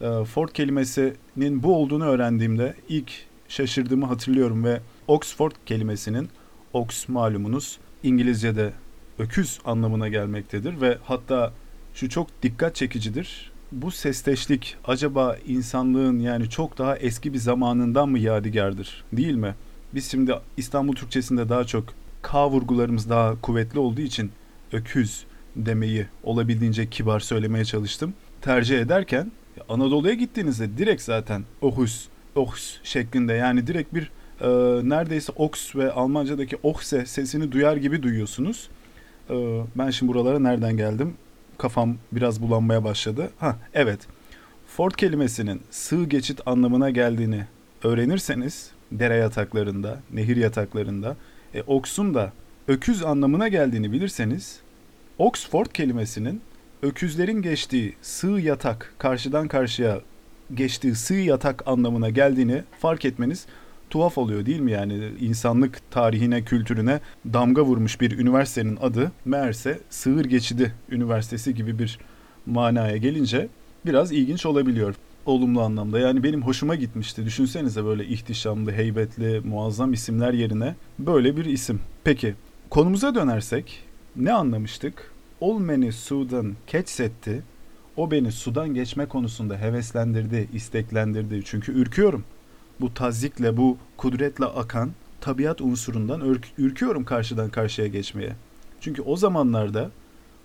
Ee, 0.00 0.24
fort 0.24 0.52
kelimesinin 0.52 1.62
bu 1.62 1.76
olduğunu 1.76 2.04
öğrendiğimde 2.04 2.74
ilk 2.88 3.12
şaşırdığımı 3.52 4.06
hatırlıyorum 4.06 4.64
ve 4.64 4.80
Oxford 5.08 5.52
kelimesinin 5.66 6.28
ox 6.72 7.08
malumunuz 7.08 7.78
İngilizce'de 8.02 8.72
öküz 9.18 9.58
anlamına 9.64 10.08
gelmektedir 10.08 10.80
ve 10.80 10.98
hatta 11.04 11.52
şu 11.94 12.08
çok 12.08 12.42
dikkat 12.42 12.74
çekicidir. 12.74 13.52
Bu 13.72 13.90
sesteşlik 13.90 14.76
acaba 14.84 15.36
insanlığın 15.46 16.18
yani 16.18 16.50
çok 16.50 16.78
daha 16.78 16.96
eski 16.96 17.32
bir 17.32 17.38
zamanından 17.38 18.08
mı 18.08 18.18
yadigardır 18.18 19.04
değil 19.12 19.34
mi? 19.34 19.54
Biz 19.94 20.10
şimdi 20.10 20.34
İstanbul 20.56 20.94
Türkçesinde 20.94 21.48
daha 21.48 21.64
çok 21.64 21.84
K 22.22 22.50
vurgularımız 22.50 23.10
daha 23.10 23.40
kuvvetli 23.40 23.78
olduğu 23.78 24.00
için 24.00 24.30
öküz 24.72 25.24
demeyi 25.56 26.06
olabildiğince 26.22 26.90
kibar 26.90 27.20
söylemeye 27.20 27.64
çalıştım. 27.64 28.14
Tercih 28.40 28.78
ederken 28.78 29.32
Anadolu'ya 29.68 30.14
gittiğinizde 30.14 30.78
direkt 30.78 31.02
zaten 31.02 31.44
ohus 31.60 32.08
ox 32.34 32.76
şeklinde 32.82 33.32
yani 33.32 33.66
direkt 33.66 33.94
bir 33.94 34.10
e, 34.40 34.48
neredeyse 34.88 35.32
ox 35.36 35.76
ve 35.76 35.92
Almanca'daki 35.92 36.56
oxse 36.62 37.06
sesini 37.06 37.52
duyar 37.52 37.76
gibi 37.76 38.02
duyuyorsunuz. 38.02 38.68
E, 39.30 39.34
ben 39.76 39.90
şimdi 39.90 40.12
buralara 40.12 40.38
nereden 40.38 40.76
geldim? 40.76 41.14
Kafam 41.58 41.96
biraz 42.12 42.42
bulanmaya 42.42 42.84
başladı. 42.84 43.30
Ha 43.38 43.56
evet. 43.74 44.00
Ford 44.66 44.92
kelimesinin 44.92 45.60
sığ 45.70 46.04
geçit 46.04 46.40
anlamına 46.46 46.90
geldiğini 46.90 47.46
öğrenirseniz 47.84 48.70
dere 48.92 49.14
yataklarında, 49.14 50.00
nehir 50.12 50.36
yataklarında, 50.36 51.16
e, 51.54 51.62
ox'un 51.62 52.14
da 52.14 52.32
öküz 52.68 53.04
anlamına 53.04 53.48
geldiğini 53.48 53.92
bilirseniz 53.92 54.60
Oxford 55.18 55.66
kelimesinin 55.66 56.40
öküzlerin 56.82 57.42
geçtiği 57.42 57.94
sığ 58.02 58.40
yatak, 58.40 58.94
karşıdan 58.98 59.48
karşıya 59.48 60.00
geçtiği 60.54 60.94
sığ 60.94 61.14
yatak 61.14 61.68
anlamına 61.68 62.10
geldiğini 62.10 62.62
fark 62.80 63.04
etmeniz 63.04 63.46
tuhaf 63.90 64.18
oluyor 64.18 64.46
değil 64.46 64.60
mi 64.60 64.72
yani 64.72 65.10
insanlık 65.20 65.90
tarihine 65.90 66.42
kültürüne 66.42 67.00
damga 67.32 67.62
vurmuş 67.62 68.00
bir 68.00 68.18
üniversitenin 68.18 68.78
adı 68.82 69.12
meğerse 69.24 69.78
Sığır 69.90 70.24
Geçidi 70.24 70.74
Üniversitesi 70.90 71.54
gibi 71.54 71.78
bir 71.78 71.98
manaya 72.46 72.96
gelince 72.96 73.48
biraz 73.86 74.12
ilginç 74.12 74.46
olabiliyor 74.46 74.94
olumlu 75.26 75.60
anlamda. 75.62 75.98
Yani 75.98 76.22
benim 76.22 76.42
hoşuma 76.42 76.74
gitmişti. 76.74 77.24
Düşünsenize 77.24 77.84
böyle 77.84 78.06
ihtişamlı, 78.06 78.72
heybetli, 78.72 79.40
muazzam 79.44 79.92
isimler 79.92 80.32
yerine 80.32 80.74
böyle 80.98 81.36
bir 81.36 81.44
isim. 81.44 81.80
Peki 82.04 82.34
konumuza 82.70 83.14
dönersek 83.14 83.82
ne 84.16 84.32
anlamıştık? 84.32 85.12
Ol 85.40 85.68
beni 85.68 85.92
sudan 85.92 86.54
keçsetti. 86.66 87.42
O 87.96 88.10
beni 88.10 88.32
sudan 88.32 88.74
geçme 88.74 89.06
konusunda 89.06 89.60
heveslendirdi, 89.60 90.48
isteklendirdi. 90.52 91.42
Çünkü 91.44 91.72
ürküyorum. 91.72 92.24
Bu 92.80 92.94
tazikle, 92.94 93.56
bu 93.56 93.76
kudretle 93.96 94.44
akan 94.44 94.90
tabiat 95.20 95.60
unsurundan 95.60 96.20
ürk- 96.20 96.52
ürküyorum 96.58 97.04
karşıdan 97.04 97.50
karşıya 97.50 97.88
geçmeye. 97.88 98.32
Çünkü 98.80 99.02
o 99.02 99.16
zamanlarda 99.16 99.90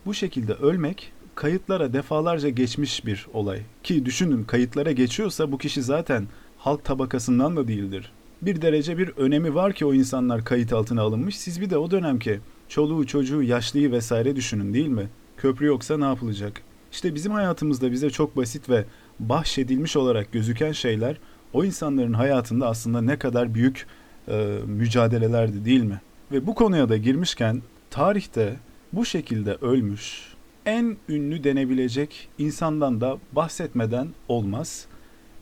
bu 0.05 0.13
şekilde 0.13 0.53
ölmek 0.53 1.11
kayıtlara 1.35 1.93
defalarca 1.93 2.49
geçmiş 2.49 3.05
bir 3.05 3.27
olay. 3.33 3.61
Ki 3.83 4.05
düşünün 4.05 4.43
kayıtlara 4.43 4.91
geçiyorsa 4.91 5.51
bu 5.51 5.57
kişi 5.57 5.81
zaten 5.83 6.27
halk 6.57 6.85
tabakasından 6.85 7.55
da 7.57 7.67
değildir. 7.67 8.11
Bir 8.41 8.61
derece 8.61 8.97
bir 8.97 9.09
önemi 9.09 9.55
var 9.55 9.73
ki 9.73 9.85
o 9.85 9.93
insanlar 9.93 10.45
kayıt 10.45 10.73
altına 10.73 11.01
alınmış. 11.01 11.37
Siz 11.37 11.61
bir 11.61 11.69
de 11.69 11.77
o 11.77 11.91
dönemki 11.91 12.39
çoluğu 12.69 13.07
çocuğu 13.07 13.43
yaşlıyı 13.43 13.91
vesaire 13.91 14.35
düşünün 14.35 14.73
değil 14.73 14.87
mi? 14.87 15.09
Köprü 15.37 15.65
yoksa 15.65 15.97
ne 15.97 16.05
yapılacak? 16.05 16.61
İşte 16.97 17.15
bizim 17.15 17.31
hayatımızda 17.31 17.91
bize 17.91 18.09
çok 18.09 18.37
basit 18.37 18.69
ve 18.69 18.85
bahşedilmiş 19.19 19.95
olarak 19.95 20.31
gözüken 20.31 20.71
şeyler 20.71 21.17
o 21.53 21.65
insanların 21.65 22.13
hayatında 22.13 22.67
aslında 22.67 23.01
ne 23.01 23.19
kadar 23.19 23.53
büyük 23.53 23.87
e, 24.27 24.59
mücadelelerdi 24.65 25.65
değil 25.65 25.83
mi? 25.83 26.01
Ve 26.31 26.47
bu 26.47 26.55
konuya 26.55 26.89
da 26.89 26.97
girmişken 26.97 27.61
tarihte 27.89 28.55
bu 28.93 29.05
şekilde 29.05 29.53
ölmüş, 29.55 30.33
en 30.65 30.97
ünlü 31.09 31.43
denebilecek 31.43 32.29
insandan 32.37 33.01
da 33.01 33.17
bahsetmeden 33.31 34.07
olmaz. 34.27 34.85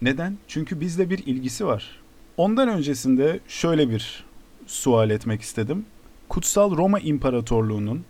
Neden? 0.02 0.38
Çünkü 0.48 0.80
bizde 0.80 1.10
bir 1.10 1.18
ilgisi 1.18 1.66
var. 1.66 2.02
Ondan 2.38 2.70
öncesinde 2.70 3.40
şöyle 3.48 3.90
bir 3.90 4.26
sual 4.68 5.10
etmek 5.10 5.42
istedim. 5.42 5.86
Kutsal 6.30 6.78
Roma 6.78 7.00
İmparatorluğu'nun 7.00 8.06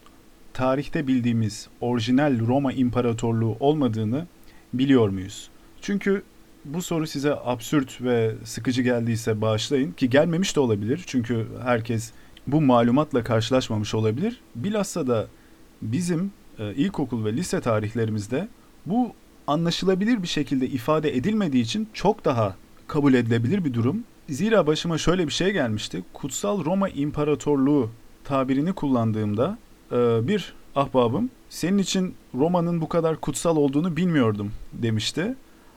tarihte 0.56 1.08
bildiğimiz 1.08 1.68
orijinal 1.82 2.39
Roma 2.47 2.74
İmparatorluğu 2.74 3.58
olmadığını 3.60 4.28
biliyor 4.74 5.10
muyuz? 5.10 5.49
Çünkü 5.82 6.24
bu 6.66 6.82
soru 6.82 7.08
size 7.08 7.36
absürt 7.43 8.01
ve 8.01 8.36
sıkıcı 8.43 8.82
geldiyse 8.82 9.41
bağışlayın 9.41 9.91
ki 9.91 10.10
gelmemiş 10.10 10.56
de 10.56 10.60
olabilir. 10.60 11.03
Çünkü 11.08 11.47
herkes 11.64 12.12
bu 12.47 12.62
malumatla 12.62 13.24
karşılaşmamış 13.24 13.95
olabilir. 13.95 14.41
Bilhassa 14.56 15.08
da 15.08 15.28
bizim 15.82 16.32
e, 16.60 16.74
ilkokul 16.74 17.26
ve 17.26 17.34
lise 17.34 17.62
tarihlerimizde 17.62 18.47
bu 18.86 19.14
anlaşılabilir 19.47 20.24
bir 20.24 20.28
şekilde 20.28 20.68
ifade 20.68 21.18
edilmediği 21.18 21.64
için 21.64 21.89
çok 21.93 22.26
daha 22.26 22.56
kabul 22.88 23.14
edilebilir 23.14 23.66
bir 23.66 23.74
durum. 23.74 24.03
Zira 24.30 24.68
başıma 24.68 24.97
şöyle 24.97 25.28
bir 25.28 25.34
şey 25.34 25.51
gelmişti. 25.51 26.03
Kutsal 26.14 26.66
Roma 26.66 26.89
İmparatorluğu 26.89 27.89
tabirini 28.24 28.74
kullandığımda 28.74 29.58
bir 30.27 30.53
ahbabım 30.75 31.29
senin 31.49 31.77
için 31.77 32.15
Roma'nın 32.36 32.81
bu 32.81 32.89
kadar 32.89 33.15
kutsal 33.15 33.57
olduğunu 33.57 33.97
bilmiyordum 33.97 34.51
demişti. 34.73 35.36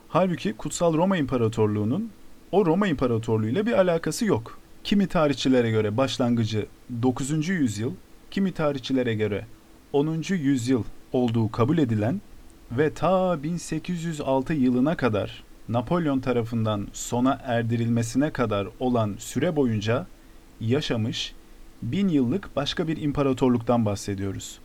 Halbuki 0.09 0.53
Kutsal 0.53 0.95
Roma 0.95 1.17
İmparatorluğu'nun 1.17 2.11
o 2.53 2.67
Roma 2.67 2.87
İmparatorluğu 2.87 3.49
ile 3.49 3.67
bir 3.67 3.73
alakası 3.73 4.25
yok. 4.25 4.59
Kimi 4.85 5.07
tarihçilere 5.07 5.71
göre 5.71 5.97
başlangıcı 5.97 6.67
9. 7.03 7.49
yüzyıl, 7.49 7.93
kimi 8.31 8.53
tarihçilere 8.53 9.15
göre 9.15 9.47
10. 9.93 10.23
yüzyıl 10.29 10.83
olduğu 11.13 11.51
kabul 11.51 11.79
edilen 11.79 12.21
ve 12.73 12.95
ta 12.95 13.43
1806 13.43 14.55
yılına 14.55 14.97
kadar 14.97 15.45
Napolyon 15.69 16.21
tarafından 16.21 16.89
sona 16.93 17.41
erdirilmesine 17.45 18.31
kadar 18.31 18.69
olan 18.81 19.15
süre 19.19 19.57
boyunca 19.57 20.07
yaşamış 20.61 21.35
bin 21.83 22.09
yıllık 22.09 22.57
başka 22.57 22.89
bir 22.89 23.03
imparatorluktan 23.03 23.85
bahsediyoruz. 23.85 24.59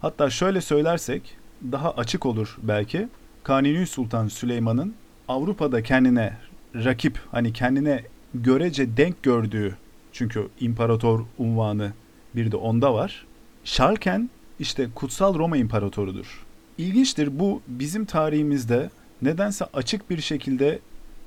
Hatta 0.00 0.30
şöyle 0.30 0.60
söylersek 0.60 1.36
daha 1.72 1.90
açık 1.90 2.26
olur 2.26 2.58
belki. 2.62 3.08
Kanuni 3.42 3.86
Sultan 3.86 4.28
Süleyman'ın 4.28 4.94
Avrupa'da 5.28 5.82
kendine 5.82 6.36
rakip 6.74 7.20
hani 7.30 7.52
kendine 7.52 8.04
görece 8.34 8.96
denk 8.96 9.22
gördüğü 9.22 9.76
çünkü 10.12 10.48
imparator 10.60 11.24
unvanı 11.38 11.92
bir 12.36 12.52
de 12.52 12.56
onda 12.56 12.94
var. 12.94 13.26
Şarken 13.64 14.30
işte 14.60 14.88
Kutsal 14.94 15.38
Roma 15.38 15.56
İmparatorudur. 15.56 16.44
İlginçtir 16.78 17.38
bu 17.38 17.62
bizim 17.66 18.04
tarihimizde 18.04 18.90
nedense 19.22 19.64
açık 19.74 20.10
bir 20.10 20.20
şekilde 20.20 20.78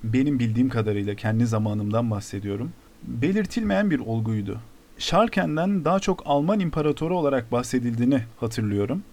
benim 0.04 0.40
bildiğim 0.40 0.70
kadarıyla 0.70 1.16
kendi 1.16 1.46
zamanımdan 1.46 2.12
bahsediyorum. 2.12 2.72
Belirtilmeyen 3.04 3.92
bir 3.92 4.00
olguydu. 4.00 4.60
Şarken'den 5.02 5.86
daha 5.86 6.00
çok 6.00 6.24
Alman 6.26 6.60
imparatoru 6.60 7.18
olarak 7.18 7.52
bahsedildiğini 7.52 8.22
hatırlıyorum. 8.40 9.04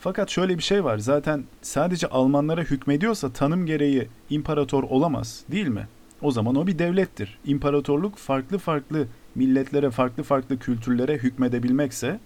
Fakat 0.00 0.30
şöyle 0.30 0.58
bir 0.58 0.62
şey 0.62 0.84
var. 0.84 0.98
Zaten 0.98 1.44
sadece 1.62 2.06
Almanlara 2.06 2.60
hükmediyorsa 2.62 3.32
tanım 3.32 3.66
gereği 3.66 4.08
imparator 4.30 4.82
olamaz, 4.82 5.44
değil 5.50 5.68
mi? 5.68 5.88
O 6.22 6.30
zaman 6.30 6.54
o 6.54 6.66
bir 6.66 6.78
devlettir. 6.78 7.38
İmparatorluk 7.44 8.16
farklı 8.16 8.58
farklı 8.58 9.06
milletlere, 9.34 9.90
farklı 9.90 10.22
farklı 10.22 10.58
kültürlere 10.58 11.14
hükmedebilmekse 11.14 12.20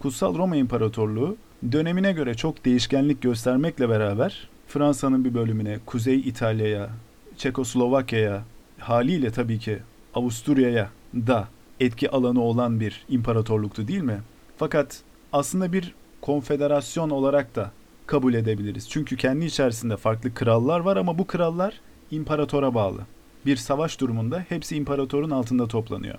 Kutsal 0.00 0.38
Roma 0.38 0.56
İmparatorluğu 0.56 1.36
dönemine 1.72 2.12
göre 2.12 2.34
çok 2.34 2.64
değişkenlik 2.64 3.22
göstermekle 3.22 3.88
beraber 3.88 4.48
Fransa'nın 4.68 5.24
bir 5.24 5.34
bölümüne, 5.34 5.78
Kuzey 5.86 6.20
İtalya'ya, 6.20 6.90
Çekoslovakya'ya, 7.36 8.44
haliyle 8.78 9.30
tabii 9.30 9.58
ki 9.58 9.78
Avusturya'ya 10.14 10.90
da 11.14 11.48
etki 11.82 12.10
alanı 12.10 12.42
olan 12.42 12.80
bir 12.80 13.04
imparatorluktu 13.08 13.88
değil 13.88 14.02
mi? 14.02 14.20
Fakat 14.56 15.02
aslında 15.32 15.72
bir 15.72 15.94
konfederasyon 16.20 17.10
olarak 17.10 17.56
da 17.56 17.70
kabul 18.06 18.34
edebiliriz. 18.34 18.90
Çünkü 18.90 19.16
kendi 19.16 19.44
içerisinde 19.44 19.96
farklı 19.96 20.34
krallar 20.34 20.80
var 20.80 20.96
ama 20.96 21.18
bu 21.18 21.26
krallar 21.26 21.80
imparatora 22.10 22.74
bağlı. 22.74 23.00
Bir 23.46 23.56
savaş 23.56 24.00
durumunda 24.00 24.44
hepsi 24.48 24.76
imparatorun 24.76 25.30
altında 25.30 25.68
toplanıyor. 25.68 26.18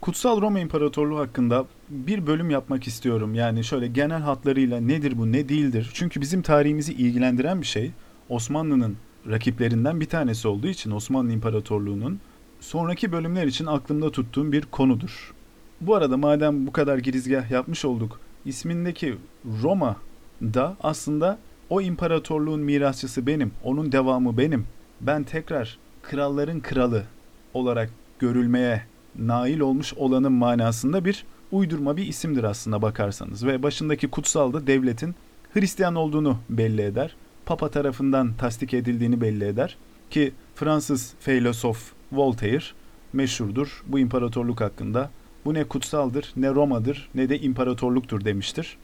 Kutsal 0.00 0.40
Roma 0.40 0.60
İmparatorluğu 0.60 1.18
hakkında 1.18 1.66
bir 1.88 2.26
bölüm 2.26 2.50
yapmak 2.50 2.86
istiyorum. 2.86 3.34
Yani 3.34 3.64
şöyle 3.64 3.86
genel 3.86 4.20
hatlarıyla 4.20 4.80
nedir 4.80 5.18
bu 5.18 5.32
ne 5.32 5.48
değildir. 5.48 5.90
Çünkü 5.94 6.20
bizim 6.20 6.42
tarihimizi 6.42 6.92
ilgilendiren 6.92 7.60
bir 7.60 7.66
şey 7.66 7.90
Osmanlı'nın 8.28 8.96
rakiplerinden 9.30 10.00
bir 10.00 10.06
tanesi 10.06 10.48
olduğu 10.48 10.66
için 10.66 10.90
Osmanlı 10.90 11.32
İmparatorluğu'nun 11.32 12.20
sonraki 12.60 13.12
bölümler 13.12 13.46
için 13.46 13.66
aklımda 13.66 14.10
tuttuğum 14.10 14.52
bir 14.52 14.62
konudur. 14.62 15.34
Bu 15.80 15.94
arada 15.94 16.16
madem 16.16 16.66
bu 16.66 16.72
kadar 16.72 16.98
girizgah 16.98 17.50
yapmış 17.50 17.84
olduk, 17.84 18.20
ismindeki 18.44 19.16
Roma 19.62 19.96
da 20.42 20.76
aslında 20.82 21.38
o 21.70 21.80
imparatorluğun 21.80 22.60
mirasçısı 22.60 23.26
benim, 23.26 23.52
onun 23.64 23.92
devamı 23.92 24.38
benim. 24.38 24.66
Ben 25.00 25.24
tekrar 25.24 25.78
kralların 26.02 26.60
kralı 26.60 27.04
olarak 27.54 27.90
görülmeye 28.18 28.82
nail 29.18 29.60
olmuş 29.60 29.94
olanın 29.94 30.32
manasında 30.32 31.04
bir 31.04 31.24
uydurma 31.52 31.96
bir 31.96 32.06
isimdir 32.06 32.44
aslında 32.44 32.82
bakarsanız 32.82 33.46
ve 33.46 33.62
başındaki 33.62 34.08
kutsal 34.08 34.52
da 34.52 34.66
devletin 34.66 35.14
Hristiyan 35.54 35.94
olduğunu 35.94 36.38
belli 36.50 36.82
eder. 36.82 37.16
Papa 37.46 37.70
tarafından 37.70 38.32
tasdik 38.38 38.74
edildiğini 38.74 39.20
belli 39.20 39.44
eder 39.44 39.76
ki 40.10 40.32
Fransız 40.54 41.14
filozof 41.20 41.97
Voltaire 42.12 42.64
meşhurdur 43.12 43.82
bu 43.86 43.98
imparatorluk 43.98 44.60
hakkında. 44.60 45.10
Bu 45.44 45.54
ne 45.54 45.64
kutsaldır, 45.64 46.32
ne 46.36 46.50
Roma'dır, 46.50 47.08
ne 47.14 47.28
de 47.28 47.40
imparatorluktur 47.40 48.24
demiştir. 48.24 48.76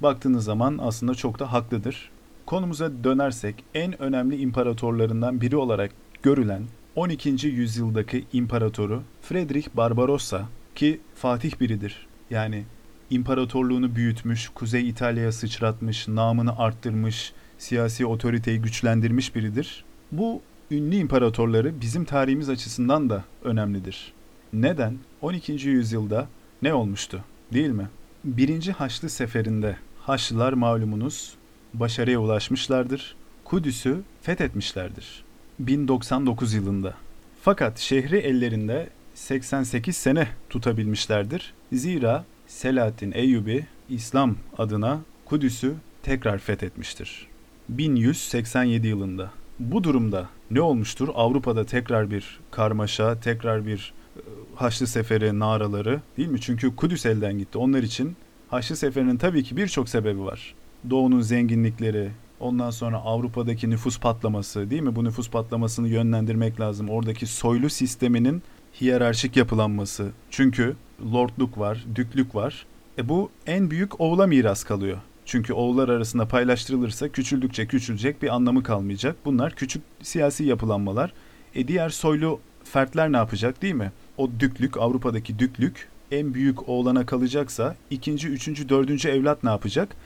Baktığınız 0.00 0.44
zaman 0.44 0.78
aslında 0.82 1.14
çok 1.14 1.38
da 1.38 1.52
haklıdır. 1.52 2.10
Konumuza 2.46 3.04
dönersek 3.04 3.64
en 3.74 4.02
önemli 4.02 4.36
imparatorlarından 4.36 5.40
biri 5.40 5.56
olarak 5.56 5.90
görülen 6.22 6.62
12. 6.96 7.46
yüzyıldaki 7.46 8.24
imparatoru 8.32 9.02
Friedrich 9.22 9.68
Barbarossa 9.74 10.48
ki 10.74 11.00
Fatih 11.14 11.60
biridir. 11.60 12.06
Yani 12.30 12.64
imparatorluğunu 13.10 13.96
büyütmüş, 13.96 14.48
Kuzey 14.48 14.88
İtalya'ya 14.88 15.32
sıçratmış, 15.32 16.08
namını 16.08 16.58
arttırmış, 16.58 17.32
siyasi 17.58 18.06
otoriteyi 18.06 18.60
güçlendirmiş 18.62 19.34
biridir. 19.34 19.84
Bu 20.12 20.42
ünlü 20.70 20.96
imparatorları 20.96 21.80
bizim 21.80 22.04
tarihimiz 22.04 22.48
açısından 22.48 23.10
da 23.10 23.24
önemlidir. 23.44 24.12
Neden? 24.52 24.98
12. 25.20 25.52
yüzyılda 25.52 26.28
ne 26.62 26.74
olmuştu? 26.74 27.24
Değil 27.52 27.70
mi? 27.70 27.88
Birinci 28.24 28.72
Haçlı 28.72 29.10
Seferi'nde 29.10 29.76
Haçlılar 30.00 30.52
malumunuz 30.52 31.34
başarıya 31.74 32.20
ulaşmışlardır. 32.20 33.16
Kudüs'ü 33.44 34.00
fethetmişlerdir. 34.22 35.24
1099 35.58 36.54
yılında. 36.54 36.94
Fakat 37.42 37.78
şehri 37.78 38.16
ellerinde 38.16 38.90
88 39.14 39.96
sene 39.96 40.28
tutabilmişlerdir. 40.50 41.54
Zira 41.72 42.24
Selahaddin 42.46 43.12
Eyyubi 43.12 43.66
İslam 43.88 44.36
adına 44.58 45.00
Kudüs'ü 45.24 45.74
tekrar 46.02 46.38
fethetmiştir. 46.38 47.26
1187 47.68 48.86
yılında. 48.86 49.30
Bu 49.60 49.84
durumda 49.84 50.28
ne 50.50 50.60
olmuştur? 50.60 51.08
Avrupa'da 51.14 51.66
tekrar 51.66 52.10
bir 52.10 52.40
karmaşa, 52.50 53.20
tekrar 53.20 53.66
bir 53.66 53.92
e, 54.16 54.20
Haçlı 54.54 54.86
Seferi 54.86 55.38
naraları 55.38 56.00
değil 56.16 56.28
mi? 56.28 56.40
Çünkü 56.40 56.76
Kudüs 56.76 57.06
elden 57.06 57.38
gitti. 57.38 57.58
Onlar 57.58 57.82
için 57.82 58.16
Haçlı 58.48 58.76
Seferi'nin 58.76 59.16
tabii 59.16 59.42
ki 59.42 59.56
birçok 59.56 59.88
sebebi 59.88 60.20
var. 60.24 60.54
Doğu'nun 60.90 61.20
zenginlikleri, 61.20 62.10
ondan 62.40 62.70
sonra 62.70 62.96
Avrupa'daki 62.96 63.70
nüfus 63.70 64.00
patlaması 64.00 64.70
değil 64.70 64.82
mi? 64.82 64.96
Bu 64.96 65.04
nüfus 65.04 65.30
patlamasını 65.30 65.88
yönlendirmek 65.88 66.60
lazım. 66.60 66.88
Oradaki 66.88 67.26
soylu 67.26 67.70
sisteminin 67.70 68.42
hiyerarşik 68.80 69.36
yapılanması. 69.36 70.10
Çünkü 70.30 70.76
lordluk 71.12 71.58
var, 71.58 71.84
düklük 71.94 72.34
var. 72.34 72.66
E 72.98 73.08
bu 73.08 73.30
en 73.46 73.70
büyük 73.70 74.00
oğula 74.00 74.26
miras 74.26 74.64
kalıyor. 74.64 74.98
Çünkü 75.30 75.52
oğullar 75.52 75.88
arasında 75.88 76.28
paylaştırılırsa 76.28 77.08
küçüldükçe 77.08 77.66
küçülecek 77.66 78.22
bir 78.22 78.34
anlamı 78.34 78.62
kalmayacak. 78.62 79.16
Bunlar 79.24 79.54
küçük 79.54 79.82
siyasi 80.02 80.44
yapılanmalar. 80.44 81.12
E 81.54 81.68
diğer 81.68 81.88
soylu 81.88 82.40
fertler 82.64 83.12
ne 83.12 83.16
yapacak 83.16 83.62
değil 83.62 83.74
mi? 83.74 83.92
O 84.16 84.30
düklük, 84.40 84.76
Avrupa'daki 84.76 85.38
düklük 85.38 85.88
en 86.10 86.34
büyük 86.34 86.68
oğlana 86.68 87.06
kalacaksa 87.06 87.76
ikinci, 87.90 88.28
üçüncü, 88.28 88.68
dördüncü 88.68 89.08
evlat 89.08 89.44
ne 89.44 89.50
yapacak? 89.50 89.96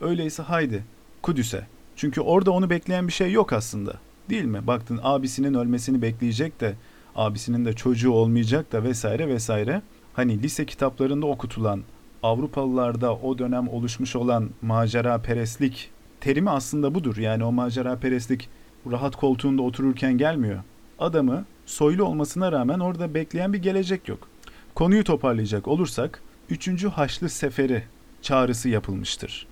Öyleyse 0.00 0.42
haydi 0.42 0.84
Kudüs'e. 1.22 1.66
Çünkü 1.96 2.20
orada 2.20 2.50
onu 2.50 2.70
bekleyen 2.70 3.08
bir 3.08 3.12
şey 3.12 3.32
yok 3.32 3.52
aslında. 3.52 3.94
Değil 4.30 4.44
mi? 4.44 4.66
Baktın 4.66 5.00
abisinin 5.02 5.54
ölmesini 5.54 6.02
bekleyecek 6.02 6.60
de 6.60 6.74
abisinin 7.16 7.64
de 7.64 7.72
çocuğu 7.72 8.12
olmayacak 8.12 8.72
da 8.72 8.84
vesaire 8.84 9.28
vesaire. 9.28 9.82
Hani 10.14 10.42
lise 10.42 10.66
kitaplarında 10.66 11.26
okutulan 11.26 11.82
Avrupalılarda 12.22 13.16
o 13.16 13.38
dönem 13.38 13.68
oluşmuş 13.68 14.16
olan 14.16 14.50
macera 14.62 15.18
perestlik 15.18 15.90
terimi 16.20 16.50
aslında 16.50 16.94
budur. 16.94 17.16
Yani 17.16 17.44
o 17.44 17.52
macera 17.52 17.96
perestlik 17.96 18.48
rahat 18.90 19.16
koltuğunda 19.16 19.62
otururken 19.62 20.18
gelmiyor. 20.18 20.62
Adamı 20.98 21.44
soylu 21.66 22.04
olmasına 22.04 22.52
rağmen 22.52 22.78
orada 22.78 23.14
bekleyen 23.14 23.52
bir 23.52 23.62
gelecek 23.62 24.08
yok. 24.08 24.28
Konuyu 24.74 25.04
toparlayacak 25.04 25.68
olursak 25.68 26.22
3. 26.50 26.84
Haçlı 26.84 27.28
Seferi 27.28 27.82
çağrısı 28.22 28.68
yapılmıştır. 28.68 29.46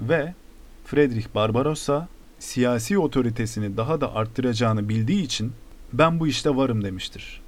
Ve 0.00 0.34
Friedrich 0.84 1.26
Barbarossa 1.34 2.08
siyasi 2.38 2.98
otoritesini 2.98 3.76
daha 3.76 4.00
da 4.00 4.14
arttıracağını 4.14 4.88
bildiği 4.88 5.22
için 5.22 5.52
ben 5.92 6.20
bu 6.20 6.26
işte 6.26 6.56
varım 6.56 6.84
demiştir. 6.84 7.40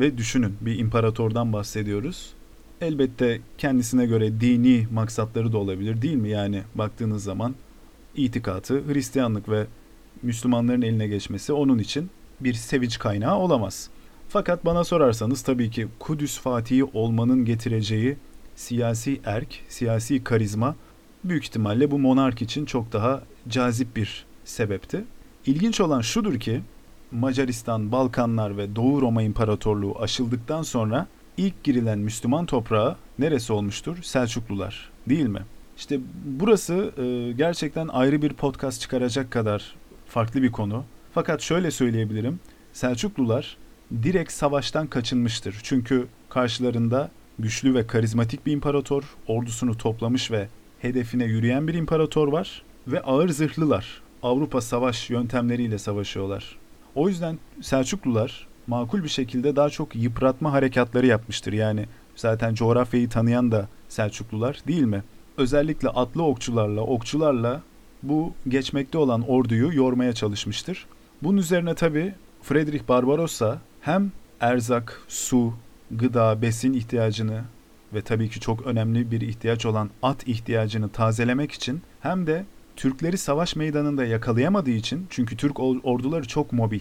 Ve 0.00 0.18
düşünün 0.18 0.56
bir 0.60 0.78
imparatordan 0.78 1.52
bahsediyoruz. 1.52 2.32
Elbette 2.82 3.40
kendisine 3.58 4.06
göre 4.06 4.40
dini 4.40 4.86
maksatları 4.92 5.52
da 5.52 5.58
olabilir 5.58 6.02
değil 6.02 6.16
mi? 6.16 6.28
Yani 6.28 6.62
baktığınız 6.74 7.24
zaman 7.24 7.54
itikatı 8.16 8.82
Hristiyanlık 8.86 9.48
ve 9.48 9.66
Müslümanların 10.22 10.82
eline 10.82 11.06
geçmesi 11.08 11.52
onun 11.52 11.78
için 11.78 12.10
bir 12.40 12.54
sevinç 12.54 12.98
kaynağı 12.98 13.36
olamaz. 13.38 13.90
Fakat 14.28 14.64
bana 14.64 14.84
sorarsanız 14.84 15.42
tabii 15.42 15.70
ki 15.70 15.88
Kudüs 15.98 16.38
Fatihi 16.38 16.84
olmanın 16.84 17.44
getireceği 17.44 18.16
siyasi 18.56 19.20
erk, 19.24 19.60
siyasi 19.68 20.24
karizma 20.24 20.76
büyük 21.24 21.44
ihtimalle 21.44 21.90
bu 21.90 21.98
monark 21.98 22.42
için 22.42 22.64
çok 22.64 22.92
daha 22.92 23.22
cazip 23.48 23.96
bir 23.96 24.24
sebepti. 24.44 25.04
İlginç 25.46 25.80
olan 25.80 26.00
şudur 26.00 26.40
ki 26.40 26.60
Macaristan, 27.10 27.92
Balkanlar 27.92 28.56
ve 28.56 28.76
Doğu 28.76 29.00
Roma 29.00 29.22
İmparatorluğu 29.22 29.98
aşıldıktan 30.00 30.62
sonra 30.62 31.06
ilk 31.36 31.64
girilen 31.64 31.98
Müslüman 31.98 32.46
toprağı 32.46 32.96
neresi 33.18 33.52
olmuştur? 33.52 34.02
Selçuklular, 34.02 34.90
değil 35.08 35.26
mi? 35.26 35.42
İşte 35.76 36.00
burası 36.24 36.92
e, 36.98 37.32
gerçekten 37.32 37.88
ayrı 37.88 38.22
bir 38.22 38.32
podcast 38.32 38.80
çıkaracak 38.80 39.30
kadar 39.30 39.74
farklı 40.06 40.42
bir 40.42 40.52
konu. 40.52 40.84
Fakat 41.14 41.40
şöyle 41.40 41.70
söyleyebilirim. 41.70 42.40
Selçuklular 42.72 43.56
direkt 44.02 44.32
savaştan 44.32 44.86
kaçınmıştır. 44.86 45.60
Çünkü 45.62 46.06
karşılarında 46.28 47.10
güçlü 47.38 47.74
ve 47.74 47.86
karizmatik 47.86 48.46
bir 48.46 48.52
imparator, 48.52 49.02
ordusunu 49.26 49.78
toplamış 49.78 50.30
ve 50.30 50.48
hedefine 50.80 51.24
yürüyen 51.24 51.68
bir 51.68 51.74
imparator 51.74 52.28
var 52.28 52.62
ve 52.86 53.00
ağır 53.00 53.28
zırhlılar. 53.28 54.02
Avrupa 54.22 54.60
savaş 54.60 55.10
yöntemleriyle 55.10 55.78
savaşıyorlar. 55.78 56.56
O 56.94 57.08
yüzden 57.08 57.38
Selçuklular 57.60 58.46
makul 58.66 59.02
bir 59.02 59.08
şekilde 59.08 59.56
daha 59.56 59.70
çok 59.70 59.96
yıpratma 59.96 60.52
harekatları 60.52 61.06
yapmıştır. 61.06 61.52
Yani 61.52 61.86
zaten 62.16 62.54
coğrafyayı 62.54 63.08
tanıyan 63.08 63.52
da 63.52 63.68
Selçuklular 63.88 64.62
değil 64.66 64.82
mi? 64.82 65.02
Özellikle 65.36 65.88
atlı 65.88 66.22
okçularla, 66.22 66.80
okçularla 66.80 67.60
bu 68.02 68.32
geçmekte 68.48 68.98
olan 68.98 69.22
orduyu 69.28 69.74
yormaya 69.74 70.12
çalışmıştır. 70.12 70.86
Bunun 71.22 71.36
üzerine 71.36 71.74
tabi 71.74 72.14
Friedrich 72.42 72.88
Barbarossa 72.88 73.58
hem 73.80 74.12
erzak, 74.40 75.02
su, 75.08 75.54
gıda, 75.90 76.42
besin 76.42 76.72
ihtiyacını 76.72 77.40
ve 77.94 78.02
tabii 78.02 78.30
ki 78.30 78.40
çok 78.40 78.66
önemli 78.66 79.10
bir 79.10 79.20
ihtiyaç 79.20 79.66
olan 79.66 79.90
at 80.02 80.28
ihtiyacını 80.28 80.88
tazelemek 80.88 81.52
için 81.52 81.82
hem 82.00 82.26
de 82.26 82.44
Türkleri 82.76 83.18
savaş 83.18 83.56
meydanında 83.56 84.04
yakalayamadığı 84.04 84.70
için 84.70 85.06
çünkü 85.10 85.36
Türk 85.36 85.60
orduları 85.60 86.28
çok 86.28 86.52
mobil 86.52 86.80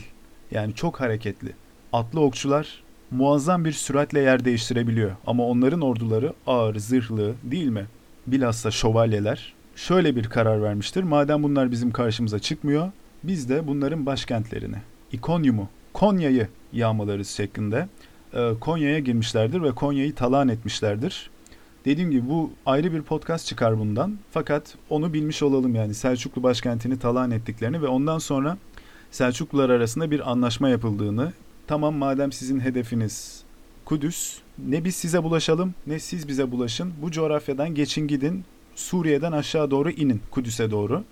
yani 0.51 0.75
çok 0.75 1.01
hareketli. 1.01 1.53
Atlı 1.93 2.19
okçular 2.19 2.83
muazzam 3.11 3.65
bir 3.65 3.71
süratle 3.71 4.19
yer 4.19 4.45
değiştirebiliyor 4.45 5.11
ama 5.27 5.47
onların 5.47 5.81
orduları 5.81 6.33
ağır, 6.47 6.75
zırhlı 6.75 7.33
değil 7.43 7.67
mi? 7.67 7.85
Bilhassa 8.27 8.71
şövalyeler 8.71 9.53
şöyle 9.75 10.15
bir 10.15 10.23
karar 10.23 10.61
vermiştir. 10.61 11.03
Madem 11.03 11.43
bunlar 11.43 11.71
bizim 11.71 11.91
karşımıza 11.91 12.39
çıkmıyor, 12.39 12.91
biz 13.23 13.49
de 13.49 13.67
bunların 13.67 14.05
başkentlerini, 14.05 14.75
İkonyum'u, 15.11 15.67
Konya'yı 15.93 16.47
yağmalarız 16.73 17.29
şeklinde 17.29 17.87
e, 18.33 18.51
Konya'ya 18.59 18.99
girmişlerdir 18.99 19.61
ve 19.61 19.71
Konya'yı 19.71 20.15
talan 20.15 20.47
etmişlerdir. 20.47 21.29
Dediğim 21.85 22.11
gibi 22.11 22.29
bu 22.29 22.51
ayrı 22.65 22.93
bir 22.93 23.01
podcast 23.01 23.47
çıkar 23.47 23.79
bundan. 23.79 24.17
Fakat 24.31 24.75
onu 24.89 25.13
bilmiş 25.13 25.43
olalım 25.43 25.75
yani 25.75 25.93
Selçuklu 25.93 26.43
başkentini 26.43 26.99
talan 26.99 27.31
ettiklerini 27.31 27.81
ve 27.81 27.87
ondan 27.87 28.19
sonra 28.19 28.57
Selçuklular 29.11 29.69
arasında 29.69 30.11
bir 30.11 30.31
anlaşma 30.31 30.69
yapıldığını. 30.69 31.33
Tamam 31.71 31.95
madem 31.95 32.31
sizin 32.31 32.59
hedefiniz 32.59 33.43
Kudüs, 33.85 34.37
ne 34.67 34.85
biz 34.85 34.95
size 34.95 35.23
bulaşalım 35.23 35.73
ne 35.87 35.99
siz 35.99 36.27
bize 36.27 36.51
bulaşın. 36.51 36.93
Bu 37.01 37.11
coğrafyadan 37.11 37.75
geçin 37.75 38.07
gidin. 38.07 38.43
Suriye'den 38.75 39.31
aşağı 39.31 39.71
doğru 39.71 39.91
inin 39.91 40.21
Kudüs'e 40.31 40.71
doğru. 40.71 41.03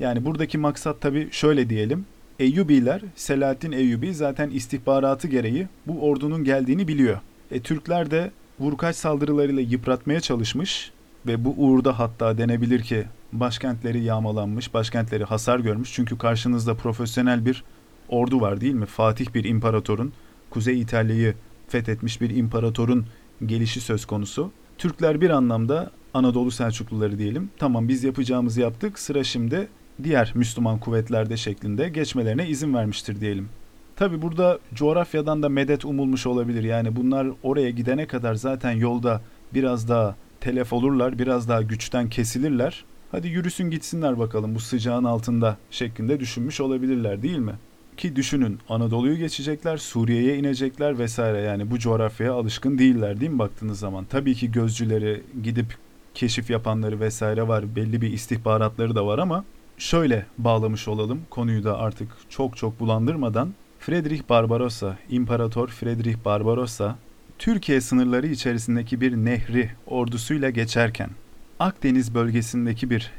Yani 0.00 0.24
buradaki 0.24 0.58
maksat 0.58 1.00
tabii 1.00 1.28
şöyle 1.30 1.70
diyelim. 1.70 2.06
Eyyubiler, 2.38 3.02
Selahaddin 3.16 3.72
Eyyubi 3.72 4.14
zaten 4.14 4.50
istihbaratı 4.50 5.28
gereği 5.28 5.68
bu 5.86 6.00
ordunun 6.00 6.44
geldiğini 6.44 6.88
biliyor. 6.88 7.20
E, 7.50 7.60
Türkler 7.60 8.10
de 8.10 8.30
vurkaç 8.60 8.96
saldırılarıyla 8.96 9.62
yıpratmaya 9.62 10.20
çalışmış 10.20 10.92
ve 11.26 11.44
bu 11.44 11.54
uğurda 11.56 11.98
hatta 11.98 12.38
denebilir 12.38 12.82
ki 12.82 13.04
başkentleri 13.32 14.02
yağmalanmış, 14.02 14.74
başkentleri 14.74 15.24
hasar 15.24 15.58
görmüş. 15.58 15.92
Çünkü 15.92 16.18
karşınızda 16.18 16.74
profesyonel 16.74 17.46
bir 17.46 17.64
ordu 18.10 18.40
var 18.40 18.60
değil 18.60 18.74
mi? 18.74 18.86
Fatih 18.86 19.26
bir 19.34 19.44
imparatorun, 19.44 20.12
Kuzey 20.50 20.80
İtalya'yı 20.80 21.34
fethetmiş 21.68 22.20
bir 22.20 22.30
imparatorun 22.30 23.06
gelişi 23.46 23.80
söz 23.80 24.04
konusu. 24.04 24.50
Türkler 24.78 25.20
bir 25.20 25.30
anlamda 25.30 25.90
Anadolu 26.14 26.50
Selçukluları 26.50 27.18
diyelim. 27.18 27.50
Tamam 27.58 27.88
biz 27.88 28.04
yapacağımızı 28.04 28.60
yaptık. 28.60 28.98
Sıra 28.98 29.24
şimdi 29.24 29.68
diğer 30.02 30.32
Müslüman 30.34 30.78
kuvvetlerde 30.78 31.36
şeklinde 31.36 31.88
geçmelerine 31.88 32.48
izin 32.48 32.74
vermiştir 32.74 33.20
diyelim. 33.20 33.48
Tabi 33.96 34.22
burada 34.22 34.58
coğrafyadan 34.74 35.42
da 35.42 35.48
medet 35.48 35.84
umulmuş 35.84 36.26
olabilir. 36.26 36.62
Yani 36.62 36.96
bunlar 36.96 37.26
oraya 37.42 37.70
gidene 37.70 38.06
kadar 38.06 38.34
zaten 38.34 38.72
yolda 38.72 39.20
biraz 39.54 39.88
daha 39.88 40.16
telef 40.40 40.72
olurlar, 40.72 41.18
biraz 41.18 41.48
daha 41.48 41.62
güçten 41.62 42.08
kesilirler. 42.08 42.84
Hadi 43.12 43.28
yürüsün 43.28 43.70
gitsinler 43.70 44.18
bakalım 44.18 44.54
bu 44.54 44.60
sıcağın 44.60 45.04
altında 45.04 45.56
şeklinde 45.70 46.20
düşünmüş 46.20 46.60
olabilirler 46.60 47.22
değil 47.22 47.38
mi? 47.38 47.54
Ki 47.96 48.16
düşünün 48.16 48.58
Anadolu'yu 48.68 49.16
geçecekler, 49.16 49.76
Suriye'ye 49.76 50.36
inecekler 50.36 50.98
vesaire 50.98 51.38
yani 51.38 51.70
bu 51.70 51.78
coğrafyaya 51.78 52.32
alışkın 52.32 52.78
değiller 52.78 53.20
değil 53.20 53.30
mi 53.32 53.38
baktığınız 53.38 53.78
zaman? 53.78 54.04
Tabii 54.04 54.34
ki 54.34 54.52
gözcüleri 54.52 55.22
gidip 55.42 55.66
keşif 56.14 56.50
yapanları 56.50 57.00
vesaire 57.00 57.48
var, 57.48 57.76
belli 57.76 58.00
bir 58.00 58.12
istihbaratları 58.12 58.94
da 58.94 59.06
var 59.06 59.18
ama 59.18 59.44
şöyle 59.78 60.26
bağlamış 60.38 60.88
olalım 60.88 61.20
konuyu 61.30 61.64
da 61.64 61.78
artık 61.78 62.08
çok 62.28 62.56
çok 62.56 62.80
bulandırmadan. 62.80 63.54
Friedrich 63.78 64.28
Barbarossa, 64.28 64.98
İmparator 65.10 65.68
Friedrich 65.68 66.24
Barbarossa, 66.24 66.98
Türkiye 67.38 67.80
sınırları 67.80 68.26
içerisindeki 68.26 69.00
bir 69.00 69.16
nehri 69.16 69.70
ordusuyla 69.86 70.50
geçerken, 70.50 71.10
Akdeniz 71.58 72.14
bölgesindeki 72.14 72.90
bir 72.90 73.10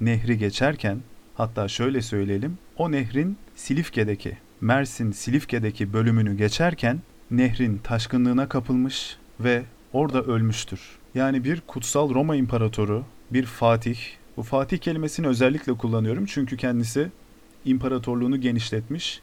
nehri 0.00 0.38
geçerken, 0.38 0.98
hatta 1.34 1.68
şöyle 1.68 2.02
söyleyelim, 2.02 2.58
o 2.80 2.92
nehrin 2.92 3.36
Silifke'deki, 3.54 4.38
Mersin 4.60 5.12
Silifke'deki 5.12 5.92
bölümünü 5.92 6.36
geçerken 6.36 7.00
nehrin 7.30 7.78
taşkınlığına 7.78 8.48
kapılmış 8.48 9.16
ve 9.40 9.62
orada 9.92 10.22
ölmüştür. 10.22 10.80
Yani 11.14 11.44
bir 11.44 11.60
kutsal 11.66 12.14
Roma 12.14 12.36
imparatoru, 12.36 13.04
bir 13.30 13.46
fatih, 13.46 13.98
bu 14.36 14.42
Fatih 14.42 14.78
kelimesini 14.78 15.26
özellikle 15.26 15.72
kullanıyorum 15.72 16.26
çünkü 16.26 16.56
kendisi 16.56 17.08
imparatorluğunu 17.64 18.40
genişletmiş, 18.40 19.20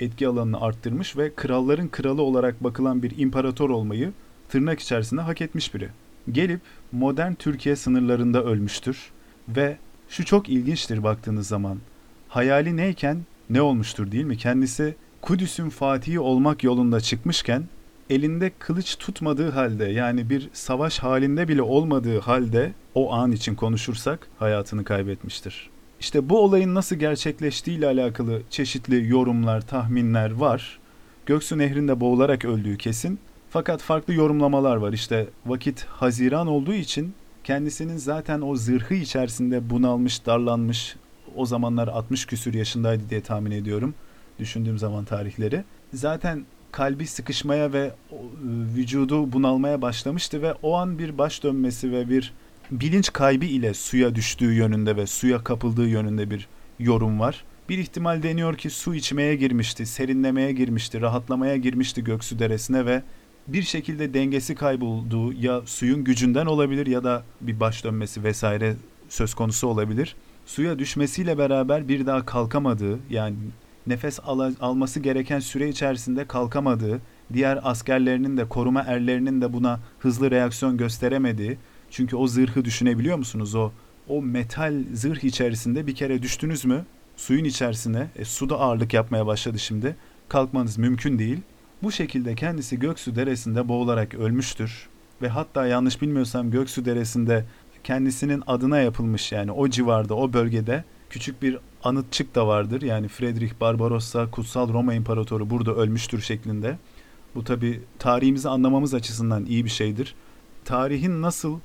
etki 0.00 0.28
alanını 0.28 0.60
arttırmış 0.60 1.16
ve 1.16 1.34
kralların 1.34 1.88
kralı 1.88 2.22
olarak 2.22 2.64
bakılan 2.64 3.02
bir 3.02 3.18
imparator 3.18 3.70
olmayı 3.70 4.12
tırnak 4.48 4.80
içerisinde 4.80 5.20
hak 5.20 5.40
etmiş 5.40 5.74
biri. 5.74 5.88
Gelip 6.32 6.60
modern 6.92 7.34
Türkiye 7.34 7.76
sınırlarında 7.76 8.44
ölmüştür 8.44 9.10
ve 9.48 9.76
şu 10.08 10.24
çok 10.24 10.48
ilginçtir 10.48 11.02
baktığınız 11.02 11.48
zaman. 11.48 11.78
Hayali 12.30 12.76
neyken 12.76 13.18
ne 13.50 13.62
olmuştur 13.62 14.12
değil 14.12 14.24
mi? 14.24 14.36
Kendisi 14.36 14.94
Kudüs'ün 15.22 15.70
fatihi 15.70 16.20
olmak 16.20 16.64
yolunda 16.64 17.00
çıkmışken 17.00 17.64
elinde 18.10 18.50
kılıç 18.58 18.96
tutmadığı 18.96 19.50
halde 19.50 19.84
yani 19.84 20.30
bir 20.30 20.48
savaş 20.52 20.98
halinde 20.98 21.48
bile 21.48 21.62
olmadığı 21.62 22.20
halde 22.20 22.72
o 22.94 23.12
an 23.12 23.32
için 23.32 23.54
konuşursak 23.54 24.28
hayatını 24.38 24.84
kaybetmiştir. 24.84 25.70
İşte 26.00 26.28
bu 26.28 26.40
olayın 26.40 26.74
nasıl 26.74 26.96
gerçekleştiği 26.96 27.78
ile 27.78 27.86
alakalı 27.86 28.42
çeşitli 28.50 29.08
yorumlar, 29.08 29.60
tahminler 29.60 30.30
var. 30.30 30.78
Göksu 31.26 31.58
Nehri'nde 31.58 32.00
boğularak 32.00 32.44
öldüğü 32.44 32.76
kesin. 32.76 33.18
Fakat 33.50 33.82
farklı 33.82 34.14
yorumlamalar 34.14 34.76
var. 34.76 34.92
İşte 34.92 35.26
vakit 35.46 35.84
Haziran 35.84 36.46
olduğu 36.46 36.74
için 36.74 37.14
kendisinin 37.44 37.96
zaten 37.96 38.40
o 38.40 38.56
zırhı 38.56 38.94
içerisinde 38.94 39.70
bunalmış, 39.70 40.26
darlanmış, 40.26 40.96
o 41.36 41.46
zamanlar 41.46 41.88
60 41.88 42.26
küsür 42.26 42.54
yaşındaydı 42.54 43.02
diye 43.10 43.20
tahmin 43.20 43.50
ediyorum. 43.50 43.94
Düşündüğüm 44.38 44.78
zaman 44.78 45.04
tarihleri. 45.04 45.64
Zaten 45.94 46.44
kalbi 46.72 47.06
sıkışmaya 47.06 47.72
ve 47.72 47.80
e, 47.80 48.16
vücudu 48.76 49.32
bunalmaya 49.32 49.82
başlamıştı 49.82 50.42
ve 50.42 50.54
o 50.62 50.76
an 50.76 50.98
bir 50.98 51.18
baş 51.18 51.42
dönmesi 51.42 51.92
ve 51.92 52.10
bir 52.10 52.32
bilinç 52.70 53.12
kaybı 53.12 53.44
ile 53.44 53.74
suya 53.74 54.14
düştüğü 54.14 54.52
yönünde 54.52 54.96
ve 54.96 55.06
suya 55.06 55.44
kapıldığı 55.44 55.88
yönünde 55.88 56.30
bir 56.30 56.48
yorum 56.78 57.20
var. 57.20 57.44
Bir 57.68 57.78
ihtimal 57.78 58.22
deniyor 58.22 58.56
ki 58.56 58.70
su 58.70 58.94
içmeye 58.94 59.36
girmişti, 59.36 59.86
serinlemeye 59.86 60.52
girmişti, 60.52 61.00
rahatlamaya 61.00 61.56
girmişti 61.56 62.04
Göksu 62.04 62.38
Deresi'ne 62.38 62.86
ve 62.86 63.02
bir 63.48 63.62
şekilde 63.62 64.14
dengesi 64.14 64.54
kaybolduğu 64.54 65.32
ya 65.32 65.62
suyun 65.66 66.04
gücünden 66.04 66.46
olabilir 66.46 66.86
ya 66.86 67.04
da 67.04 67.22
bir 67.40 67.60
baş 67.60 67.84
dönmesi 67.84 68.24
vesaire 68.24 68.76
söz 69.08 69.34
konusu 69.34 69.66
olabilir. 69.66 70.16
Suya 70.50 70.78
düşmesiyle 70.78 71.38
beraber 71.38 71.88
bir 71.88 72.06
daha 72.06 72.26
kalkamadığı 72.26 72.98
yani 73.10 73.36
nefes 73.86 74.20
al- 74.24 74.54
alması 74.60 75.00
gereken 75.00 75.40
süre 75.40 75.68
içerisinde 75.68 76.24
kalkamadığı, 76.24 77.00
diğer 77.32 77.60
askerlerinin 77.62 78.36
de 78.36 78.48
koruma 78.48 78.80
erlerinin 78.82 79.40
de 79.40 79.52
buna 79.52 79.80
hızlı 79.98 80.30
reaksiyon 80.30 80.76
gösteremediği. 80.76 81.58
Çünkü 81.90 82.16
o 82.16 82.26
zırhı 82.26 82.64
düşünebiliyor 82.64 83.18
musunuz? 83.18 83.54
O 83.54 83.72
o 84.08 84.22
metal 84.22 84.74
zırh 84.94 85.24
içerisinde 85.24 85.86
bir 85.86 85.94
kere 85.94 86.22
düştünüz 86.22 86.64
mü 86.64 86.84
suyun 87.16 87.44
içerisine, 87.44 88.06
e, 88.16 88.24
suda 88.24 88.60
ağırlık 88.60 88.94
yapmaya 88.94 89.26
başladı 89.26 89.58
şimdi. 89.58 89.96
Kalkmanız 90.28 90.78
mümkün 90.78 91.18
değil. 91.18 91.38
Bu 91.82 91.92
şekilde 91.92 92.34
kendisi 92.34 92.78
Göksu 92.78 93.16
Deresi'nde 93.16 93.68
boğularak 93.68 94.14
ölmüştür. 94.14 94.88
Ve 95.22 95.28
hatta 95.28 95.66
yanlış 95.66 96.02
bilmiyorsam 96.02 96.50
Göksu 96.50 96.84
Deresi'nde 96.84 97.44
kendisinin 97.84 98.42
adına 98.46 98.78
yapılmış 98.78 99.32
yani 99.32 99.52
o 99.52 99.68
civarda, 99.68 100.14
o 100.14 100.32
bölgede 100.32 100.84
küçük 101.10 101.42
bir 101.42 101.58
anıtçık 101.84 102.34
da 102.34 102.46
vardır. 102.46 102.82
Yani 102.82 103.08
Friedrich 103.08 103.52
Barbarossa 103.60 104.30
Kutsal 104.30 104.72
Roma 104.72 104.94
İmparatoru 104.94 105.50
burada 105.50 105.74
ölmüştür 105.74 106.20
şeklinde. 106.20 106.78
Bu 107.34 107.44
tabi 107.44 107.82
tarihimizi 107.98 108.48
anlamamız 108.48 108.94
açısından 108.94 109.46
iyi 109.46 109.64
bir 109.64 109.70
şeydir. 109.70 110.14
Tarihin 110.64 111.22
nasıl 111.22 111.58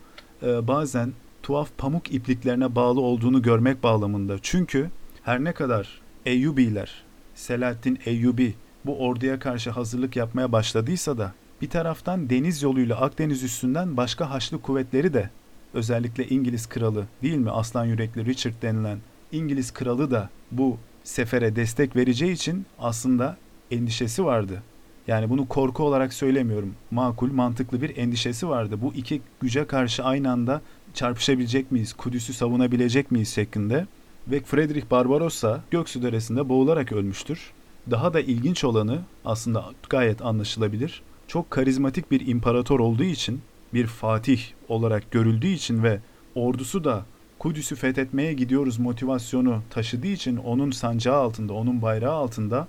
e, 0.43 0.67
bazen 0.67 1.13
tuhaf 1.43 1.69
pamuk 1.77 2.13
ipliklerine 2.13 2.75
bağlı 2.75 3.01
olduğunu 3.01 3.41
görmek 3.41 3.83
bağlamında. 3.83 4.37
Çünkü 4.41 4.89
her 5.23 5.43
ne 5.43 5.53
kadar 5.53 6.01
Eyyubiler, 6.25 7.03
Selahaddin 7.35 7.99
Eyyubi 8.05 8.55
bu 8.85 8.99
orduya 8.99 9.39
karşı 9.39 9.69
hazırlık 9.69 10.15
yapmaya 10.15 10.51
başladıysa 10.51 11.17
da 11.17 11.33
bir 11.61 11.69
taraftan 11.69 12.29
deniz 12.29 12.63
yoluyla 12.63 13.01
Akdeniz 13.01 13.43
üstünden 13.43 13.97
başka 13.97 14.29
Haçlı 14.29 14.61
kuvvetleri 14.61 15.13
de 15.13 15.29
özellikle 15.75 16.27
İngiliz 16.27 16.67
kralı 16.67 17.05
değil 17.23 17.37
mi 17.37 17.51
aslan 17.51 17.85
yürekli 17.85 18.25
Richard 18.25 18.61
denilen 18.61 18.99
İngiliz 19.31 19.71
kralı 19.71 20.11
da 20.11 20.29
bu 20.51 20.77
sefere 21.03 21.55
destek 21.55 21.95
vereceği 21.95 22.31
için 22.31 22.65
aslında 22.79 23.37
endişesi 23.71 24.25
vardı. 24.25 24.63
Yani 25.07 25.29
bunu 25.29 25.47
korku 25.47 25.83
olarak 25.83 26.13
söylemiyorum. 26.13 26.73
Makul, 26.91 27.31
mantıklı 27.31 27.81
bir 27.81 27.97
endişesi 27.97 28.49
vardı. 28.49 28.77
Bu 28.81 28.93
iki 28.93 29.21
güce 29.39 29.67
karşı 29.67 30.03
aynı 30.03 30.31
anda 30.31 30.61
çarpışabilecek 30.93 31.71
miyiz? 31.71 31.93
Kudüs'ü 31.93 32.33
savunabilecek 32.33 33.11
miyiz 33.11 33.29
şeklinde. 33.29 33.87
Ve 34.27 34.39
Friedrich 34.39 34.91
Barbarossa 34.91 35.63
Göksu 35.71 36.01
Deresi'nde 36.01 36.49
boğularak 36.49 36.91
ölmüştür. 36.91 37.51
Daha 37.91 38.13
da 38.13 38.21
ilginç 38.21 38.63
olanı 38.63 39.01
aslında 39.25 39.65
gayet 39.89 40.21
anlaşılabilir. 40.21 41.01
Çok 41.27 41.51
karizmatik 41.51 42.11
bir 42.11 42.27
imparator 42.27 42.79
olduğu 42.79 43.03
için, 43.03 43.41
bir 43.73 43.87
fatih 43.87 44.41
olarak 44.69 45.11
görüldüğü 45.11 45.47
için 45.47 45.83
ve 45.83 45.99
ordusu 46.35 46.83
da 46.83 47.05
Kudüs'ü 47.39 47.75
fethetmeye 47.75 48.33
gidiyoruz 48.33 48.79
motivasyonu 48.79 49.61
taşıdığı 49.69 50.07
için 50.07 50.37
onun 50.37 50.71
sancağı 50.71 51.15
altında, 51.15 51.53
onun 51.53 51.81
bayrağı 51.81 52.13
altında 52.13 52.67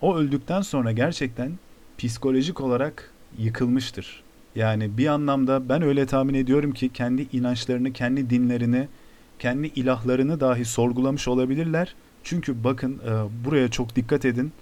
o 0.00 0.16
öldükten 0.16 0.60
sonra 0.60 0.92
gerçekten 0.92 1.52
psikolojik 1.98 2.60
olarak 2.60 3.12
yıkılmıştır. 3.38 4.22
Yani 4.54 4.98
bir 4.98 5.06
anlamda 5.06 5.68
ben 5.68 5.82
öyle 5.82 6.06
tahmin 6.06 6.34
ediyorum 6.34 6.72
ki 6.72 6.88
kendi 6.88 7.26
inançlarını, 7.32 7.92
kendi 7.92 8.30
dinlerini, 8.30 8.88
kendi 9.38 9.66
ilahlarını 9.66 10.40
dahi 10.40 10.64
sorgulamış 10.64 11.28
olabilirler. 11.28 11.94
Çünkü 12.24 12.64
bakın 12.64 13.00
e, 13.06 13.44
buraya 13.44 13.70
çok 13.70 13.96
dikkat 13.96 14.24
edin. 14.24 14.52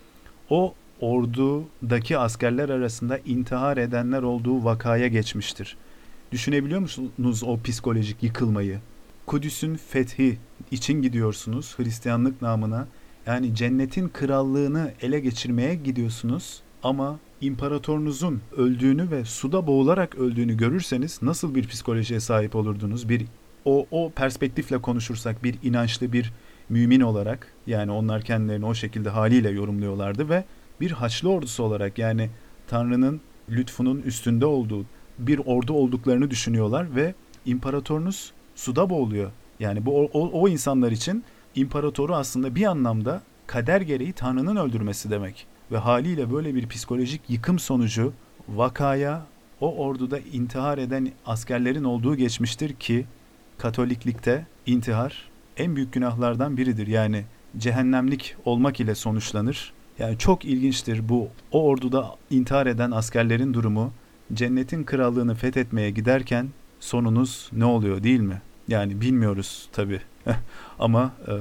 O 0.50 0.74
ordudaki 1.00 2.18
askerler 2.18 2.68
arasında 2.68 3.18
intihar 3.18 3.76
edenler 3.76 4.22
olduğu 4.22 4.64
vakaya 4.64 5.08
geçmiştir. 5.08 5.76
Düşünebiliyor 6.32 6.80
musunuz 6.80 7.42
o 7.46 7.60
psikolojik 7.62 8.22
yıkılmayı? 8.22 8.80
Kudüs'ün 9.26 9.76
fethi 9.76 10.38
için 10.70 11.02
gidiyorsunuz 11.02 11.74
Hristiyanlık 11.78 12.42
namına. 12.42 12.86
Yani 13.26 13.54
cennetin 13.54 14.08
krallığını 14.08 14.92
ele 15.02 15.20
geçirmeye 15.20 15.74
gidiyorsunuz 15.74 16.62
ama 16.82 17.18
imparatorunuzun 17.40 18.40
öldüğünü 18.56 19.10
ve 19.10 19.24
suda 19.24 19.66
boğularak 19.66 20.14
öldüğünü 20.14 20.56
görürseniz 20.56 21.22
nasıl 21.22 21.54
bir 21.54 21.68
psikolojiye 21.68 22.20
sahip 22.20 22.56
olurdunuz? 22.56 23.08
Bir 23.08 23.26
o 23.64 23.86
o 23.90 24.10
perspektifle 24.10 24.78
konuşursak 24.78 25.44
bir 25.44 25.58
inançlı 25.62 26.12
bir 26.12 26.32
mümin 26.68 27.00
olarak 27.00 27.52
yani 27.66 27.90
onlar 27.90 28.22
kendilerini 28.22 28.66
o 28.66 28.74
şekilde 28.74 29.08
haliyle 29.10 29.50
yorumluyorlardı 29.50 30.28
ve 30.28 30.44
bir 30.80 30.90
Haçlı 30.90 31.30
ordusu 31.30 31.62
olarak 31.62 31.98
yani 31.98 32.30
Tanrı'nın 32.68 33.20
lütfunun 33.50 34.02
üstünde 34.02 34.46
olduğu 34.46 34.84
bir 35.18 35.38
ordu 35.38 35.72
olduklarını 35.72 36.30
düşünüyorlar 36.30 36.96
ve 36.96 37.14
imparatorunuz 37.44 38.32
suda 38.54 38.90
boğuluyor. 38.90 39.30
Yani 39.60 39.86
bu 39.86 40.10
o, 40.12 40.30
o 40.42 40.48
insanlar 40.48 40.92
için 40.92 41.24
imparatoru 41.54 42.14
aslında 42.14 42.54
bir 42.54 42.64
anlamda 42.64 43.22
kader 43.46 43.80
gereği 43.80 44.12
Tanrı'nın 44.12 44.56
öldürmesi 44.56 45.10
demek. 45.10 45.46
Ve 45.72 45.78
haliyle 45.78 46.32
böyle 46.32 46.54
bir 46.54 46.68
psikolojik 46.68 47.20
yıkım 47.28 47.58
sonucu 47.58 48.12
vakaya 48.48 49.26
o 49.60 49.76
orduda 49.76 50.18
intihar 50.18 50.78
eden 50.78 51.12
askerlerin 51.26 51.84
olduğu 51.84 52.16
geçmiştir 52.16 52.74
ki 52.74 53.06
Katoliklikte 53.58 54.46
intihar 54.66 55.28
en 55.56 55.76
büyük 55.76 55.92
günahlardan 55.92 56.56
biridir. 56.56 56.86
Yani 56.86 57.24
cehennemlik 57.58 58.36
olmak 58.44 58.80
ile 58.80 58.94
sonuçlanır. 58.94 59.72
Yani 59.98 60.18
çok 60.18 60.44
ilginçtir 60.44 61.08
bu 61.08 61.28
o 61.52 61.64
orduda 61.64 62.16
intihar 62.30 62.66
eden 62.66 62.90
askerlerin 62.90 63.54
durumu. 63.54 63.92
Cennetin 64.34 64.84
krallığını 64.84 65.34
fethetmeye 65.34 65.90
giderken 65.90 66.48
sonunuz 66.80 67.50
ne 67.52 67.64
oluyor 67.64 68.02
değil 68.02 68.20
mi? 68.20 68.42
Yani 68.68 69.00
bilmiyoruz 69.00 69.68
tabi. 69.72 70.00
Ama 70.78 71.12
e, 71.28 71.34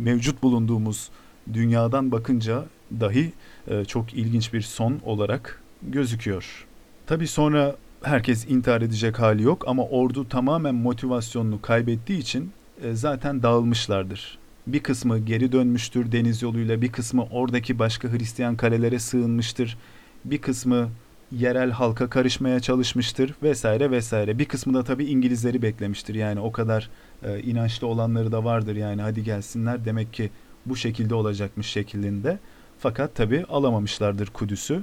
mevcut 0.00 0.42
bulunduğumuz 0.42 1.10
dünyadan 1.52 2.12
bakınca 2.12 2.64
dahi 3.00 3.32
e, 3.68 3.84
çok 3.84 4.14
ilginç 4.14 4.52
bir 4.52 4.60
son 4.60 5.00
olarak 5.04 5.62
gözüküyor. 5.82 6.66
Tabi 7.06 7.26
sonra 7.26 7.76
herkes 8.02 8.50
intihar 8.50 8.82
edecek 8.82 9.18
hali 9.18 9.42
yok 9.42 9.64
ama 9.68 9.82
ordu 9.86 10.28
tamamen 10.28 10.74
motivasyonunu 10.74 11.62
kaybettiği 11.62 12.18
için 12.18 12.52
e, 12.82 12.94
zaten 12.94 13.42
dağılmışlardır. 13.42 14.38
Bir 14.66 14.82
kısmı 14.82 15.18
geri 15.18 15.52
dönmüştür 15.52 16.12
deniz 16.12 16.42
yoluyla, 16.42 16.82
bir 16.82 16.92
kısmı 16.92 17.24
oradaki 17.30 17.78
başka 17.78 18.12
Hristiyan 18.12 18.56
kalelere 18.56 18.98
sığınmıştır. 18.98 19.78
Bir 20.24 20.38
kısmı 20.38 20.88
yerel 21.32 21.70
halka 21.70 22.10
karışmaya 22.10 22.60
çalışmıştır 22.60 23.34
vesaire 23.42 23.90
vesaire. 23.90 24.38
Bir 24.38 24.44
kısmı 24.44 24.74
da 24.74 24.84
tabii 24.84 25.04
İngilizleri 25.04 25.62
beklemiştir. 25.62 26.14
Yani 26.14 26.40
o 26.40 26.52
kadar 26.52 26.90
e, 27.22 27.40
inançlı 27.40 27.86
olanları 27.86 28.32
da 28.32 28.44
vardır 28.44 28.76
yani 28.76 29.02
hadi 29.02 29.24
gelsinler 29.24 29.84
demek 29.84 30.12
ki 30.12 30.30
bu 30.66 30.76
şekilde 30.76 31.14
olacakmış 31.14 31.66
şeklinde. 31.66 32.38
Fakat 32.78 33.14
tabii 33.14 33.44
alamamışlardır 33.48 34.26
Kudüs'ü. 34.26 34.82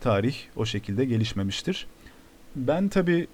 Tarih 0.00 0.36
o 0.56 0.66
şekilde 0.66 1.04
gelişmemiştir. 1.04 1.86
Ben 2.56 2.88
tabii 2.88 3.26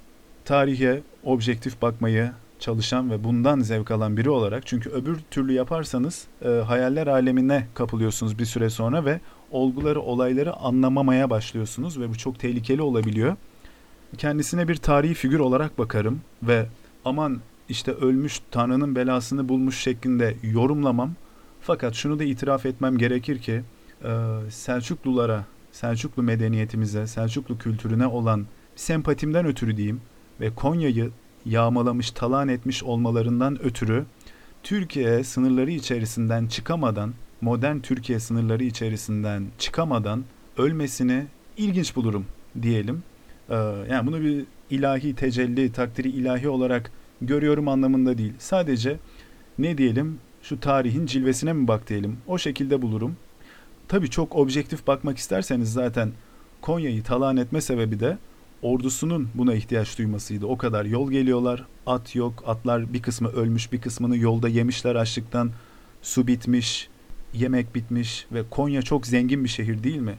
tarihe 0.44 1.02
objektif 1.24 1.82
bakmayı 1.82 2.32
çalışan 2.60 3.10
ve 3.10 3.24
bundan 3.24 3.60
zevk 3.60 3.90
alan 3.90 4.16
biri 4.16 4.30
olarak 4.30 4.66
çünkü 4.66 4.90
öbür 4.90 5.18
türlü 5.30 5.52
yaparsanız 5.52 6.26
e, 6.44 6.48
hayaller 6.48 7.06
alemine 7.06 7.66
kapılıyorsunuz 7.74 8.38
bir 8.38 8.44
süre 8.44 8.70
sonra 8.70 9.04
ve 9.04 9.20
olguları, 9.50 10.00
olayları 10.00 10.56
anlamamaya 10.56 11.30
başlıyorsunuz 11.30 12.00
ve 12.00 12.08
bu 12.08 12.18
çok 12.18 12.38
tehlikeli 12.38 12.82
olabiliyor. 12.82 13.36
Kendisine 14.18 14.68
bir 14.68 14.76
tarihi 14.76 15.14
figür 15.14 15.38
olarak 15.38 15.78
bakarım 15.78 16.20
ve 16.42 16.66
aman 17.04 17.40
işte 17.68 17.92
ölmüş 17.92 18.40
Tanrı'nın 18.50 18.96
belasını 18.96 19.48
bulmuş 19.48 19.78
şeklinde 19.78 20.34
yorumlamam. 20.42 21.12
Fakat 21.60 21.94
şunu 21.94 22.18
da 22.18 22.24
itiraf 22.24 22.66
etmem 22.66 22.98
gerekir 22.98 23.38
ki 23.38 23.62
e, 24.04 24.10
Selçuklulara, 24.50 25.44
Selçuklu 25.72 26.22
medeniyetimize, 26.22 27.06
Selçuklu 27.06 27.58
kültürüne 27.58 28.06
olan 28.06 28.46
sempatimden 28.76 29.46
ötürü 29.46 29.76
diyeyim 29.76 30.00
ve 30.40 30.54
Konya'yı 30.54 31.10
yağmalamış, 31.48 32.10
talan 32.10 32.48
etmiş 32.48 32.82
olmalarından 32.82 33.62
ötürü 33.62 34.04
Türkiye 34.62 35.24
sınırları 35.24 35.70
içerisinden 35.70 36.46
çıkamadan, 36.46 37.14
modern 37.40 37.78
Türkiye 37.78 38.20
sınırları 38.20 38.64
içerisinden 38.64 39.46
çıkamadan 39.58 40.24
ölmesini 40.56 41.26
ilginç 41.56 41.96
bulurum 41.96 42.26
diyelim. 42.62 43.02
Ee, 43.50 43.54
yani 43.90 44.06
bunu 44.06 44.20
bir 44.20 44.44
ilahi 44.70 45.14
tecelli, 45.14 45.72
takdiri 45.72 46.08
ilahi 46.08 46.48
olarak 46.48 46.90
görüyorum 47.22 47.68
anlamında 47.68 48.18
değil. 48.18 48.32
Sadece 48.38 48.96
ne 49.58 49.78
diyelim 49.78 50.18
şu 50.42 50.60
tarihin 50.60 51.06
cilvesine 51.06 51.52
mi 51.52 51.68
bak 51.68 51.88
diyelim. 51.88 52.18
O 52.26 52.38
şekilde 52.38 52.82
bulurum. 52.82 53.16
Tabii 53.88 54.10
çok 54.10 54.36
objektif 54.36 54.86
bakmak 54.86 55.18
isterseniz 55.18 55.72
zaten 55.72 56.12
Konya'yı 56.60 57.02
talan 57.02 57.36
etme 57.36 57.60
sebebi 57.60 58.00
de 58.00 58.18
ordusunun 58.62 59.28
buna 59.34 59.54
ihtiyaç 59.54 59.98
duymasıydı. 59.98 60.46
O 60.46 60.58
kadar 60.58 60.84
yol 60.84 61.10
geliyorlar, 61.10 61.64
at 61.86 62.14
yok, 62.14 62.44
atlar 62.46 62.92
bir 62.92 63.02
kısmı 63.02 63.28
ölmüş, 63.28 63.72
bir 63.72 63.80
kısmını 63.80 64.16
yolda 64.16 64.48
yemişler 64.48 64.94
açlıktan, 64.94 65.50
su 66.02 66.26
bitmiş, 66.26 66.88
yemek 67.34 67.74
bitmiş 67.74 68.26
ve 68.32 68.42
Konya 68.50 68.82
çok 68.82 69.06
zengin 69.06 69.44
bir 69.44 69.48
şehir 69.48 69.82
değil 69.82 70.00
mi? 70.00 70.14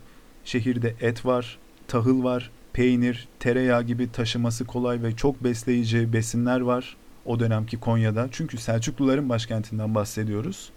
Şehirde 0.46 0.96
et 1.02 1.26
var, 1.26 1.58
tahıl 1.88 2.24
var, 2.24 2.52
peynir, 2.74 3.28
tereyağı 3.40 3.84
gibi 3.84 4.12
taşıması 4.12 4.66
kolay 4.66 5.04
ve 5.04 5.16
çok 5.16 5.44
besleyici 5.44 6.14
besinler 6.14 6.60
var 6.60 6.98
o 7.26 7.40
dönemki 7.40 7.80
Konya'da. 7.80 8.28
Çünkü 8.32 8.58
Selçukluların 8.58 9.30
başkentinden 9.30 9.96
bahsediyoruz. 9.96 10.70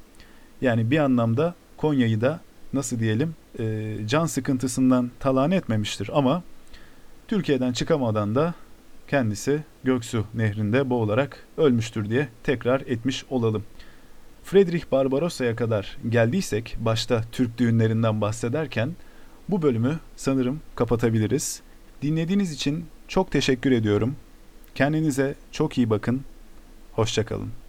Yani 0.60 0.90
bir 0.90 0.98
anlamda 0.98 1.54
Konya'yı 1.76 2.20
da 2.20 2.40
nasıl 2.72 2.98
diyelim 2.98 3.34
e, 3.58 3.96
can 4.06 4.26
sıkıntısından 4.26 5.10
talan 5.20 5.50
etmemiştir 5.50 6.10
ama 6.12 6.42
Türkiye'den 7.32 7.72
çıkamadan 7.72 8.34
da 8.34 8.54
kendisi 9.08 9.62
Göksu 9.84 10.24
Nehri'nde 10.34 10.90
boğularak 10.90 11.46
ölmüştür 11.56 12.10
diye 12.10 12.28
tekrar 12.42 12.80
etmiş 12.80 13.24
olalım. 13.30 13.64
Friedrich 14.44 14.84
Barbarossa'ya 14.92 15.56
kadar 15.56 15.98
geldiysek 16.08 16.76
başta 16.80 17.24
Türk 17.32 17.58
düğünlerinden 17.58 18.20
bahsederken 18.20 18.92
bu 19.48 19.62
bölümü 19.62 19.98
sanırım 20.16 20.60
kapatabiliriz. 20.74 21.62
Dinlediğiniz 22.02 22.52
için 22.52 22.84
çok 23.08 23.30
teşekkür 23.30 23.72
ediyorum. 23.72 24.16
Kendinize 24.74 25.34
çok 25.52 25.78
iyi 25.78 25.90
bakın. 25.90 26.20
Hoşçakalın. 26.92 27.61